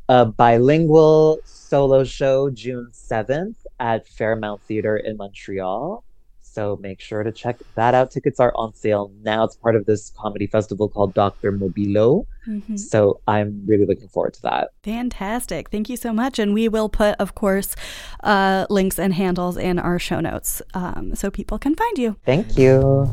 a 0.10 0.26
bilingual 0.26 1.40
solo 1.46 2.04
show 2.04 2.50
June 2.50 2.90
7th 2.92 3.56
at 3.80 4.08
Fairmount 4.08 4.62
Theatre 4.64 4.98
in 4.98 5.18
Montreal. 5.18 6.04
So 6.54 6.78
make 6.80 7.00
sure 7.00 7.24
to 7.24 7.32
check 7.32 7.58
that 7.74 7.96
out. 7.96 8.12
Tickets 8.12 8.40
are 8.40 8.52
on 8.56 8.76
sale 8.76 9.12
now. 9.24 9.44
It's 9.44 9.56
part 9.56 9.76
of 9.76 9.88
this 9.88 10.12
comedy 10.12 10.46
festival 10.46 10.88
called 10.88 11.16
Dr. 11.16 11.52
Mobilo. 11.52 12.28
Mhm. 12.48 12.78
So 12.78 13.22
I'm 13.28 13.64
really 13.66 13.88
looking 13.88 14.08
forward 14.08 14.36
to 14.36 14.42
that. 14.44 14.70
Fantastic. 14.84 15.70
Thank 15.72 15.90
you 15.90 15.98
so 15.98 16.14
much. 16.14 16.38
And 16.38 16.54
we 16.54 16.68
will 16.70 16.90
put, 16.90 17.16
of 17.16 17.34
course, 17.34 17.76
uh, 18.24 18.68
links 18.70 19.00
and 19.00 19.16
handles 19.16 19.58
in 19.58 19.80
our 19.80 19.98
show 19.98 20.20
notes 20.20 20.62
um, 20.76 21.16
so 21.16 21.32
people 21.32 21.58
can 21.58 21.74
find 21.76 21.98
you. 21.98 22.18
Thank 22.24 22.56
you. 22.56 23.10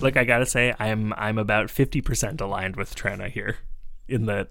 Look, 0.00 0.16
I 0.16 0.22
gotta 0.22 0.46
say, 0.46 0.76
I'm 0.78 1.12
I'm 1.14 1.38
about 1.38 1.68
fifty 1.68 2.00
percent 2.00 2.40
aligned 2.40 2.76
with 2.76 2.94
Tranna 2.94 3.28
here, 3.28 3.56
in 4.06 4.26
that 4.26 4.50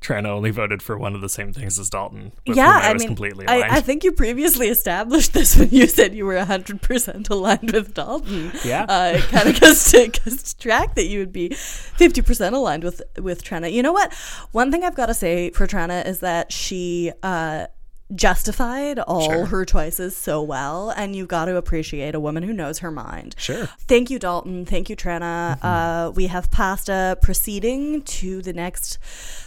Tranna 0.00 0.26
only 0.26 0.50
voted 0.50 0.82
for 0.82 0.96
one 0.96 1.14
of 1.14 1.20
the 1.20 1.28
same 1.28 1.52
things 1.52 1.78
as 1.78 1.90
Dalton. 1.90 2.32
Yeah, 2.46 2.80
I, 2.82 2.90
I 2.90 2.92
was 2.92 3.02
mean, 3.02 3.08
completely 3.08 3.46
aligned. 3.46 3.64
I, 3.64 3.76
I 3.76 3.80
think 3.80 4.04
you 4.04 4.12
previously 4.12 4.68
established 4.68 5.32
this 5.32 5.56
when 5.56 5.70
you 5.70 5.86
said 5.86 6.14
you 6.14 6.24
were 6.24 6.34
100% 6.34 7.30
aligned 7.30 7.72
with 7.72 7.94
Dalton. 7.94 8.52
Yeah. 8.64 8.84
Uh, 8.84 9.12
it 9.16 9.24
kind 9.24 9.48
of 9.48 9.60
goes 9.60 9.90
to, 9.90 10.08
goes 10.24 10.42
to 10.42 10.58
track 10.58 10.94
that 10.94 11.06
you 11.06 11.18
would 11.20 11.32
be 11.32 11.50
50% 11.50 12.52
aligned 12.52 12.84
with, 12.84 13.02
with 13.20 13.42
Tranna. 13.42 13.72
You 13.72 13.82
know 13.82 13.92
what? 13.92 14.12
One 14.52 14.70
thing 14.70 14.84
I've 14.84 14.96
got 14.96 15.06
to 15.06 15.14
say 15.14 15.50
for 15.50 15.66
Tranna 15.66 16.06
is 16.06 16.20
that 16.20 16.52
she, 16.52 17.12
uh, 17.22 17.66
justified 18.14 18.98
all 18.98 19.22
Sure. 19.30 19.46
her 19.46 19.64
choices 19.64 20.16
so 20.16 20.42
well, 20.42 20.90
and 20.90 21.14
you've 21.14 21.28
got 21.28 21.46
to 21.46 21.56
appreciate 21.56 22.14
a 22.14 22.20
woman 22.20 22.42
who 22.42 22.52
knows 22.52 22.78
her 22.78 22.90
mind. 22.90 23.34
Sure. 23.38 23.66
Thank 23.86 24.10
you, 24.10 24.18
Dalton. 24.18 24.64
Thank 24.64 24.88
you, 24.90 24.96
Tranna. 24.96 25.58
Uh, 25.62 26.10
we 26.12 26.26
have 26.28 26.50
pasta 26.50 27.18
proceeding 27.22 28.02
to 28.02 28.40
the 28.42 28.52
next 28.52 28.98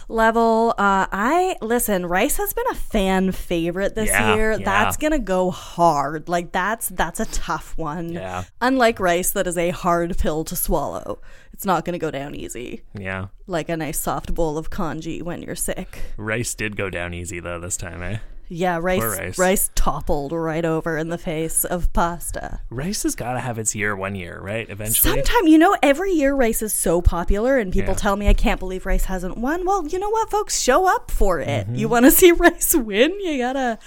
level. 0.08 0.70
Uh, 0.78 1.06
I 1.10 1.56
listen. 1.60 2.06
Rice 2.06 2.36
has 2.36 2.52
been 2.52 2.66
a 2.70 2.74
fan 2.74 3.32
favorite 3.32 3.94
this 3.94 4.08
Yeah, 4.08 4.34
year. 4.34 4.52
yeah. 4.52 4.64
That's 4.64 4.96
gonna 4.96 5.18
go 5.18 5.50
hard. 5.50 6.28
Like 6.28 6.52
that's 6.52 6.88
that's 6.88 7.20
a 7.20 7.26
tough 7.26 7.76
one. 7.76 8.12
Yeah. 8.12 8.44
Unlike 8.60 9.00
rice, 9.00 9.30
that 9.32 9.46
is 9.46 9.58
a 9.58 9.70
hard 9.70 10.16
pill 10.18 10.44
to 10.44 10.56
swallow. 10.56 11.20
It's 11.52 11.64
not 11.64 11.84
gonna 11.84 11.98
go 11.98 12.10
down 12.10 12.34
easy, 12.34 12.82
Yeah. 12.98 13.26
like 13.46 13.68
a 13.68 13.76
nice 13.76 13.98
soft 14.00 14.34
bowl 14.34 14.56
of 14.58 14.70
congee 14.70 15.22
when 15.22 15.42
you're 15.42 15.54
sick. 15.54 15.98
Rice 16.16 16.54
did 16.54 16.76
go 16.76 16.90
down 16.90 17.14
easy 17.14 17.40
though 17.40 17.60
this 17.60 17.76
time, 17.76 18.02
eh? 18.02 18.18
Yeah, 18.54 18.78
rice, 18.82 19.00
rice. 19.02 19.38
rice 19.38 19.70
toppled 19.74 20.32
right 20.32 20.64
over 20.64 20.98
in 20.98 21.08
the 21.08 21.16
face 21.16 21.64
of 21.64 21.90
pasta. 21.94 22.60
Rice 22.68 23.02
has 23.04 23.14
got 23.14 23.32
to 23.32 23.40
have 23.40 23.58
its 23.58 23.74
year 23.74 23.96
one 23.96 24.14
year, 24.14 24.38
right? 24.40 24.68
Eventually. 24.68 25.10
Sometime, 25.14 25.46
you 25.46 25.56
know, 25.56 25.74
every 25.82 26.12
year 26.12 26.34
rice 26.34 26.60
is 26.60 26.72
so 26.74 27.00
popular, 27.00 27.56
and 27.58 27.72
people 27.72 27.92
Yeah. 27.94 27.98
tell 27.98 28.16
me 28.16 28.28
I 28.28 28.34
can't 28.34 28.60
believe 28.60 28.84
rice 28.84 29.06
hasn't 29.06 29.38
won. 29.38 29.64
Well, 29.64 29.86
you 29.88 29.98
know 29.98 30.10
what, 30.10 30.30
folks, 30.30 30.60
show 30.60 30.86
up 30.86 31.10
for 31.10 31.40
it. 31.40 31.66
Mm-hmm. 31.66 31.74
You 31.76 31.88
want 31.88 32.04
to 32.04 32.10
see 32.20 32.30
rice 32.32 32.74
win? 32.74 33.18
You 33.20 33.38
gotta, 33.38 33.78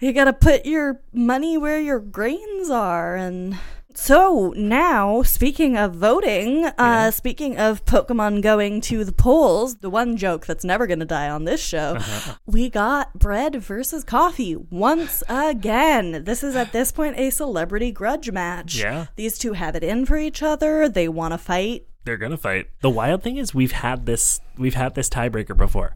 you 0.00 0.12
gotta 0.14 0.32
put 0.32 0.64
your 0.64 1.00
money 1.12 1.58
where 1.58 1.78
your 1.80 2.00
grains 2.00 2.70
are, 2.70 3.16
and. 3.16 3.58
So 3.94 4.52
now, 4.56 5.22
speaking 5.22 5.76
of 5.76 5.94
voting, 5.94 6.64
uh, 6.78 7.10
speaking 7.10 7.58
of 7.58 7.84
Pokemon 7.84 8.40
going 8.42 8.80
to 8.82 9.04
the 9.04 9.12
polls, 9.12 9.76
the 9.76 9.90
one 9.90 10.16
joke 10.16 10.46
that's 10.46 10.64
never 10.64 10.86
going 10.86 11.00
to 11.00 11.04
die 11.04 11.28
on 11.28 11.44
this 11.44 11.60
show, 11.60 11.94
Uh-huh. 11.96 12.34
we 12.46 12.70
got 12.70 13.14
bread 13.18 13.56
versus 13.56 14.04
coffee 14.04 14.56
once 14.56 15.22
again. 15.28 16.24
This 16.24 16.42
is 16.42 16.56
at 16.56 16.72
this 16.72 16.92
point 16.92 17.18
a 17.18 17.30
celebrity 17.30 17.90
grudge 17.90 18.30
match. 18.30 18.76
Yeah. 18.76 19.06
These 19.16 19.38
two 19.38 19.54
have 19.54 19.74
it 19.76 19.82
in 19.84 20.06
for 20.06 20.16
each 20.16 20.42
other. 20.42 20.88
They 20.88 21.08
want 21.08 21.32
to 21.34 21.38
fight. 21.38 21.86
They're 22.04 22.16
gonna 22.16 22.38
fight. 22.38 22.68
The 22.80 22.88
wild 22.90 23.22
thing 23.22 23.36
is 23.36 23.54
we've 23.54 23.72
had 23.72 24.06
this 24.06 24.40
we've 24.56 24.74
had 24.74 24.94
this 24.94 25.08
tiebreaker 25.10 25.54
before. 25.56 25.94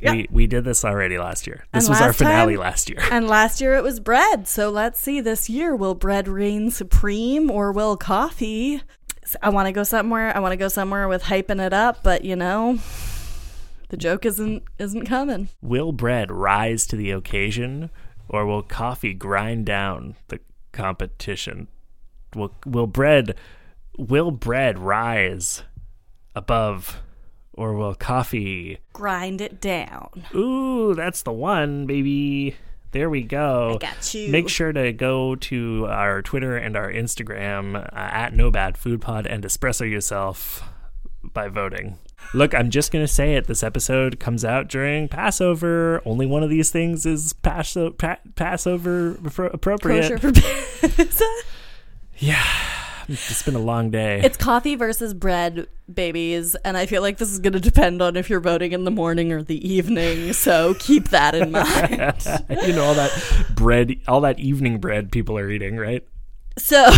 Yeah. 0.00 0.12
We 0.12 0.28
we 0.30 0.46
did 0.46 0.64
this 0.64 0.84
already 0.84 1.18
last 1.18 1.46
year. 1.46 1.64
This 1.72 1.84
And 1.84 1.90
was 1.90 2.00
our 2.00 2.12
finale 2.12 2.54
time- 2.54 2.60
last 2.62 2.88
year. 2.90 3.00
And 3.10 3.26
last 3.28 3.60
year 3.60 3.74
it 3.74 3.82
was 3.82 4.00
bread. 4.00 4.46
So 4.48 4.70
let's 4.70 5.00
see 5.00 5.20
this 5.20 5.48
year 5.50 5.74
will 5.76 5.94
bread 5.94 6.28
reign 6.28 6.70
supreme 6.70 7.50
or 7.50 7.72
will 7.72 7.96
coffee? 7.96 8.82
I 9.42 9.50
want 9.50 9.66
to 9.66 9.72
go 9.72 9.82
somewhere. 9.82 10.34
I 10.34 10.40
want 10.40 10.52
to 10.52 10.56
go 10.56 10.68
somewhere 10.68 11.06
with 11.08 11.24
hyping 11.24 11.60
it 11.64 11.72
up, 11.72 12.02
but 12.02 12.24
you 12.24 12.34
know, 12.36 12.78
the 13.90 13.96
joke 13.96 14.24
isn't 14.24 14.62
isn't 14.78 15.06
coming. 15.06 15.48
Will 15.60 15.92
bread 15.92 16.30
rise 16.30 16.86
to 16.86 16.96
the 16.96 17.10
occasion 17.10 17.90
or 18.28 18.46
will 18.46 18.62
coffee 18.62 19.14
grind 19.14 19.66
down 19.66 20.14
the 20.28 20.40
competition? 20.72 21.68
Will 22.34 22.54
will 22.64 22.86
bread 22.86 23.34
will 23.98 24.30
bread 24.30 24.78
rise 24.78 25.62
above 26.34 27.02
or 27.58 27.74
will 27.74 27.94
coffee 27.94 28.78
Grind 28.92 29.40
it 29.40 29.60
down. 29.60 30.08
Ooh, 30.34 30.94
that's 30.94 31.22
the 31.22 31.32
one, 31.32 31.86
baby. 31.86 32.56
There 32.92 33.10
we 33.10 33.22
go. 33.22 33.74
I 33.74 33.78
got 33.78 34.14
you. 34.14 34.30
Make 34.30 34.48
sure 34.48 34.72
to 34.72 34.92
go 34.92 35.34
to 35.36 35.86
our 35.90 36.22
Twitter 36.22 36.56
and 36.56 36.74
our 36.76 36.90
Instagram 36.90 37.76
uh, 37.76 37.88
at 37.92 38.32
No 38.34 38.50
Bad 38.50 38.78
Food 38.78 39.02
Pod 39.02 39.26
and 39.26 39.44
espresso 39.44 39.88
yourself 39.88 40.62
by 41.22 41.48
voting. 41.48 41.98
Look, 42.34 42.54
I'm 42.54 42.70
just 42.70 42.90
gonna 42.92 43.06
say 43.08 43.34
it. 43.34 43.46
This 43.46 43.62
episode 43.62 44.18
comes 44.18 44.44
out 44.44 44.68
during 44.68 45.08
Passover. 45.08 46.00
Only 46.04 46.26
one 46.26 46.42
of 46.42 46.50
these 46.50 46.70
things 46.70 47.04
is 47.06 47.32
pa- 47.34 47.62
Passover 48.34 49.14
appro- 49.14 49.52
appropriate. 49.52 50.22
Yeah, 52.20 52.44
it's 53.10 53.42
been 53.42 53.54
a 53.54 53.60
long 53.60 53.90
day. 53.90 54.20
It's 54.22 54.36
coffee 54.36 54.74
versus 54.74 55.14
bread, 55.14 55.66
babies, 55.92 56.54
and 56.56 56.76
I 56.76 56.84
feel 56.84 57.00
like 57.00 57.16
this 57.16 57.30
is 57.32 57.38
going 57.38 57.54
to 57.54 57.60
depend 57.60 58.02
on 58.02 58.16
if 58.16 58.28
you're 58.28 58.38
voting 58.40 58.72
in 58.72 58.84
the 58.84 58.90
morning 58.90 59.32
or 59.32 59.42
the 59.42 59.66
evening. 59.66 60.34
So 60.34 60.74
keep 60.74 61.08
that 61.08 61.34
in 61.34 61.50
mind. 61.52 62.14
you 62.66 62.74
know 62.74 62.84
all 62.84 62.94
that 62.94 63.46
bread, 63.54 63.96
all 64.06 64.20
that 64.20 64.38
evening 64.38 64.78
bread 64.78 65.10
people 65.10 65.38
are 65.38 65.50
eating, 65.50 65.76
right? 65.78 66.06
So 66.58 66.90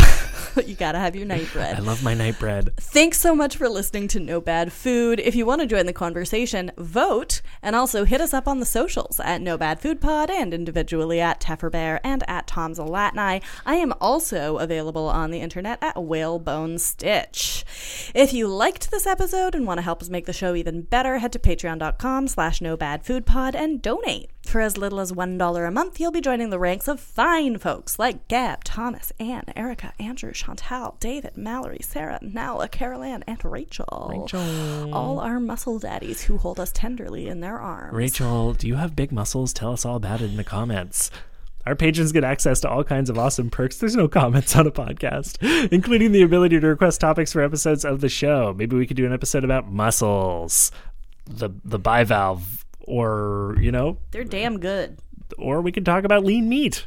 you 0.67 0.75
got 0.75 0.93
to 0.93 0.99
have 0.99 1.15
your 1.15 1.27
night 1.27 1.49
bread. 1.53 1.77
I 1.79 1.81
love 1.81 2.03
my 2.03 2.15
night 2.15 2.39
bread. 2.39 2.75
Thanks 2.77 3.21
so 3.21 3.35
much 3.35 3.57
for 3.57 3.69
listening 3.69 4.09
to 4.09 4.21
No 4.21 4.41
Bad 4.41 4.73
Food. 4.73 5.21
If 5.21 5.35
you 5.35 5.47
want 5.47 5.61
to 5.61 5.67
join 5.67 5.87
the 5.87 5.93
conversation, 5.93 6.73
vote 6.79 7.43
and 7.63 7.77
also 7.77 8.05
hit 8.05 8.21
us 8.21 8.35
up 8.35 8.49
on 8.49 8.59
the 8.59 8.67
socials 8.67 9.21
at 9.21 9.41
No 9.41 9.57
Bad 9.57 9.81
Food 9.81 10.01
Pod 10.01 10.31
and 10.31 10.55
individually 10.55 11.21
at 11.21 11.41
Tefferbear 11.41 12.01
and 12.03 12.25
at 12.29 12.47
Tom 12.47 12.73
Zalatnai. 12.73 13.43
I 13.67 13.75
am 13.75 13.93
also 14.01 14.59
available 14.59 15.09
on 15.09 15.31
the 15.31 15.41
internet 15.41 15.79
at 15.83 16.03
Whalebone 16.03 16.79
Stitch. 16.79 17.65
If 18.15 18.33
you 18.33 18.49
liked 18.49 18.91
this 18.91 19.07
episode 19.07 19.55
and 19.55 19.67
want 19.67 19.79
to 19.79 19.83
help 19.83 20.03
us 20.03 20.09
make 20.09 20.27
the 20.27 20.33
show 20.33 20.55
even 20.55 20.83
better, 20.83 21.19
head 21.19 21.33
to 21.33 21.39
patreon.com 21.39 22.29
slash 22.29 22.61
no 22.61 22.77
bad 22.77 23.05
food 23.05 23.27
pod 23.27 23.55
and 23.55 23.83
donate. 23.83 24.31
For 24.43 24.61
as 24.61 24.77
little 24.77 24.99
as 24.99 25.13
$1 25.13 25.69
a 25.69 25.71
month, 25.71 26.01
you'll 26.01 26.11
be 26.11 26.21
joining 26.21 26.51
the 26.51 26.59
ranks 26.59 26.89
of 26.89 26.99
fine 26.99 27.59
folks 27.59 27.99
like 28.01 28.27
Gab, 28.27 28.65
Thomas, 28.65 29.13
Anne, 29.21 29.45
Erica, 29.55 29.93
Andrew, 30.01 30.33
Chantal, 30.33 30.97
David, 30.99 31.37
Mallory, 31.37 31.79
Sarah, 31.83 32.19
Nala, 32.21 32.69
Carol 32.69 33.03
Ann, 33.03 33.23
and 33.29 33.45
Rachel. 33.45 34.09
Rachel. 34.11 34.93
All 34.93 35.21
our 35.21 35.39
muscle 35.39 35.79
daddies 35.79 36.23
who 36.23 36.37
hold 36.39 36.59
us 36.59 36.73
tenderly 36.73 37.29
in 37.29 37.41
their 37.41 37.61
arms. 37.61 37.95
Rachel, 37.95 38.55
do 38.55 38.67
you 38.67 38.75
have 38.75 38.97
big 38.97 39.13
muscles? 39.13 39.53
Tell 39.53 39.73
us 39.73 39.85
all 39.85 39.97
about 39.97 40.21
it 40.21 40.31
in 40.31 40.37
the 40.37 40.43
comments. 40.45 41.13
Our 41.67 41.77
patrons 41.77 42.11
get 42.11 42.25
access 42.25 42.59
to 42.61 42.69
all 42.71 42.83
kinds 42.83 43.11
of 43.11 43.19
awesome 43.19 43.51
perks. 43.51 43.77
There's 43.77 43.95
no 43.95 44.09
comments 44.21 44.57
on 44.57 44.67
a 44.67 44.73
podcast, 44.73 45.37
including 45.71 46.11
the 46.11 46.23
ability 46.23 46.59
to 46.59 46.67
request 46.67 47.01
topics 47.01 47.33
for 47.33 47.43
episodes 47.43 47.85
of 47.85 48.01
the 48.01 48.09
show. 48.09 48.55
Maybe 48.57 48.75
we 48.75 48.87
could 48.87 48.97
do 48.97 49.07
an 49.07 49.13
episode 49.13 49.45
about 49.45 49.71
muscles, 49.71 50.73
the 51.27 51.51
the 51.65 51.79
bivalve, 51.79 52.60
or 52.91 53.57
you 53.61 53.71
know, 53.73 53.99
They're 54.11 54.25
damn 54.25 54.59
good. 54.61 54.99
or 55.39 55.61
we 55.63 55.73
could 55.73 55.85
talk 55.87 56.05
about 56.05 56.25
lean 56.25 56.49
meat. 56.49 56.87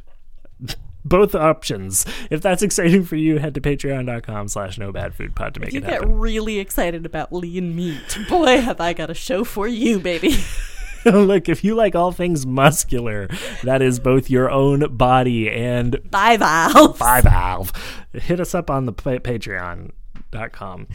Both 1.06 1.36
options. 1.36 2.06
If 2.30 2.42
that's 2.42 2.62
exciting 2.62 3.04
for 3.04 3.18
you, 3.18 3.38
head 3.38 3.54
to 3.56 3.62
patreon.com 3.62 4.48
slash 4.48 4.78
no 4.78 4.94
bad 4.94 5.14
food 5.14 5.36
pod 5.36 5.54
to 5.56 5.60
make 5.60 5.70
it. 5.70 5.74
You 5.74 5.80
it 5.80 5.84
get 5.84 5.92
happen. 5.96 6.14
really 6.18 6.60
excited 6.60 7.06
about 7.06 7.34
lean 7.34 7.76
meat. 7.76 8.18
Boy, 8.30 8.62
have 8.62 8.80
I 8.80 8.94
got 8.94 9.10
a 9.10 9.14
show 9.14 9.44
for 9.44 9.68
you, 9.68 10.00
baby. 10.00 10.36
Look, 11.06 11.50
if 11.50 11.66
you 11.66 11.76
like 11.76 11.96
all 11.96 12.14
things 12.14 12.46
muscular, 12.46 13.28
that 13.64 13.82
is 13.82 14.00
both 14.00 14.30
your 14.30 14.50
own 14.50 14.96
body 14.96 15.50
and 15.50 16.00
Val. 16.10 16.94
bivalve. 16.94 17.76
Hit 18.14 18.40
us 18.40 18.56
up 18.56 18.70
on 18.70 18.86
the 18.86 18.94
pa- 18.94 19.20
patreon.com. 20.34 20.88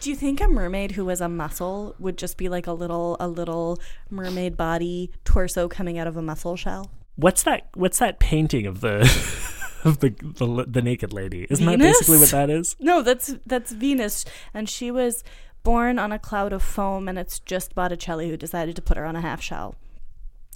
Do 0.00 0.10
you 0.10 0.16
think 0.16 0.40
a 0.40 0.48
mermaid 0.48 0.92
who 0.92 1.04
was 1.04 1.20
a 1.20 1.28
mussel 1.28 1.94
would 1.98 2.18
just 2.18 2.36
be 2.36 2.48
like 2.48 2.66
a 2.66 2.72
little, 2.72 3.16
a 3.20 3.28
little 3.28 3.78
mermaid 4.10 4.56
body 4.56 5.10
torso 5.24 5.68
coming 5.68 5.98
out 5.98 6.06
of 6.06 6.16
a 6.16 6.22
mussel 6.22 6.56
shell? 6.56 6.90
What's 7.16 7.42
that 7.42 7.68
what's 7.74 7.98
that 7.98 8.20
painting 8.20 8.66
of 8.66 8.80
the 8.80 9.00
of 9.84 9.98
the 9.98 10.10
the, 10.20 10.66
the 10.68 10.82
naked 10.82 11.12
lady? 11.12 11.46
Isn't 11.50 11.66
that 11.66 11.78
basically 11.78 12.18
what 12.18 12.30
that 12.30 12.48
is? 12.48 12.76
No, 12.78 13.02
that's 13.02 13.34
that's 13.44 13.72
Venus, 13.72 14.24
and 14.54 14.68
she 14.68 14.92
was 14.92 15.24
born 15.64 15.98
on 15.98 16.12
a 16.12 16.18
cloud 16.18 16.52
of 16.52 16.62
foam, 16.62 17.08
and 17.08 17.18
it's 17.18 17.40
just 17.40 17.74
Botticelli 17.74 18.28
who 18.28 18.36
decided 18.36 18.76
to 18.76 18.82
put 18.82 18.96
her 18.96 19.04
on 19.04 19.16
a 19.16 19.20
half 19.20 19.42
shell. 19.42 19.74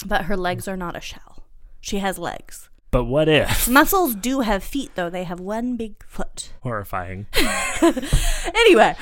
But 0.07 0.27
her 0.27 0.37
legs 0.37 0.69
are 0.69 0.77
not 0.77 0.97
a 0.97 1.01
shell. 1.01 1.43
She 1.81 1.99
has 1.99 2.17
legs. 2.17 2.71
But 2.93 3.05
what 3.05 3.29
if? 3.29 3.69
Mussels 3.69 4.15
do 4.15 4.41
have 4.41 4.63
feet, 4.63 4.93
though. 4.95 5.11
They 5.11 5.25
have 5.25 5.41
one 5.41 5.77
big 5.77 6.05
foot. 6.05 6.53
Horrifying. 6.63 7.27
Anyway, 8.55 8.95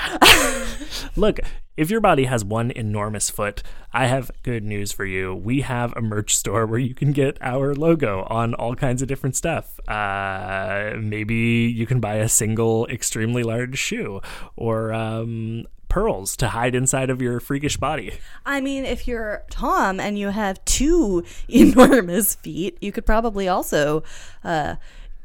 Look, 1.17 1.41
if 1.77 1.91
your 1.91 2.01
body 2.01 2.25
has 2.25 2.45
one 2.45 2.71
enormous 2.71 3.31
foot, 3.31 3.63
I 3.93 4.07
have 4.07 4.31
good 4.43 4.65
news 4.65 4.93
for 4.93 5.05
you. 5.05 5.35
We 5.35 5.63
have 5.63 5.93
a 5.97 6.01
merch 6.01 6.37
store 6.37 6.67
where 6.67 6.79
you 6.79 6.95
can 6.95 7.13
get 7.13 7.37
our 7.41 7.75
logo 7.75 8.25
on 8.29 8.55
all 8.55 8.75
kinds 8.75 9.03
of 9.03 9.09
different 9.09 9.35
stuff. 9.37 9.81
Uh, 9.89 10.93
maybe 10.99 11.35
you 11.75 11.87
can 11.87 11.99
buy 12.01 12.17
a 12.17 12.29
single 12.29 12.87
extremely 12.87 13.43
large 13.43 13.77
shoe 13.77 14.21
or 14.57 14.93
um, 14.93 15.67
pearls 15.91 16.37
to 16.39 16.49
hide 16.49 16.75
inside 16.75 17.11
of 17.11 17.21
your 17.21 17.41
freakish 17.41 17.77
body. 17.77 18.13
I 18.47 18.63
mean, 18.63 18.85
if 18.87 19.07
you're 19.07 19.43
Tom 19.51 20.01
and 20.01 20.19
you 20.19 20.29
have 20.29 20.65
two 20.65 21.25
enormous 21.49 22.35
feet, 22.37 22.79
you 22.81 22.93
could 22.93 23.05
probably 23.05 23.47
also 23.49 24.03
uh, 24.43 24.77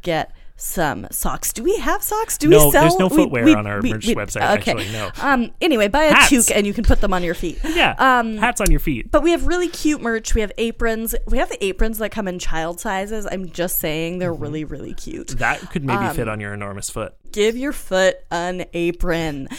get 0.01 0.34
some 0.57 1.05
socks. 1.11 1.51
Do 1.51 1.63
we 1.63 1.76
have 1.80 2.01
socks? 2.01 2.38
Do 2.38 2.47
No, 2.47 2.68
we 2.68 2.72
sell? 2.72 2.82
there's 2.84 2.97
no 2.97 3.09
footwear 3.09 3.43
we- 3.43 3.53
on 3.53 3.68
our 3.68 3.82
we- 3.82 3.91
merch 3.91 4.07
we- 4.07 4.16
website, 4.16 4.57
Okay. 4.57 4.72
actually, 4.72 4.89
no. 4.93 5.11
Um. 5.22 5.51
Anyway, 5.59 5.89
buy 5.89 6.05
a 6.05 6.13
Hats. 6.13 6.30
toque 6.30 6.55
and 6.55 6.66
you 6.66 6.74
can 6.74 6.86
put 6.86 7.01
them 7.01 7.13
on 7.13 7.24
your 7.24 7.34
feet. 7.36 7.59
Yeah, 7.66 7.93
Um, 7.97 8.38
hats 8.38 8.61
on 8.61 8.72
your 8.72 8.80
feet. 8.80 9.11
But 9.11 9.22
we 9.22 9.32
have 9.32 9.47
really 9.47 9.68
cute 9.68 10.01
merch. 10.01 10.34
We 10.34 10.39
have 10.39 10.53
aprons. 10.57 11.13
We 11.28 11.39
have 11.39 11.49
the 11.49 11.61
aprons 11.63 11.97
that 11.97 12.11
come 12.11 12.26
in 12.30 12.39
child 12.39 12.80
sizes. 12.80 13.28
I'm 13.30 13.49
just 13.49 13.80
saying 13.80 14.20
they're 14.20 14.32
really, 14.34 14.63
really 14.63 14.93
cute. 14.93 15.28
That 15.39 15.59
could 15.72 15.84
maybe 15.84 16.05
um, 16.05 16.16
fit 16.16 16.30
on 16.30 16.39
your 16.39 16.53
enormous 16.53 16.89
foot. 16.89 17.13
Give 17.34 17.57
your 17.57 17.74
foot 17.74 18.16
an 18.32 18.63
apron. 18.74 19.49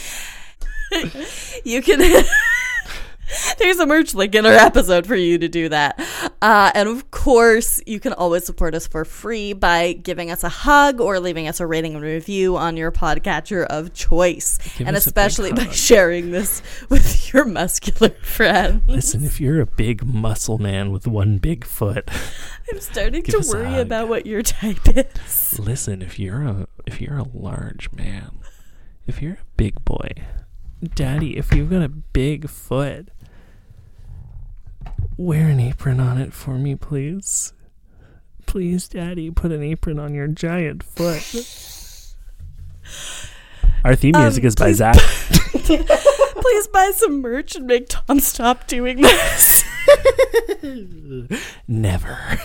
you 1.63 1.81
can 1.81 2.25
There's 3.57 3.79
a 3.79 3.85
merch 3.85 4.13
link 4.13 4.35
in 4.35 4.45
our 4.45 4.53
episode 4.53 5.05
for 5.05 5.15
you 5.15 5.37
to 5.37 5.47
do 5.47 5.69
that. 5.69 5.99
Uh, 6.41 6.71
and 6.73 6.87
of 6.87 7.11
course, 7.11 7.81
you 7.85 7.99
can 7.99 8.13
always 8.13 8.45
support 8.45 8.73
us 8.73 8.87
for 8.87 9.03
free 9.03 9.53
by 9.53 9.93
giving 9.93 10.31
us 10.31 10.43
a 10.43 10.49
hug 10.49 11.01
or 11.01 11.19
leaving 11.19 11.47
us 11.47 11.59
a 11.59 11.67
rating 11.67 11.95
and 11.95 12.03
review 12.03 12.55
on 12.55 12.77
your 12.77 12.91
podcatcher 12.91 13.65
of 13.65 13.93
choice. 13.93 14.57
Give 14.77 14.87
and 14.87 14.95
us 14.95 15.07
a 15.07 15.09
big 15.09 15.17
especially 15.17 15.51
by 15.51 15.69
sharing 15.71 16.31
this 16.31 16.61
with 16.89 17.33
your 17.33 17.45
muscular 17.45 18.11
friends. 18.21 18.83
Listen, 18.87 19.25
if 19.25 19.41
you're 19.41 19.59
a 19.59 19.65
big 19.65 20.05
muscle 20.05 20.57
man 20.57 20.91
with 20.91 21.05
one 21.05 21.37
big 21.37 21.65
foot, 21.65 22.09
I'm 22.71 22.79
starting 22.79 23.23
to 23.23 23.45
worry 23.49 23.79
about 23.79 24.07
what 24.07 24.25
your 24.25 24.41
type 24.41 24.87
is. 24.95 25.59
listen, 25.59 26.01
if 26.01 26.17
you're 26.17 26.43
a 26.43 26.67
if 26.85 27.01
you're 27.01 27.17
a 27.17 27.27
large 27.33 27.91
man, 27.91 28.39
if 29.05 29.21
you're 29.21 29.33
a 29.33 29.45
big 29.57 29.83
boy, 29.83 30.11
daddy, 30.95 31.37
if 31.37 31.53
you've 31.53 31.69
got 31.69 31.81
a 31.81 31.89
big 31.89 32.49
foot, 32.49 33.09
wear 35.17 35.47
an 35.49 35.59
apron 35.59 35.99
on 35.99 36.17
it 36.17 36.33
for 36.33 36.57
me, 36.57 36.75
please. 36.75 37.53
Please, 38.45 38.87
daddy, 38.87 39.29
put 39.31 39.51
an 39.51 39.61
apron 39.63 39.99
on 39.99 40.13
your 40.13 40.27
giant 40.27 40.83
foot. 40.83 41.23
Our 43.83 43.95
theme 43.95 44.15
Um, 44.15 44.21
music 44.23 44.43
is 44.45 44.55
by 44.55 44.71
Zach. 44.71 44.95
Please 45.51 46.67
buy 46.67 46.91
some 46.95 47.21
merch 47.21 47.55
and 47.55 47.67
make 47.67 47.87
Tom 47.89 48.19
stop 48.19 48.67
doing 48.67 49.01
this. 49.01 49.63
Never. 51.67 52.39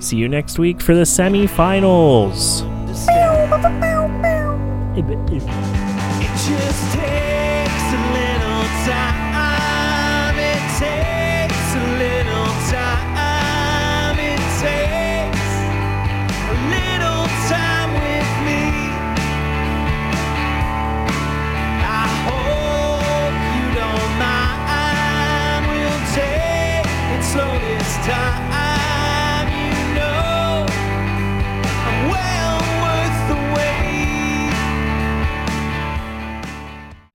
See 0.00 0.16
you 0.16 0.28
next 0.28 0.58
week 0.58 0.80
for 0.80 0.94
the 0.96 1.02
semifinals. 1.02 2.62
It 4.94 5.06
just 6.36 6.92
takes 6.92 7.92
a 7.92 7.94
little 8.12 8.64
time. 8.84 9.21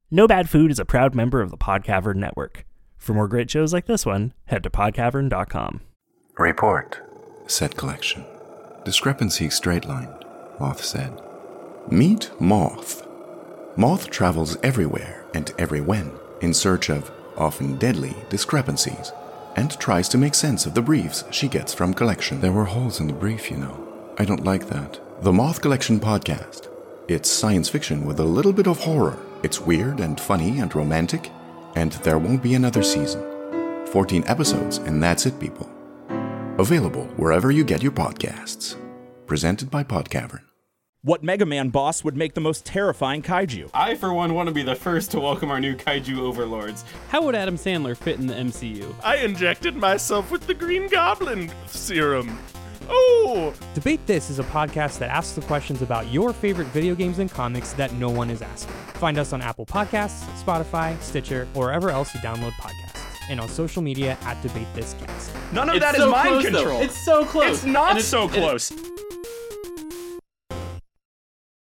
No 0.10 0.26
Bad 0.26 0.49
Food 0.49 0.72
is 0.72 0.80
a 0.80 0.86
proud 0.86 1.16
member 1.16 1.41
of 1.41 1.51
the 1.51 1.58
Podcavern 1.58 2.16
Network. 2.16 2.66
For 2.95 3.14
more 3.14 3.28
great 3.28 3.51
shows 3.51 3.74
like 3.74 3.88
this 3.88 4.05
one, 4.05 4.34
head 4.45 4.64
to 4.64 4.70
podcavern.com. 4.70 5.82
Report. 6.38 7.01
Set 7.47 7.76
collection. 7.76 8.24
Discrepancy 8.86 9.49
straight 9.49 9.84
lined, 9.84 10.24
Moth 10.62 10.82
said. 10.82 11.22
Meet 11.91 12.32
Moth. 12.39 13.05
Moth 13.76 14.10
travels 14.10 14.55
everywhere 14.64 15.26
and 15.34 15.51
every 15.60 15.82
when 15.82 16.14
in 16.39 16.53
search 16.53 16.89
of, 16.89 17.12
often 17.36 17.76
deadly, 17.78 18.16
discrepancies 18.30 19.12
and 19.58 19.78
tries 19.78 20.08
to 20.08 20.18
make 20.18 20.36
sense 20.36 20.66
of 20.66 20.74
the 20.74 20.82
briefs 20.82 21.26
she 21.32 21.49
gets 21.49 21.74
from 21.74 21.93
collection. 21.93 22.39
There 22.39 22.53
were 22.53 22.64
holes 22.64 23.01
in 23.01 23.08
the 23.08 23.14
brief, 23.14 23.51
you 23.51 23.58
know. 23.58 23.86
I 24.18 24.24
don't 24.24 24.45
like 24.45 24.70
that. 24.70 25.01
The 25.22 25.34
Moth 25.34 25.60
Collection 25.60 25.99
Podcast. 25.99 26.70
It's 27.10 27.30
science 27.30 27.68
fiction 27.68 28.05
with 28.05 28.22
a 28.22 28.24
little 28.24 28.53
bit 28.53 28.68
of 28.68 28.80
horror. 28.80 29.18
It's 29.43 29.61
weird 29.61 29.99
and 29.99 30.19
funny 30.19 30.59
and 30.59 30.73
romantic, 30.73 31.31
and 31.75 31.91
there 31.91 32.17
won't 32.17 32.41
be 32.41 32.55
another 32.55 32.81
season. 32.81 33.23
14 33.85 34.23
episodes, 34.25 34.79
and 34.79 35.01
that's 35.01 35.27
it, 35.27 35.39
people. 35.39 35.69
Available 36.57 37.05
wherever 37.17 37.51
you 37.51 37.63
get 37.63 37.83
your 37.83 37.91
podcasts. 37.91 38.75
Presented 39.27 39.69
by 39.69 39.83
Podcavern. 39.83 40.41
What 41.03 41.23
Mega 41.23 41.45
Man 41.45 41.69
boss 41.69 42.03
would 42.03 42.17
make 42.17 42.33
the 42.33 42.41
most 42.41 42.65
terrifying 42.65 43.21
kaiju? 43.21 43.69
I, 43.75 43.93
for 43.93 44.11
one, 44.11 44.33
want 44.33 44.47
to 44.47 44.53
be 44.53 44.63
the 44.63 44.75
first 44.75 45.11
to 45.11 45.19
welcome 45.19 45.51
our 45.51 45.59
new 45.59 45.75
kaiju 45.75 46.17
overlords. 46.17 46.83
How 47.09 47.21
would 47.21 47.35
Adam 47.35 47.57
Sandler 47.57 47.95
fit 47.95 48.19
in 48.19 48.25
the 48.25 48.33
MCU? 48.33 48.91
I 49.03 49.17
injected 49.17 49.75
myself 49.75 50.31
with 50.31 50.47
the 50.47 50.55
Green 50.55 50.89
Goblin 50.89 51.51
serum. 51.67 52.39
Oh! 52.89 53.53
Debate 53.73 54.05
This 54.05 54.29
is 54.29 54.39
a 54.39 54.43
podcast 54.43 54.99
that 54.99 55.09
asks 55.09 55.33
the 55.33 55.41
questions 55.41 55.81
about 55.81 56.07
your 56.11 56.33
favorite 56.33 56.67
video 56.67 56.95
games 56.95 57.19
and 57.19 57.29
comics 57.29 57.73
that 57.73 57.93
no 57.93 58.09
one 58.09 58.29
is 58.29 58.41
asking. 58.41 58.73
Find 58.95 59.17
us 59.17 59.33
on 59.33 59.41
Apple 59.41 59.65
Podcasts, 59.65 60.23
Spotify, 60.43 60.99
Stitcher, 61.01 61.47
or 61.53 61.65
wherever 61.65 61.89
else 61.89 62.13
you 62.13 62.19
download 62.21 62.51
podcasts, 62.53 63.01
and 63.29 63.39
on 63.39 63.47
social 63.49 63.81
media 63.81 64.17
at 64.23 64.41
Debate 64.41 64.67
This 64.73 64.95
Cast. 64.99 65.31
None 65.53 65.69
of 65.69 65.75
It's 65.75 65.85
that 65.85 65.95
is 65.95 66.01
so 66.01 66.09
mind 66.11 66.29
close, 66.29 66.43
though. 66.43 66.51
control. 66.59 66.81
It's 66.81 67.05
so 67.05 67.25
close. 67.25 67.49
It's 67.55 67.63
not 67.65 67.89
And 67.91 67.97
it's- 67.99 68.09
so 68.09 68.23
and 68.27 68.35
it- 68.35 68.39
close. 68.39 68.71